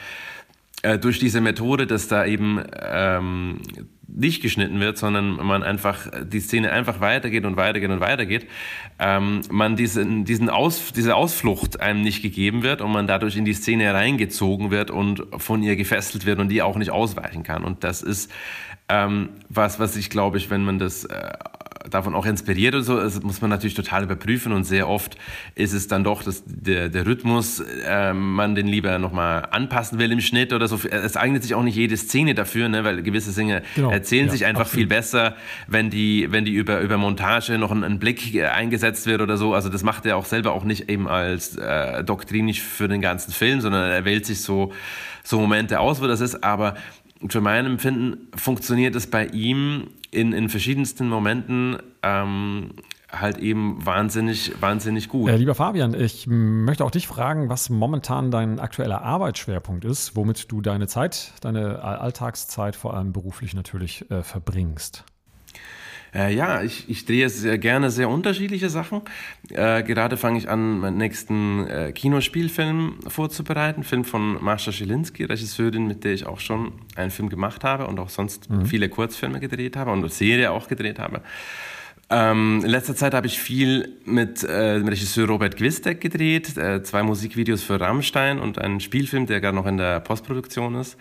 äh, 0.83 0.99
durch 0.99 1.19
diese 1.19 1.41
Methode, 1.41 1.87
dass 1.87 2.09
da 2.09 2.25
eben 2.25 2.63
ähm, 2.81 3.61
nicht 4.07 4.43
geschnitten 4.43 4.81
wird, 4.81 4.99
sondern 4.99 5.37
man 5.45 5.63
einfach 5.63 6.07
die 6.23 6.41
Szene 6.41 6.71
einfach 6.71 7.01
weitergeht 7.01 7.45
und 7.45 7.57
weitergeht 7.57 7.91
und 7.91 8.01
weitergeht, 8.01 8.47
ähm, 8.99 9.41
man 9.51 9.77
diesen, 9.77 10.25
diesen 10.25 10.51
Aus, 10.51 10.93
diese 10.93 11.17
Ausflucht 11.17 11.81
einem 11.81 12.03
nicht 12.03 12.23
gegeben 12.23 12.63
wird 12.63 12.81
und 12.81 12.93
man 12.93 13.07
dadurch 13.07 13.37
in 13.37 13.45
die 13.45 13.55
Szene 13.55 13.93
reingezogen 13.93 14.71
wird 14.71 14.91
und 14.91 15.23
von 15.39 15.63
ihr 15.63 15.75
gefesselt 15.75 16.27
wird 16.27 16.39
und 16.39 16.49
die 16.49 16.63
auch 16.63 16.77
nicht 16.77 16.91
ausweichen 16.91 17.43
kann. 17.43 17.65
Und 17.65 17.83
das 17.83 18.03
ist 18.03 18.31
ähm, 18.89 19.31
was, 19.49 19.79
was 19.79 19.97
ich 19.97 20.11
glaube 20.11 20.39
ich, 20.39 20.51
wenn 20.51 20.65
man 20.65 20.79
das 20.79 21.05
äh, 21.05 21.33
davon 21.89 22.15
auch 22.15 22.27
inspiriert 22.27 22.75
oder 22.75 22.83
so, 22.83 22.97
das 22.97 23.23
muss 23.23 23.41
man 23.41 23.51
natürlich 23.51 23.75
total 23.75 24.05
überprüfen 24.05 24.53
und 24.53 24.65
sehr 24.65 24.89
oft 24.89 25.17
ist 25.55 25.73
es 25.73 25.87
dann 25.87 26.03
doch, 26.03 26.23
dass 26.23 26.43
der, 26.47 26.89
der 26.89 27.07
Rhythmus, 27.07 27.61
äh, 27.61 28.15
man 28.15 28.55
den 28.55 28.67
lieber 28.67 28.99
nochmal 28.99 29.49
anpassen 29.51 29.99
will 29.99 30.11
im 30.11 30.21
Schnitt 30.21 30.53
oder 30.53 30.67
so. 30.67 30.79
Es 30.89 31.17
eignet 31.17 31.43
sich 31.43 31.55
auch 31.55 31.63
nicht 31.63 31.77
jede 31.77 31.97
Szene 31.97 32.35
dafür, 32.35 32.69
ne, 32.69 32.85
weil 32.85 33.03
gewisse 33.03 33.35
Dinge 33.35 33.63
genau. 33.75 33.91
erzählen 33.91 34.27
ja, 34.27 34.33
sich 34.33 34.47
einfach 34.47 34.63
absolut. 34.63 34.81
viel 34.81 34.87
besser, 34.87 35.37
wenn 35.67 35.91
die, 35.91 36.29
wenn 36.31 36.45
die 36.45 36.53
über, 36.53 36.81
über 36.81 36.97
Montage 36.97 37.59
noch 37.59 37.71
ein, 37.71 37.85
ein, 37.85 37.99
Blick 37.99 38.35
äh, 38.35 38.47
eingesetzt 38.47 39.07
wird 39.07 39.21
oder 39.21 39.37
so. 39.37 39.55
Also 39.55 39.69
das 39.69 39.83
macht 39.83 40.07
er 40.07 40.17
auch 40.17 40.25
selber 40.25 40.53
auch 40.53 40.65
nicht 40.65 40.89
eben 40.89 41.07
als 41.07 41.57
äh, 41.57 42.03
doktrinisch 42.03 42.63
für 42.63 42.89
den 42.89 43.03
ganzen 43.03 43.33
Film, 43.33 43.61
sondern 43.61 43.91
er 43.91 44.05
wählt 44.05 44.25
sich 44.25 44.41
so, 44.41 44.73
so 45.23 45.39
Momente 45.39 45.81
aus, 45.81 46.01
wo 46.01 46.07
das 46.07 46.21
ist. 46.21 46.43
Aber 46.43 46.75
für 47.33 47.41
mein 47.41 47.67
Empfinden 47.67 48.29
funktioniert 48.35 48.95
es 48.95 49.09
bei 49.09 49.27
ihm 49.27 49.89
in, 50.11 50.33
in 50.33 50.49
verschiedensten 50.49 51.09
Momenten 51.09 51.79
ähm, 52.03 52.73
halt 53.11 53.39
eben 53.39 53.85
wahnsinnig, 53.85 54.53
wahnsinnig 54.61 55.09
gut. 55.09 55.31
Äh, 55.31 55.37
lieber 55.37 55.55
Fabian, 55.55 55.95
ich 55.95 56.27
möchte 56.27 56.85
auch 56.85 56.91
dich 56.91 57.07
fragen, 57.07 57.49
was 57.49 57.71
momentan 57.71 58.31
dein 58.31 58.61
aktueller 58.61 59.03
Arbeitsschwerpunkt 59.03 59.85
ist, 59.85 60.17
womit 60.17 60.51
du 60.51 60.61
deine 60.61 60.87
Zeit, 60.87 61.33
deine 61.41 61.83
Alltagszeit 61.83 62.77
vor 62.77 62.95
allem 62.95 63.13
beruflich 63.13 63.55
natürlich 63.55 64.11
äh, 64.11 64.23
verbringst. 64.23 65.05
Äh, 66.15 66.35
ja, 66.35 66.63
ich, 66.63 66.89
ich 66.89 67.05
drehe 67.05 67.29
sehr 67.29 67.59
gerne 67.59 67.91
sehr 67.91 68.09
unterschiedliche 68.09 68.69
Sachen. 68.69 69.03
Äh, 69.51 69.83
gerade 69.83 70.17
fange 70.17 70.39
ich 70.39 70.49
an, 70.49 70.79
meinen 70.79 70.97
nächsten 70.97 71.67
äh, 71.67 71.93
Kinospielfilm 71.93 73.01
vorzubereiten. 73.09 73.83
Film 73.83 74.05
von 74.05 74.43
Marsha 74.43 74.71
Schilinski, 74.71 75.25
Regisseurin, 75.25 75.87
mit 75.87 76.05
der 76.05 76.15
ich 76.15 76.27
auch 76.27 76.41
schon 76.41 76.73
einen 76.95 77.11
Film 77.11 77.29
gemacht 77.29 77.65
habe 77.65 77.87
und 77.87 77.99
auch 77.99 78.11
sonst 78.11 78.49
mhm. 78.49 78.67
viele 78.67 78.89
Kurzfilme 78.89 79.41
gedreht 79.41 79.77
habe 79.77 79.91
und 79.91 79.99
eine 79.99 80.09
Serie 80.09 80.53
auch 80.53 80.69
gedreht 80.69 80.99
habe. 80.99 81.23
Ähm, 82.11 82.61
in 82.63 82.71
letzter 82.71 82.95
Zeit 82.95 83.15
habe 83.15 83.27
ich 83.27 83.41
viel 83.41 83.89
mit 84.05 84.45
äh, 84.45 84.79
dem 84.79 84.87
Regisseur 84.87 85.27
Robert 85.27 85.57
Gwistek 85.57 86.01
gedreht, 86.01 86.57
äh, 86.57 86.83
zwei 86.83 87.03
Musikvideos 87.03 87.63
für 87.63 87.81
Rammstein 87.81 88.39
und 88.39 88.59
einen 88.59 88.81
Spielfilm, 88.81 89.27
der 89.27 89.41
gerade 89.41 89.57
noch 89.57 89.67
in 89.67 89.79
der 89.79 90.01
Postproduktion 90.01 90.75
ist. 90.75 90.97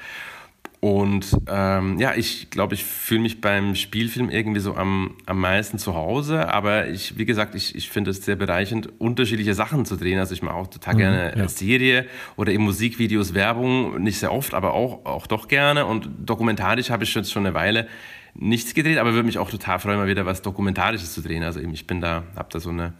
Und 0.83 1.37
ähm, 1.47 1.97
ja, 1.97 2.13
ich 2.13 2.49
glaube, 2.49 2.73
ich 2.73 2.83
fühle 2.83 3.21
mich 3.21 3.39
beim 3.39 3.73
Spielfilm 3.73 4.29
irgendwie 4.29 4.59
so 4.59 4.75
am, 4.75 5.15
am 5.25 5.39
meisten 5.39 5.77
zu 5.77 5.95
Hause. 5.95 6.49
Aber 6.49 6.89
ich, 6.89 7.17
wie 7.17 7.23
gesagt, 7.23 7.55
ich, 7.55 7.73
ich 7.73 7.89
finde 7.89 8.11
es 8.11 8.25
sehr 8.25 8.35
bereichend, 8.35 8.89
unterschiedliche 8.99 9.53
Sachen 9.53 9.85
zu 9.85 9.95
drehen. 9.95 10.19
Also 10.19 10.33
ich 10.33 10.41
mache 10.41 10.55
auch 10.55 10.67
total 10.67 10.95
mhm, 10.95 10.97
gerne 10.97 11.37
ja. 11.37 11.47
Serie 11.47 12.05
oder 12.35 12.51
eben 12.51 12.65
Musikvideos, 12.65 13.33
Werbung, 13.33 14.03
nicht 14.03 14.19
sehr 14.19 14.33
oft, 14.33 14.53
aber 14.53 14.73
auch, 14.73 15.05
auch 15.05 15.25
doch 15.25 15.47
gerne. 15.47 15.85
Und 15.85 16.09
dokumentarisch 16.19 16.89
habe 16.89 17.05
ich 17.05 17.15
jetzt 17.15 17.31
schon 17.31 17.45
eine 17.45 17.55
Weile 17.55 17.87
nichts 18.33 18.73
gedreht, 18.73 18.97
aber 18.97 19.13
würde 19.13 19.25
mich 19.25 19.37
auch 19.37 19.49
total 19.49 19.79
freuen, 19.79 19.99
mal 19.99 20.07
wieder 20.09 20.25
was 20.25 20.41
Dokumentarisches 20.41 21.13
zu 21.13 21.21
drehen. 21.21 21.43
Also 21.43 21.61
eben, 21.61 21.73
ich 21.73 21.87
bin 21.87 22.01
da, 22.01 22.23
habe 22.35 22.49
da 22.51 22.59
so 22.59 22.71
eine 22.71 22.91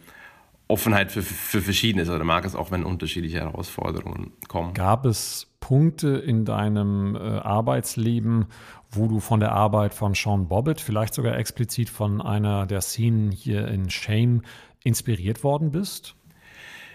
Offenheit 0.68 1.12
für, 1.12 1.20
für 1.20 1.60
Verschiedenes 1.60 2.08
oder 2.08 2.24
mag 2.24 2.46
es 2.46 2.54
auch, 2.54 2.70
wenn 2.70 2.82
unterschiedliche 2.82 3.40
Herausforderungen 3.40 4.32
kommen. 4.48 4.72
Gab 4.72 5.04
es 5.04 5.53
Punkte 5.64 6.08
in 6.08 6.44
deinem 6.44 7.16
äh, 7.16 7.18
Arbeitsleben, 7.18 8.48
wo 8.90 9.08
du 9.08 9.18
von 9.18 9.40
der 9.40 9.52
Arbeit 9.52 9.94
von 9.94 10.12
Sean 10.12 10.46
Bobbitt, 10.46 10.78
vielleicht 10.78 11.14
sogar 11.14 11.38
explizit 11.38 11.88
von 11.88 12.20
einer 12.20 12.66
der 12.66 12.82
Szenen 12.82 13.30
hier 13.30 13.66
in 13.68 13.88
Shame, 13.88 14.42
inspiriert 14.82 15.42
worden 15.42 15.70
bist? 15.70 16.16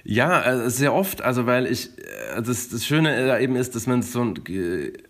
Ja, 0.04 0.44
äh, 0.44 0.70
sehr 0.70 0.94
oft. 0.94 1.24
Also, 1.24 1.48
weil 1.48 1.66
ich, 1.66 1.98
äh, 1.98 2.44
das, 2.44 2.70
das 2.70 2.86
Schöne 2.86 3.26
da 3.26 3.40
eben 3.40 3.56
ist, 3.56 3.74
dass 3.74 3.88
man 3.88 4.04
so 4.04 4.36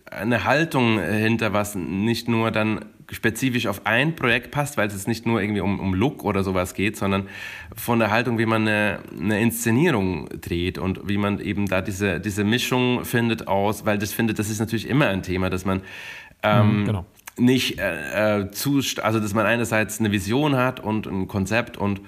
eine 0.10 0.46
Haltung 0.46 0.98
hinter 0.98 1.52
was 1.52 1.76
nicht 1.76 2.30
nur 2.30 2.52
dann 2.52 2.86
spezifisch 3.12 3.68
auf 3.68 3.86
ein 3.86 4.16
Projekt 4.16 4.52
passt, 4.52 4.78
weil 4.78 4.88
es 4.88 5.08
nicht 5.08 5.26
nur 5.26 5.42
irgendwie 5.42 5.62
um, 5.62 5.80
um 5.80 5.94
Look 5.94 6.24
oder 6.24 6.44
sowas 6.44 6.74
geht, 6.74 6.98
sondern 6.98 7.28
von 7.76 8.00
der 8.00 8.12
Haltung, 8.12 8.38
wie 8.38 8.46
man 8.46 8.68
eine, 8.68 9.00
eine 9.20 9.40
Inszenierung 9.40 10.30
dreht 10.42 10.78
und 10.78 11.08
wie 11.08 11.18
man 11.18 11.40
eben 11.40 11.68
da 11.68 11.82
diese, 11.82 12.20
diese 12.20 12.44
Mischung 12.44 13.06
findet 13.06 13.48
aus, 13.48 13.86
weil 13.86 13.98
das 13.98 14.14
findet, 14.14 14.40
das 14.40 14.50
ist 14.50 14.60
natürlich 14.60 14.88
immer 14.88 15.08
ein 15.08 15.24
Thema, 15.24 15.50
dass 15.50 15.66
man 15.66 15.82
ähm, 16.44 16.82
mhm, 16.82 16.86
genau. 16.86 17.06
nicht 17.38 17.80
äh, 17.80 18.42
äh 18.42 18.52
zu, 18.52 18.82
also 19.02 19.20
dass 19.20 19.34
man 19.34 19.46
einerseits 19.46 20.00
eine 20.00 20.12
Vision 20.12 20.56
hat 20.56 20.80
und 20.80 21.08
ein 21.08 21.28
Konzept 21.28 21.78
und 21.78 22.02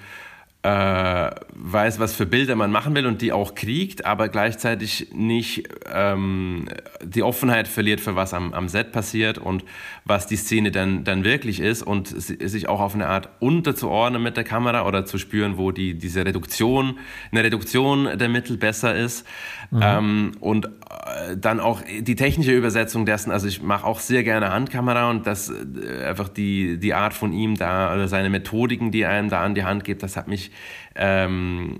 äh, 0.64 1.30
weiß, 1.54 1.98
was 1.98 2.14
für 2.14 2.24
Bilder 2.24 2.54
man 2.54 2.70
machen 2.70 2.94
will 2.94 3.06
und 3.06 3.20
die 3.20 3.32
auch 3.32 3.56
kriegt, 3.56 4.06
aber 4.06 4.28
gleichzeitig 4.28 5.08
nicht 5.12 5.68
ähm, 5.92 6.68
die 7.02 7.24
Offenheit 7.24 7.66
verliert 7.66 8.00
für 8.00 8.14
was 8.14 8.32
am, 8.32 8.52
am 8.52 8.68
Set 8.68 8.92
passiert 8.92 9.38
und 9.38 9.64
was 10.04 10.28
die 10.28 10.36
Szene 10.36 10.70
dann, 10.70 11.02
dann 11.02 11.24
wirklich 11.24 11.58
ist 11.58 11.82
und 11.82 12.06
sich 12.06 12.68
auch 12.68 12.80
auf 12.80 12.94
eine 12.94 13.08
Art 13.08 13.28
unterzuordnen 13.40 14.22
mit 14.22 14.36
der 14.36 14.44
Kamera 14.44 14.86
oder 14.86 15.04
zu 15.04 15.18
spüren, 15.18 15.58
wo 15.58 15.72
die, 15.72 15.94
diese 15.94 16.24
Reduktion, 16.24 16.98
eine 17.32 17.42
Reduktion 17.42 18.16
der 18.16 18.28
Mittel 18.28 18.56
besser 18.56 18.94
ist. 18.94 19.26
Mhm. 19.72 19.80
Ähm, 19.82 20.32
und 20.38 20.66
äh, 20.66 21.36
dann 21.36 21.58
auch 21.58 21.82
die 21.82 22.14
technische 22.14 22.52
Übersetzung 22.52 23.04
dessen, 23.04 23.32
also 23.32 23.48
ich 23.48 23.62
mache 23.62 23.84
auch 23.84 23.98
sehr 23.98 24.22
gerne 24.22 24.52
Handkamera 24.52 25.10
und 25.10 25.26
das 25.26 25.50
äh, 25.50 26.04
einfach 26.04 26.28
die, 26.28 26.78
die 26.78 26.94
Art 26.94 27.14
von 27.14 27.32
ihm 27.32 27.56
da 27.56 27.92
oder 27.92 28.06
seine 28.06 28.30
Methodiken, 28.30 28.92
die 28.92 29.00
er 29.00 29.10
einem 29.10 29.28
da 29.28 29.42
an 29.42 29.56
die 29.56 29.64
Hand 29.64 29.82
gibt, 29.82 30.04
das 30.04 30.16
hat 30.16 30.28
mich 30.28 30.51
ähm, 30.94 31.78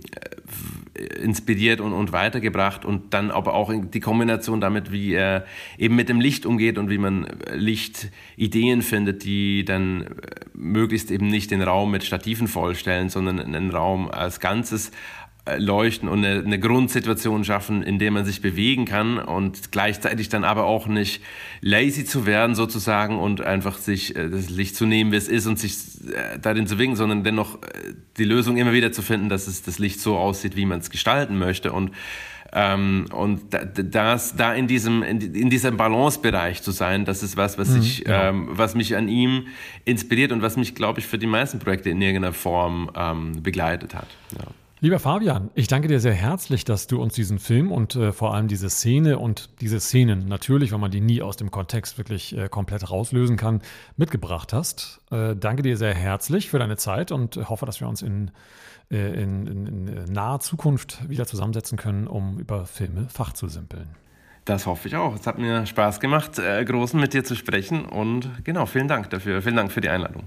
inspiriert 1.20 1.80
und, 1.80 1.92
und 1.92 2.12
weitergebracht 2.12 2.84
und 2.84 3.14
dann 3.14 3.30
aber 3.30 3.54
auch 3.54 3.72
die 3.72 4.00
Kombination 4.00 4.60
damit, 4.60 4.92
wie 4.92 5.14
er 5.14 5.44
eben 5.78 5.96
mit 5.96 6.08
dem 6.08 6.20
Licht 6.20 6.46
umgeht 6.46 6.78
und 6.78 6.90
wie 6.90 6.98
man 6.98 7.26
Lichtideen 7.52 8.82
findet, 8.82 9.24
die 9.24 9.64
dann 9.64 10.06
möglichst 10.54 11.10
eben 11.10 11.28
nicht 11.28 11.50
den 11.50 11.62
Raum 11.62 11.90
mit 11.90 12.04
Stativen 12.04 12.48
vollstellen, 12.48 13.08
sondern 13.08 13.40
einen 13.40 13.70
Raum 13.70 14.10
als 14.10 14.40
Ganzes 14.40 14.92
leuchten 15.59 16.09
und 16.09 16.24
eine, 16.24 16.45
eine, 16.45 16.59
Grundsituation 16.61 17.45
schaffen, 17.45 17.82
in 17.82 17.99
der 17.99 18.12
man 18.12 18.24
sich 18.24 18.40
bewegen 18.43 18.84
kann 18.84 19.18
und 19.18 19.72
gleichzeitig 19.72 20.28
dann 20.28 20.45
aber 20.45 20.64
auch 20.64 20.86
nicht 20.86 21.20
lazy 21.61 22.05
zu 22.05 22.26
werden 22.26 22.55
sozusagen 22.55 23.18
und 23.18 23.40
einfach 23.40 23.78
sich 23.78 24.14
äh, 24.14 24.28
das 24.28 24.51
Licht 24.51 24.76
zu 24.76 24.86
nehmen, 24.86 25.11
wie 25.11 25.16
es 25.16 25.26
ist 25.26 25.47
und 25.47 25.59
sich 25.59 25.74
äh, 26.12 26.38
darin 26.40 26.68
zu 26.68 26.76
bewegen, 26.76 26.95
sondern 26.95 27.24
dennoch 27.24 27.59
die 28.18 28.24
Lösung 28.24 28.57
immer 28.57 28.72
wieder 28.72 28.93
zu 28.93 29.03
finden, 29.03 29.28
dass 29.28 29.49
es 29.49 29.62
das 29.62 29.80
Licht 29.80 30.01
so 30.01 30.16
aussieht, 30.16 30.55
wie 30.55 30.64
man 30.64 30.78
es 30.78 30.90
gestalten 30.90 31.36
möchte 31.38 31.72
und 31.72 31.90
ähm, 32.55 33.07
und 33.11 33.40
das, 33.51 34.36
da 34.36 34.53
in 34.53 34.66
diesem, 34.66 35.03
in, 35.03 35.49
diesem 35.49 35.78
Balancebereich 35.78 36.61
zu 36.61 36.70
sein, 36.70 37.07
das 37.07 37.22
ist 37.22 37.38
was, 37.38 37.57
was 37.57 37.70
mhm, 37.70 37.80
ich, 37.80 38.05
genau. 38.05 38.24
ähm, 38.24 38.49
was 38.51 38.74
mich 38.74 38.95
an 38.95 39.09
ihm 39.09 39.47
inspiriert 39.86 40.32
und 40.32 40.43
was 40.43 40.59
mich, 40.59 40.74
glaube 40.74 41.01
ich, 41.01 41.07
für 41.07 41.16
die 41.16 41.26
meisten 41.26 41.61
Projekte 41.61 41.88
in 41.88 42.03
irgendeiner 42.03 42.34
Form 42.34 42.90
ähm, 42.95 43.43
begleitet 43.43 43.95
hat. 43.95 44.09
Ja. 44.36 44.45
Lieber 44.83 44.99
Fabian, 44.99 45.53
ich 45.55 45.68
danke 45.68 45.87
dir 45.87 46.01
sehr 46.01 46.12
herzlich, 46.12 46.64
dass 46.64 46.89
du 46.89 47.01
uns 47.01 47.14
diesen 47.14 47.39
Film 47.39 47.70
und 47.70 47.95
äh, 47.95 48.11
vor 48.11 48.35
allem 48.35 48.49
diese 48.49 48.68
Szene 48.68 49.16
und 49.16 49.49
diese 49.61 49.78
Szenen, 49.78 50.26
natürlich, 50.26 50.72
weil 50.72 50.80
man 50.80 50.91
die 50.91 51.01
nie 51.01 51.22
aus 51.22 51.37
dem 51.37 51.53
Kontext 51.53 51.99
wirklich 51.99 52.37
äh, 52.37 52.49
komplett 52.49 52.91
rauslösen 52.91 53.37
kann, 53.37 53.62
mitgebracht 53.97 54.53
hast. 54.53 55.01
Äh, 55.12 55.37
danke 55.37 55.62
dir 55.62 55.76
sehr 55.76 55.95
herzlich 55.95 56.51
für 56.51 56.59
deine 56.59 56.76
Zeit 56.78 57.12
und 57.12 57.37
hoffe, 57.49 57.64
dass 57.64 57.78
wir 57.78 57.87
uns 57.87 58.03
in, 58.03 58.33
äh, 58.91 59.22
in, 59.22 59.47
in, 59.47 59.87
in 59.87 60.12
naher 60.12 60.41
Zukunft 60.41 61.09
wieder 61.09 61.26
zusammensetzen 61.26 61.78
können, 61.78 62.09
um 62.09 62.41
über 62.41 62.66
Filme 62.66 63.09
fachzusimpeln. 63.09 63.87
Das 64.47 64.66
hoffe 64.66 64.89
ich 64.89 64.97
auch. 64.97 65.14
Es 65.14 65.28
hat 65.28 65.39
mir 65.39 65.64
Spaß 65.64 66.01
gemacht, 66.01 66.41
äh, 66.41 66.64
Großen 66.64 67.01
mit 67.01 67.14
dir 67.14 67.22
zu 67.22 67.37
sprechen 67.37 67.85
und 67.85 68.28
genau, 68.43 68.66
vielen 68.66 68.89
Dank 68.89 69.11
dafür. 69.11 69.43
Vielen 69.43 69.55
Dank 69.55 69.70
für 69.70 69.80
die 69.80 69.91
Einladung. 69.91 70.24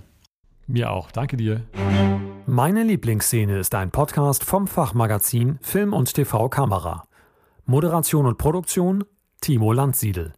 Mir 0.68 0.91
auch. 0.91 1.11
Danke 1.11 1.38
dir. 1.38 1.61
Meine 2.45 2.84
Lieblingsszene 2.84 3.59
ist 3.59 3.76
ein 3.76 3.91
Podcast 3.91 4.43
vom 4.43 4.68
Fachmagazin 4.68 5.59
Film 5.61 5.93
und 5.93 6.13
TV 6.13 6.49
Kamera. 6.49 7.03
Moderation 7.66 8.26
und 8.26 8.38
Produktion 8.38 9.03
Timo 9.41 9.74
Landsiedel. 9.74 10.34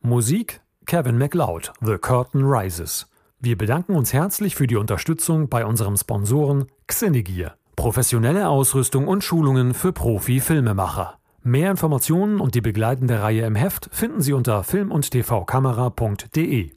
Musik 0.00 0.60
Kevin 0.86 1.18
MacLeod, 1.18 1.72
The 1.80 1.98
Curtain 1.98 2.42
Rises. 2.44 3.08
Wir 3.38 3.56
bedanken 3.56 3.94
uns 3.94 4.12
herzlich 4.12 4.54
für 4.54 4.66
die 4.66 4.76
Unterstützung 4.76 5.48
bei 5.48 5.64
unserem 5.64 5.96
Sponsoren 5.96 6.66
Xenegear. 6.86 7.54
Professionelle 7.76 8.48
Ausrüstung 8.48 9.08
und 9.08 9.24
Schulungen 9.24 9.74
für 9.74 9.92
Profi-Filmemacher. 9.92 11.18
Mehr 11.42 11.70
Informationen 11.70 12.40
und 12.40 12.54
die 12.54 12.60
begleitende 12.60 13.22
Reihe 13.22 13.46
im 13.46 13.56
Heft 13.56 13.88
finden 13.90 14.20
Sie 14.20 14.32
unter 14.32 14.62
film- 14.62 14.92
und 14.92 15.10
tvkamera.de. 15.10 16.70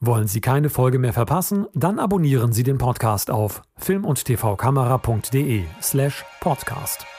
Wollen 0.00 0.28
Sie 0.28 0.40
keine 0.40 0.70
Folge 0.70 1.00
mehr 1.00 1.12
verpassen? 1.12 1.66
Dann 1.74 1.98
abonnieren 1.98 2.52
Sie 2.52 2.62
den 2.62 2.78
Podcast 2.78 3.32
auf 3.32 3.62
film- 3.76 4.04
und 4.04 4.24
tvkamera.de 4.24 5.64
slash 5.82 6.24
podcast. 6.40 7.17